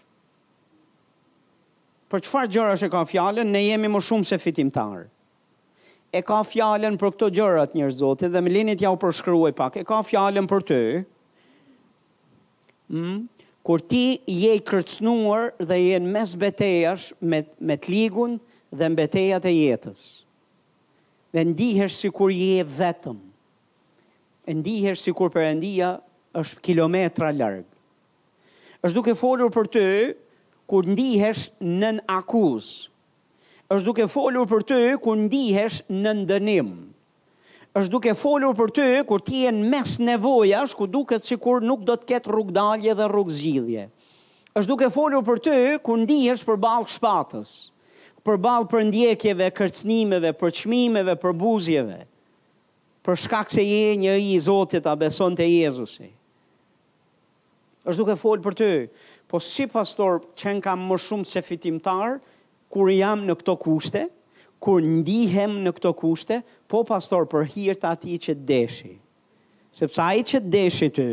Për 2.14 2.22
çfarë 2.28 2.50
gjëra 2.54 2.76
është 2.78 2.88
e 2.90 2.94
ka 2.94 3.02
fjalën, 3.10 3.50
ne 3.50 3.62
jemi 3.66 3.90
më 3.90 4.02
shumë 4.06 4.28
se 4.30 4.38
fitimtar. 4.42 5.08
E 6.16 6.22
ka 6.26 6.42
fjalën 6.46 6.98
për 7.02 7.14
këto 7.16 7.30
gjëra 7.34 7.64
të 7.68 7.80
njerëz 7.80 8.02
Zotit 8.04 8.34
dhe 8.34 8.42
më 8.46 8.52
lini 8.54 8.76
t'ja 8.80 8.92
u 8.94 9.00
përshkruaj 9.02 9.54
pak. 9.58 9.80
E 9.82 9.86
ka 9.90 10.02
fjalën 10.06 10.46
për 10.52 10.66
ty. 10.70 10.82
Mm, 12.94 13.24
kur 13.66 13.82
ti 13.92 14.04
je 14.32 14.52
i 14.54 14.62
kërcënuar 14.70 15.50
dhe 15.66 15.80
je 15.82 16.00
në 16.06 16.14
mes 16.14 16.36
betejash 16.44 17.10
me 17.20 17.42
me 17.66 17.78
të 17.82 17.90
ligun 17.96 18.36
dhe 18.72 18.90
në 18.92 19.00
betejat 19.02 19.48
e 19.50 19.54
jetës. 19.56 20.04
Dhe 21.36 21.44
ndihesh 21.52 21.98
sikur 22.04 22.30
je 22.36 22.62
vetëm. 22.78 23.18
E 24.46 24.54
ndihesh 24.54 25.02
sikur 25.10 25.34
perëndia 25.34 25.96
është 26.38 26.62
kilometra 26.70 27.34
larg. 27.34 27.66
Është 28.86 28.94
duke 29.00 29.18
folur 29.18 29.50
për 29.50 29.68
ty, 29.74 29.88
kur 30.70 30.86
ndihesh 30.94 31.50
nën 31.62 32.02
akuz. 32.10 32.68
është 33.74 33.86
duke 33.88 34.06
folur 34.14 34.46
për 34.50 34.62
ty 34.70 34.78
kur 35.02 35.18
ndihesh 35.18 35.82
në 35.90 36.12
ndënim. 36.26 36.70
është 37.80 37.92
duke 37.96 38.14
folur 38.18 38.54
për 38.58 38.70
ty 38.78 38.88
kur 39.10 39.22
ti 39.28 39.44
je 39.46 39.52
në 39.52 39.70
mes 39.72 39.98
nevojash, 40.08 40.74
ku 40.78 40.88
duket 40.88 41.24
sikur 41.26 41.62
nuk 41.70 41.86
do 41.88 41.94
të 41.98 42.08
ketë 42.12 42.32
rrugdalje 42.34 42.94
dhe 42.98 43.06
rrugzgjidhje. 43.14 43.84
është 44.58 44.70
duke 44.70 44.90
folur 44.98 45.24
për 45.30 45.38
ty 45.46 45.56
kur 45.86 45.98
ndihesh 46.06 46.46
përballë 46.48 46.90
shpatës 46.98 47.52
për 48.26 48.42
balë 48.42 48.66
për 48.72 48.82
ndjekjeve, 48.90 49.48
kërcnimeve, 49.54 50.32
për 50.34 50.50
qmimeve, 50.58 51.14
për 51.22 51.34
buzjeve, 51.38 52.00
për 53.06 53.16
shkak 53.22 53.52
se 53.54 53.62
je 53.62 53.94
një 54.02 54.16
i 54.18 54.34
zotit 54.42 54.82
a 54.90 54.96
beson 54.98 55.38
të 55.38 55.46
Jezusi 55.46 56.08
është 57.92 58.02
duke 58.02 58.16
folë 58.18 58.44
për 58.46 58.56
ty, 58.58 58.68
po 59.30 59.40
si 59.46 59.66
pastor 59.70 60.20
qenë 60.40 60.64
kam 60.66 60.82
më 60.90 60.98
shumë 61.06 61.28
se 61.30 61.42
fitimtar, 61.46 62.18
kur 62.74 62.90
jam 62.92 63.22
në 63.28 63.36
këto 63.40 63.56
kushte, 63.62 64.06
kur 64.66 64.82
ndihem 64.82 65.60
në 65.66 65.74
këto 65.78 65.92
kushte, 66.00 66.40
po 66.70 66.82
pastor 66.88 67.28
për 67.30 67.46
hirtë 67.54 67.92
ati 67.92 68.18
që 68.26 68.36
deshi. 68.50 68.96
Sepsa 69.76 70.08
ai 70.16 70.24
që 70.26 70.42
deshi 70.56 70.90
ty, 70.96 71.08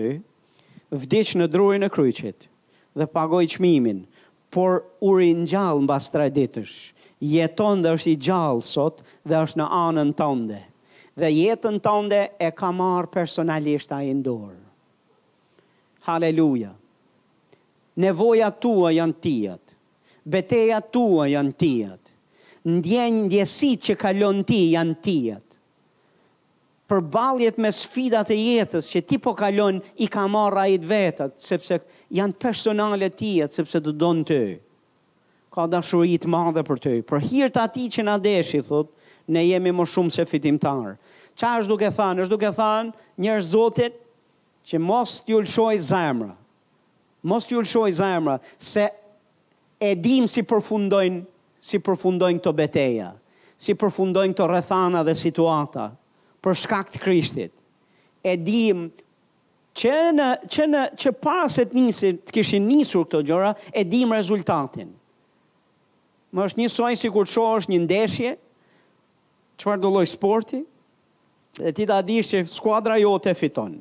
vdic 0.95 1.35
në 1.41 1.51
drurin 1.53 1.85
e 1.85 1.91
kryqit 1.93 2.49
dhe 2.97 3.07
pagoj 3.11 3.45
qmimin, 3.57 4.05
por 4.53 4.83
uri 5.09 5.31
në 5.37 5.47
gjallë 5.53 5.81
në 5.85 5.89
bastra 5.89 6.27
ditësh, 6.29 6.79
jeton 7.25 7.81
dhe 7.85 7.93
është 7.97 8.11
i 8.13 8.19
gjallë 8.29 8.67
sot 8.69 9.01
dhe 9.31 9.39
është 9.45 9.61
në 9.63 9.69
anën 9.85 10.11
tënde. 10.19 10.59
Dhe 11.21 11.29
jetën 11.33 11.77
tënde 11.85 12.21
e 12.41 12.49
ka 12.57 12.69
marë 12.77 13.11
personalisht 13.13 13.93
a 13.97 14.03
i 14.05 14.13
ndorë. 14.17 14.59
Haleluja. 16.03 16.73
Nevoja 18.03 18.51
tua 18.51 18.91
janë 18.97 19.19
tijat. 19.23 19.75
Beteja 20.25 20.81
tua 20.83 21.29
janë 21.31 21.55
tijat. 21.61 22.11
Ndjenjë 22.67 23.25
ndjesit 23.27 23.89
që 23.89 23.97
kalon 23.99 24.43
ti 24.47 24.61
janë 24.75 24.97
tijat. 25.03 25.45
Përbaljet 26.93 27.59
me 27.63 27.71
sfidat 27.73 28.29
e 28.35 28.37
jetës 28.37 28.91
që 28.93 29.03
ti 29.09 29.19
po 29.25 29.33
kalon 29.39 29.79
i 29.97 30.07
kamara 30.13 30.67
i 30.69 30.77
të 30.83 30.89
vetat, 30.91 31.37
sepse 31.41 31.79
janë 32.15 32.37
personale 32.43 33.09
tijat, 33.19 33.55
sepse 33.57 33.81
të 33.81 33.95
donë 34.03 34.27
të. 34.29 34.41
Ka 35.55 35.67
dashurit 35.73 36.27
madhe 36.31 36.63
për 36.67 36.83
të. 36.85 36.93
Për 37.09 37.27
hirtë 37.31 37.63
ati 37.63 37.87
që 37.95 38.05
në 38.09 38.17
deshi, 38.27 38.61
thot, 38.69 38.93
ne 39.33 39.43
jemi 39.47 39.73
më 39.73 39.89
shumë 39.89 40.13
se 40.19 40.27
fitimtarë. 40.29 40.95
Qa 41.39 41.55
është 41.63 41.73
duke 41.73 41.91
thanë? 41.97 42.25
është 42.27 42.35
duke 42.37 42.55
thanë 42.61 43.25
njërë 43.25 43.47
zotit 43.51 44.02
që 44.67 44.79
mos 44.83 45.17
t'ju 45.27 45.41
lëshoj 45.43 45.79
zemra. 45.83 46.33
Mos 47.27 47.47
t'ju 47.49 47.63
lëshoj 47.63 47.91
zemra 47.99 48.37
se 48.59 48.89
e 49.83 49.95
dim 49.99 50.29
si 50.31 50.45
përfundojnë, 50.47 51.23
si 51.63 51.81
përfundojnë 51.83 52.39
këto 52.41 52.53
betejë, 52.61 53.09
si 53.59 53.75
përfundojnë 53.79 54.35
këto 54.35 54.49
rrethana 54.51 55.03
dhe 55.07 55.17
situata 55.19 55.89
për 56.43 56.57
shkak 56.65 56.93
të 56.95 57.03
Krishtit. 57.03 57.53
E 58.23 58.37
dim 58.39 58.85
që 59.79 59.95
në 60.15 60.29
që 60.53 60.67
në 60.71 60.83
që 61.01 61.13
pas 61.23 61.59
nisi 61.75 62.13
të 62.23 62.35
kishin 62.37 62.67
nisur 62.71 63.07
këto 63.09 63.23
gjëra, 63.27 63.53
e 63.75 63.83
dim 63.89 64.13
rezultatin. 64.15 64.91
Më 66.33 66.45
është 66.49 66.61
një 66.63 66.69
soj 66.73 66.95
si 66.97 67.11
kur 67.13 67.27
qo 67.29 67.47
është 67.59 67.73
një 67.75 67.79
ndeshje, 67.87 68.35
qëfar 69.61 69.81
do 69.83 69.91
loj 69.93 70.07
sporti, 70.11 70.63
dhe 71.61 71.73
ti 71.77 71.85
da 71.91 71.99
dishtë 72.03 72.45
që 72.45 72.53
skuadra 72.55 72.99
jo 73.03 73.13
të 73.21 73.35
fiton. 73.37 73.75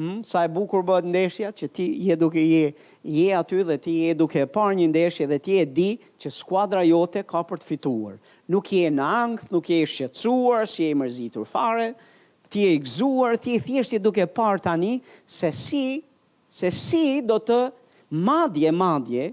Mm, 0.00 0.22
sa 0.28 0.40
e 0.46 0.48
bukur 0.56 0.80
bëhet 0.88 1.04
ndeshja 1.12 1.50
që 1.58 1.66
ti 1.76 1.84
je 2.06 2.14
duke 2.22 2.40
je, 2.48 2.64
je 3.20 3.26
aty 3.36 3.56
dhe 3.68 3.74
ti 3.84 3.92
je 4.06 4.14
duke 4.16 4.38
e 4.40 4.48
parë 4.54 4.78
një 4.78 4.86
ndeshje 4.88 5.26
dhe 5.28 5.38
ti 5.44 5.58
e 5.60 5.64
di 5.76 5.90
që 6.20 6.28
skuadra 6.38 6.80
jote 6.88 7.20
ka 7.30 7.42
për 7.48 7.60
të 7.60 7.68
fituar. 7.72 8.14
Nuk 8.52 8.70
je 8.78 8.88
në 8.94 9.04
ankth, 9.24 9.50
nuk 9.52 9.68
je 9.68 9.82
shqetësuar, 9.92 10.64
si 10.72 10.86
je 10.86 10.96
mërzitur 11.00 11.44
fare, 11.50 11.90
ti 12.48 12.64
je 12.64 12.78
gëzuar, 12.80 13.36
ti 13.44 13.58
je 13.58 13.64
thjesht 13.66 14.00
duke 14.04 14.24
e 14.24 14.30
parë 14.40 14.62
tani 14.70 14.94
se 15.40 15.52
si 15.64 15.84
se 16.50 16.70
si 16.74 17.04
do 17.30 17.36
të 17.46 17.58
madje 18.26 18.72
madje 18.74 19.28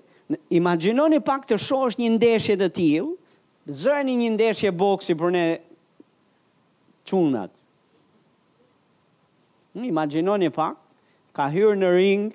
imagjinoni 0.54 1.18
pak 1.26 1.48
të 1.50 1.58
shohësh 1.64 1.96
një 2.02 2.12
ndeshje 2.18 2.58
të 2.60 2.68
tillë, 2.78 3.14
zëreni 3.74 4.18
një 4.20 4.34
ndeshje 4.36 4.74
boksi 4.78 5.16
për 5.18 5.32
ne 5.34 5.46
çunat, 7.10 7.56
imaginoni 9.86 10.50
pa, 10.54 10.72
ka 11.36 11.50
hyrë 11.52 11.78
në 11.78 11.92
ring, 11.94 12.28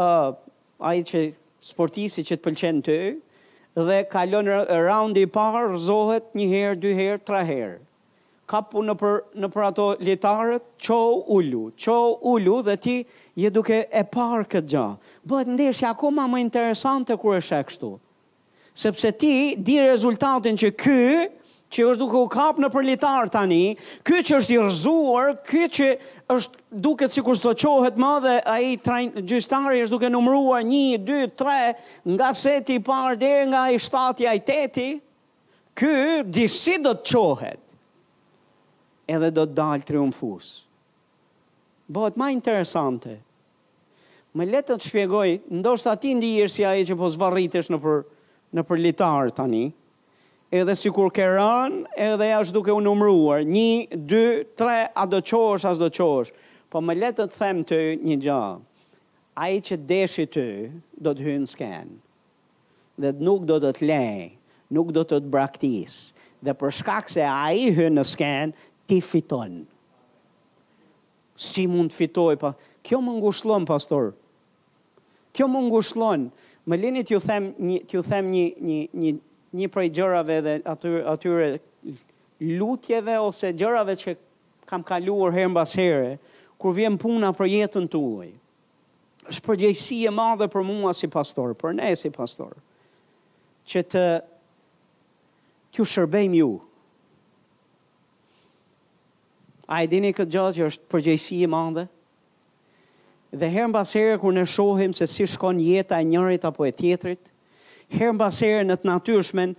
uh, 0.00 0.34
ai 0.82 1.02
që 1.06 1.28
sportisi 1.64 2.24
që 2.26 2.38
të 2.38 2.42
pëlqen 2.46 2.82
të, 2.88 2.98
dhe 3.74 4.00
kalon 4.10 4.48
roundi 4.86 5.24
i 5.26 5.30
parë, 5.34 5.66
rëzohet 5.74 6.30
një 6.38 6.48
herë, 6.50 6.78
dy 6.84 6.94
herë, 6.98 7.20
tre 7.26 7.42
herë. 7.48 7.80
Kapu 8.50 8.82
në 8.84 8.92
për, 9.00 9.14
në 9.40 9.48
për 9.54 9.62
ato 9.70 9.84
litarët, 10.04 10.64
qo 10.86 10.98
ullu, 11.32 11.70
qo 11.80 11.96
ullu 12.34 12.58
dhe 12.66 12.74
ti 12.84 12.96
je 13.40 13.48
duke 13.50 13.78
e 13.88 14.02
parë 14.12 14.44
këtë 14.54 14.70
gjë. 14.74 14.84
Bëhet 15.24 15.50
ndeshja 15.54 15.94
akoma 15.94 16.26
më 16.30 16.42
interesante 16.44 17.16
kërë 17.22 17.38
e 17.40 17.46
shekështu. 17.50 17.94
Sepse 18.74 19.14
ti 19.22 19.32
di 19.56 19.78
rezultatin 19.80 20.60
që 20.60 20.72
kë, 20.82 21.00
që 21.74 21.84
është 21.90 22.02
duke 22.04 22.20
u 22.24 22.28
kapë 22.32 22.62
në 22.64 22.68
përlitar 22.74 23.30
tani, 23.34 23.60
ky 24.06 24.20
që 24.26 24.38
është 24.38 24.54
i 24.54 24.58
rëzuar, 24.62 25.32
ky 25.48 25.64
që 25.76 25.88
është 26.34 26.62
duke 26.84 27.08
sikur 27.10 27.38
kur 27.40 27.58
qohet 27.64 27.98
më 28.00 28.12
dhe 28.24 28.34
a 28.52 28.56
i 28.62 29.10
gjystari 29.30 29.82
është 29.82 29.96
duke 29.96 30.12
numëruar 30.14 30.62
një, 30.66 30.84
dy, 31.02 31.18
tre, 31.34 31.74
nga 32.14 32.30
seti 32.36 32.78
parë 32.86 33.18
dhe 33.20 33.34
nga 33.50 33.64
i 33.74 33.78
shtati 33.82 34.28
a 34.30 34.36
i 34.38 34.42
teti, 34.48 34.88
ky 35.74 36.22
disi 36.24 36.78
do 36.84 36.94
të 36.94 37.14
qohet 37.14 37.60
edhe 39.12 39.30
do 39.36 39.42
të 39.44 39.58
dalë 39.58 39.84
triumfus. 39.84 40.54
Bëhet 41.92 42.14
ma 42.16 42.30
interesante, 42.32 43.18
më 44.34 44.46
le 44.48 44.60
të 44.66 44.78
shpjegoj, 44.80 45.30
ndoshta 45.60 45.92
ati 45.94 46.14
ndi 46.16 46.30
si 46.48 46.62
a 46.66 46.72
i 46.80 46.86
që 46.88 46.94
po 46.98 47.10
zvarritesh 47.12 47.68
në 47.70 47.78
për, 47.84 47.98
në 48.56 48.62
për 48.66 48.80
litar 48.80 49.34
tani, 49.36 49.66
edhe 50.54 50.74
si 50.78 50.90
kur 50.94 51.08
ke 51.10 51.24
ran, 51.34 51.80
edhe 51.98 52.28
është 52.38 52.54
duke 52.54 52.70
u 52.70 52.78
umruar, 52.86 53.42
një, 53.42 53.90
dy, 54.10 54.20
tre, 54.58 54.86
a 54.94 55.04
do 55.10 55.18
qosh, 55.26 55.66
a 55.66 55.72
do 55.74 55.88
qosh, 55.90 56.30
po 56.70 56.78
më 56.82 56.96
letë 57.00 57.26
të 57.32 57.40
them 57.40 57.60
të 57.66 57.78
një 58.06 58.16
gjë, 58.22 58.40
a 59.42 59.48
i 59.50 59.58
që 59.66 59.78
deshi 59.90 60.28
të, 60.30 60.46
do 61.04 61.10
të 61.14 61.26
hynë 61.26 61.50
sken, 61.50 61.90
dhe 63.02 63.10
nuk 63.26 63.48
do 63.50 63.58
të 63.62 63.72
të 63.80 63.88
lejë, 63.90 64.30
nuk 64.78 64.92
do 64.94 65.02
të 65.02 65.18
të 65.24 65.32
braktis, 65.34 65.98
dhe 66.44 66.54
për 66.58 66.74
shkak 66.78 67.10
se 67.10 67.26
a 67.26 67.48
i 67.54 67.68
hynë 67.74 67.96
në 67.98 68.06
sken, 68.12 68.54
ti 68.86 69.00
fiton. 69.02 69.64
Si 71.40 71.64
mund 71.66 71.90
të 71.90 71.98
fitoj, 72.02 72.34
pa, 72.38 72.54
kjo 72.86 73.00
më 73.02 73.16
ngushlon, 73.18 73.66
pastor, 73.66 74.12
kjo 75.34 75.48
më 75.50 75.64
ngushlon, 75.66 76.28
më 76.70 76.78
lini 76.84 77.02
t'ju 77.04 77.18
them 77.26 77.48
një, 77.58 77.80
ju 77.90 78.04
them 78.06 78.30
një, 78.30 78.48
një, 78.64 78.80
një, 79.02 79.14
një 79.54 79.68
prej 79.70 79.88
gjërave 79.94 80.38
dhe 80.44 80.54
atyre, 80.66 81.00
atyre 81.14 81.48
lutjeve 82.58 83.14
ose 83.22 83.52
gjërave 83.56 83.94
që 84.02 84.16
kam 84.68 84.82
kaluar 84.86 85.34
herën 85.36 85.52
mbas 85.54 85.74
here, 85.78 86.16
kur 86.58 86.74
vjen 86.76 86.98
puna 86.98 87.30
për 87.36 87.50
jetën 87.58 87.88
tuaj. 87.92 88.32
Është 89.30 89.44
përgjegjësi 89.46 90.02
e 90.08 90.12
madhe 90.12 90.50
për 90.52 90.66
mua 90.68 90.92
si 90.96 91.08
pastor, 91.12 91.54
për 91.56 91.76
ne 91.78 91.92
si 91.96 92.10
pastor, 92.12 92.56
që 93.70 93.82
të 93.94 94.04
t'ju 95.74 95.86
shërbejmë 95.92 96.40
ju. 96.42 96.50
A 99.64 99.78
e 99.80 99.88
dini 99.88 100.10
këtë 100.12 100.34
gjatë 100.34 100.58
që 100.58 100.66
është 100.70 100.90
përgjegjësi 100.92 101.38
e 101.46 101.50
madhe? 101.54 101.86
Dhe 103.34 103.48
herën 103.50 103.72
basere, 103.74 104.10
here 104.14 104.18
kur 104.22 104.34
ne 104.36 104.44
shohim 104.46 104.92
se 104.94 105.06
si 105.10 105.24
shkon 105.26 105.62
jeta 105.64 105.96
e 105.98 106.06
njërit 106.06 106.44
apo 106.46 106.66
e 106.68 106.72
tjetrit, 106.76 107.22
herën 107.92 108.16
mbas 108.16 108.38
në 108.42 108.76
të 108.82 108.88
natyrshmen 108.88 109.54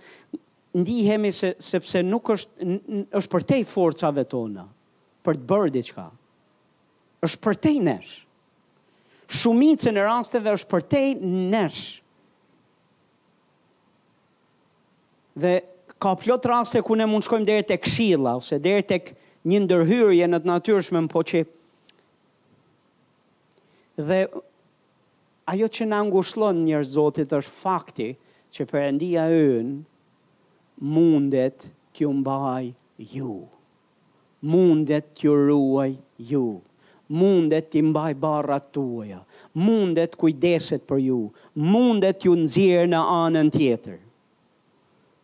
ndihemi 0.76 1.30
se 1.32 1.54
sepse 1.64 2.02
nuk 2.04 2.32
është 2.34 2.78
është 3.16 3.32
përtej 3.32 3.64
forcave 3.70 4.24
tona 4.28 4.66
për 5.26 5.38
të 5.40 5.46
bërë 5.50 5.72
diçka. 5.74 6.06
Është 7.24 7.40
përtej 7.46 7.76
nesh. 7.82 8.14
Shumica 9.26 9.90
në 9.90 10.04
rasteve 10.06 10.52
është 10.54 10.70
përtej 10.70 11.08
nesh. 11.54 11.84
Dhe 15.36 15.54
ka 16.00 16.12
plot 16.20 16.46
raste 16.48 16.82
ku 16.84 16.94
ne 16.96 17.06
mund 17.08 17.24
shkojmë 17.26 17.48
deri 17.48 17.66
tek 17.66 17.84
këshilla 17.86 18.36
ose 18.38 18.58
deri 18.64 18.84
tek 18.88 19.14
një 19.46 19.62
ndërhyrje 19.64 20.26
në 20.28 20.42
të 20.44 20.50
natyrshmen, 20.50 21.06
po 21.12 21.22
që 21.28 21.44
dhe 24.08 24.20
ajo 25.46 25.68
që 25.70 25.84
në 25.86 25.98
angushlon 26.02 26.62
njërë 26.66 26.88
zotit 26.94 27.32
është 27.38 27.54
fakti 27.60 28.08
që 28.54 28.64
përëndia 28.70 29.26
ënë 29.32 29.76
mundet 30.94 31.68
t'ju 31.94 32.10
mbaj 32.18 32.72
ju. 33.14 33.36
Mundet 34.50 35.12
t'ju 35.16 35.36
ruaj 35.46 35.92
ju. 36.30 36.46
Mundet 37.06 37.68
t'i 37.70 37.80
mbaj 37.86 38.16
barra 38.20 38.56
tuaja, 38.58 39.20
Mundet 39.54 40.16
kujdeset 40.18 40.82
për 40.88 40.98
ju. 41.08 41.20
Mundet 41.54 42.18
t'ju 42.20 42.34
nëzirë 42.40 42.88
në 42.90 43.02
anën 43.14 43.50
tjetër. 43.54 44.00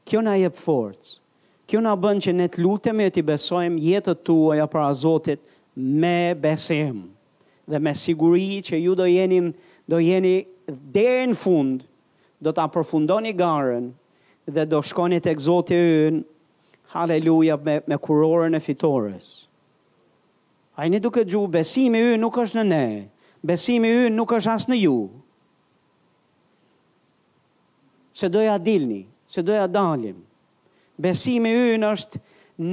Kjo 0.07 0.23
na 0.23 0.37
jep 0.39 0.55
forcë. 0.59 1.19
Kjo 1.67 1.81
na 1.83 1.97
bën 1.97 2.21
që 2.23 2.33
ne 2.37 2.47
të 2.51 2.63
lutem 2.63 3.01
e 3.03 3.11
të 3.15 3.25
besojmë 3.33 3.81
jetët 3.83 4.23
tuaja 4.27 4.69
para 4.71 4.93
Zotit 4.95 5.41
me 5.77 6.15
besim 6.35 7.09
dhe 7.71 7.79
me 7.81 7.95
siguri 7.97 8.59
që 8.67 8.77
ju 8.85 8.95
do 8.99 9.07
jenin 9.09 9.53
do 9.91 9.99
jeni 10.03 10.43
deri 10.69 11.29
në 11.33 11.39
fund, 11.39 11.83
do 12.43 12.53
ta 12.55 12.67
përfundoni 12.75 13.33
garën 13.39 13.91
dhe 14.53 14.65
do 14.67 14.81
shkoni 14.83 15.21
tek 15.23 15.41
Zoti 15.41 15.77
ynë. 15.79 16.25
Haleluja 16.93 17.57
me 17.65 17.79
me 17.89 17.97
kurorën 17.97 18.57
e 18.57 18.61
fitores. 18.61 19.29
Ai 20.77 20.91
ne 20.91 20.99
duke 21.01 21.23
ju 21.25 21.47
besimi 21.49 21.99
ynë 22.11 22.19
nuk 22.21 22.37
është 22.43 22.59
në 22.59 22.65
ne. 22.69 23.09
Besimi 23.51 23.89
ynë 23.97 24.15
nuk 24.17 24.33
është 24.37 24.53
as 24.53 24.67
në 24.69 24.77
ju. 24.83 24.97
Se 28.13 28.29
doja 28.29 28.59
dilni, 28.61 29.07
se 29.27 29.41
doja 29.43 29.65
dalim. 29.67 30.19
Besimi 31.01 31.55
ynë 31.79 31.95
është 31.97 32.23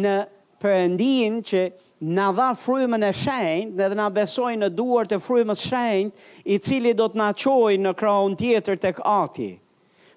në 0.04 0.18
Perëndin 0.60 1.38
që 1.48 1.60
na 2.02 2.32
dha 2.32 2.50
frymën 2.56 3.04
e 3.04 3.12
shenjtë 3.14 3.76
dhe, 3.76 3.88
dhe 3.92 3.98
na 4.00 4.06
besoi 4.16 4.54
në 4.58 4.70
duart 4.78 5.12
e 5.12 5.20
frymës 5.22 5.66
shenjtë, 5.68 6.28
i 6.56 6.60
cili 6.64 6.94
do 6.96 7.10
të 7.12 7.20
na 7.20 7.28
çojë 7.36 7.82
në 7.84 7.96
krahun 8.00 8.38
tjetër 8.40 8.80
tek 8.80 9.02
Ati. 9.04 9.50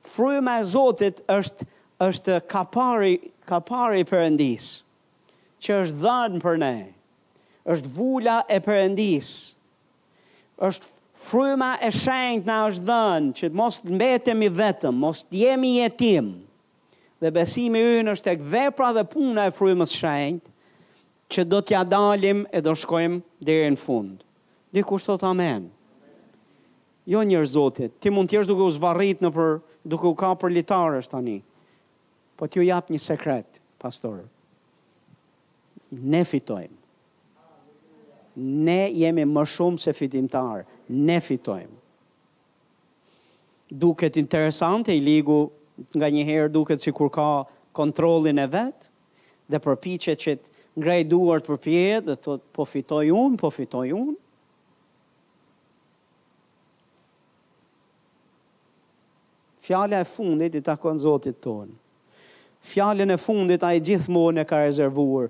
Fryma 0.02 0.58
e 0.60 0.66
Zotit 0.66 1.20
është 1.36 1.66
është 2.02 2.36
kapari 2.50 3.16
kapari 3.46 4.00
i 4.02 4.06
Perëndis, 4.08 4.68
që 5.62 5.76
është 5.82 6.00
dhënë 6.04 6.40
për 6.42 6.56
ne. 6.62 6.74
Është 7.70 7.90
vula 7.94 8.40
e 8.50 8.58
Perëndis. 8.64 9.32
Është 10.62 10.88
fryma 11.22 11.72
e 11.86 11.90
shenjtë 11.94 12.50
na 12.50 12.56
është 12.70 12.86
dhënë 12.88 13.32
që 13.38 13.52
mos 13.60 13.78
mbetemi 13.86 14.48
vetëm, 14.58 14.94
mos 15.04 15.22
jemi 15.30 15.76
jetim. 15.80 16.32
Dhe 17.22 17.30
besimi 17.30 17.78
ynë 18.00 18.16
është 18.16 18.32
tek 18.32 18.42
vepra 18.50 18.90
dhe 18.96 19.04
puna 19.14 19.46
e 19.50 19.54
frymës 19.54 19.94
së 19.94 20.02
shenjtë 20.04 20.51
që 21.32 21.46
do 21.48 21.58
t'ja 21.64 21.80
dalim 21.88 22.44
e 22.52 22.60
do 22.64 22.74
shkojmë 22.76 23.46
e 23.46 23.70
në 23.72 23.80
fund. 23.80 24.20
Dikur 24.72 25.00
thot 25.04 25.24
amen. 25.24 25.68
Jo 27.10 27.24
njërë 27.26 27.50
zotit, 27.50 27.96
ti 28.00 28.12
mund 28.14 28.30
t'jesh 28.30 28.46
duke 28.48 28.62
u 28.68 28.72
zvarrit 28.76 29.22
në 29.24 29.32
për, 29.34 29.56
duke 29.90 30.06
u 30.06 30.14
ka 30.18 30.34
për 30.38 30.52
litarës 30.60 31.08
tani. 31.10 31.40
Po 32.38 32.46
t'ju 32.46 32.64
japë 32.68 32.94
një 32.94 33.00
sekret, 33.02 33.58
pastor. 33.82 34.22
Ne 35.92 36.22
fitojmë. 36.24 36.78
Ne 38.68 38.82
jemi 38.96 39.26
më 39.28 39.42
shumë 39.52 39.80
se 39.82 39.92
fitimtarë. 39.92 40.62
Ne 40.94 41.18
fitojmë. 41.20 41.74
Duket 43.82 44.16
interesant 44.20 44.88
e 44.88 44.94
i 44.98 45.02
ligu 45.04 45.44
nga 45.96 46.08
njëherë 46.12 46.52
duket 46.54 46.84
si 46.84 46.92
kur 46.92 47.10
ka 47.12 47.26
kontrolin 47.76 48.40
e 48.44 48.48
vetë 48.52 48.88
dhe 49.52 49.60
përpichet 49.64 50.20
që 50.22 50.34
të 50.38 50.50
grej 50.80 51.04
duart 51.08 51.46
për 51.46 51.58
pjetë 51.60 52.06
dhe 52.10 52.14
thot, 52.22 52.42
po 52.54 52.64
fitoj 52.68 53.06
unë, 53.12 53.38
po 53.40 53.50
fitoj 53.52 53.88
unë. 53.96 54.18
Fjala 59.62 60.00
e 60.02 60.08
fundit 60.08 60.56
i 60.58 60.62
takon 60.66 60.98
Zotit 60.98 61.38
tonë. 61.44 61.76
Fjallin 62.62 63.10
e 63.10 63.18
fundit 63.18 63.62
a 63.66 63.72
i 63.74 63.80
gjithmonë 63.82 64.44
e 64.44 64.46
ka 64.46 64.60
rezervuar, 64.64 65.26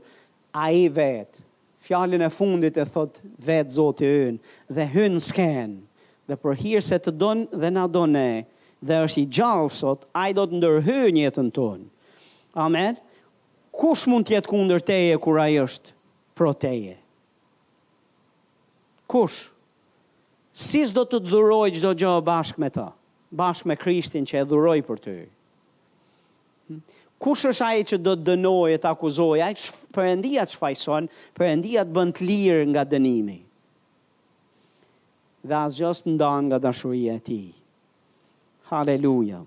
a 0.52 0.68
i 0.76 0.84
vetë. 0.92 1.40
Fjallin 1.82 2.20
e 2.24 2.28
fundit 2.30 2.76
e 2.78 2.84
thot 2.86 3.18
vetë 3.42 3.74
Zotit 3.74 4.30
unë 4.30 4.72
dhe 4.78 4.88
hynë 4.94 5.20
skenë 5.32 6.28
dhe 6.30 6.36
për 6.38 6.58
hirë 6.62 6.84
se 6.86 6.96
të 7.02 7.10
donë 7.18 7.58
dhe 7.60 7.68
na 7.74 7.86
donë 7.92 8.20
e 8.20 8.42
dhe 8.86 8.98
është 9.04 9.20
i 9.20 9.24
gjallë 9.36 9.72
sot, 9.74 10.04
a 10.16 10.28
i 10.30 10.34
do 10.36 10.42
të 10.46 10.58
ndërhy 10.58 11.14
njëtën 11.16 11.50
tonë. 11.56 11.88
Amen. 12.58 12.94
Amen 12.94 13.02
kush 13.72 14.06
mund 14.10 14.28
të 14.28 14.36
jetë 14.36 14.50
kundër 14.50 14.84
teje 14.84 15.16
kur 15.22 15.40
ai 15.40 15.56
është 15.62 15.94
pro 16.36 16.52
teje? 16.52 16.98
Kush? 19.10 19.48
Si 20.52 20.82
s'do 20.84 21.06
të 21.08 21.22
dhuroj 21.30 21.70
qdo 21.78 21.94
gjo 21.96 22.12
bashkë 22.24 22.60
me 22.60 22.70
ta? 22.72 22.90
Bashkë 23.32 23.70
me 23.72 23.76
Krishtin 23.80 24.26
që 24.28 24.42
e 24.42 24.46
dhuroj 24.50 24.78
për 24.84 25.00
ty? 25.06 25.14
Kush 27.22 27.46
është 27.52 27.66
aje 27.68 27.86
që 27.92 27.98
do 28.04 28.14
të 28.18 28.26
dënoj 28.28 28.74
e 28.76 28.80
të 28.82 28.90
akuzoj? 28.92 29.40
Aje 29.46 29.56
që 29.60 29.88
përëndia 29.96 30.44
që 30.50 30.58
fajson, 30.60 31.08
përëndia 31.38 31.84
të 31.86 31.96
bënd 31.96 32.16
të 32.18 32.28
lirë 32.28 32.68
nga 32.72 32.84
dënimi. 32.92 33.38
Dhe 35.48 35.56
asë 35.58 35.80
gjësë 35.80 36.10
ndonë 36.16 36.48
nga 36.50 36.60
dashurie 36.66 37.16
ti. 37.26 37.40
Haleluja 38.72 39.40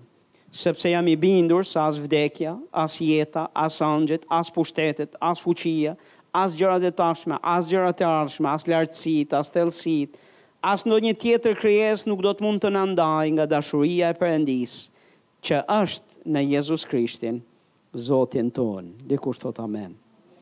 sepse 0.56 0.88
jam 0.90 1.04
i 1.12 1.18
bindur 1.20 1.66
sa 1.68 1.88
as 1.92 1.98
vdekja, 2.00 2.56
as 2.72 2.96
jeta, 3.04 3.48
as 3.54 3.76
angjet, 3.84 4.24
as 4.32 4.48
pushtetet, 4.50 5.12
as 5.22 5.42
fuqia, 5.44 5.96
as 6.36 6.56
gjërat 6.56 6.88
e 6.88 6.92
tashme, 6.96 7.38
as 7.44 7.68
gjërat 7.68 8.04
e 8.04 8.08
ardhshme, 8.08 8.50
as 8.54 8.64
lartësit, 8.72 9.36
as 9.36 9.52
thellësit, 9.52 10.16
as 10.66 10.88
ndonjë 10.88 11.14
tjetër 11.22 11.60
krijes 11.60 12.08
nuk 12.08 12.24
do 12.24 12.32
të 12.34 12.48
mund 12.48 12.64
të 12.64 12.72
na 12.78 12.86
ndajë 12.94 13.36
nga 13.36 13.50
dashuria 13.58 14.14
e 14.16 14.20
Perëndis, 14.22 14.78
që 15.46 15.60
është 15.82 16.26
në 16.36 16.46
Jezus 16.56 16.88
Krishtin, 16.90 17.44
Zotin 18.08 18.50
ton. 18.52 18.92
Dhe 19.12 19.20
kushtot 19.24 19.60
amen. 19.68 20.05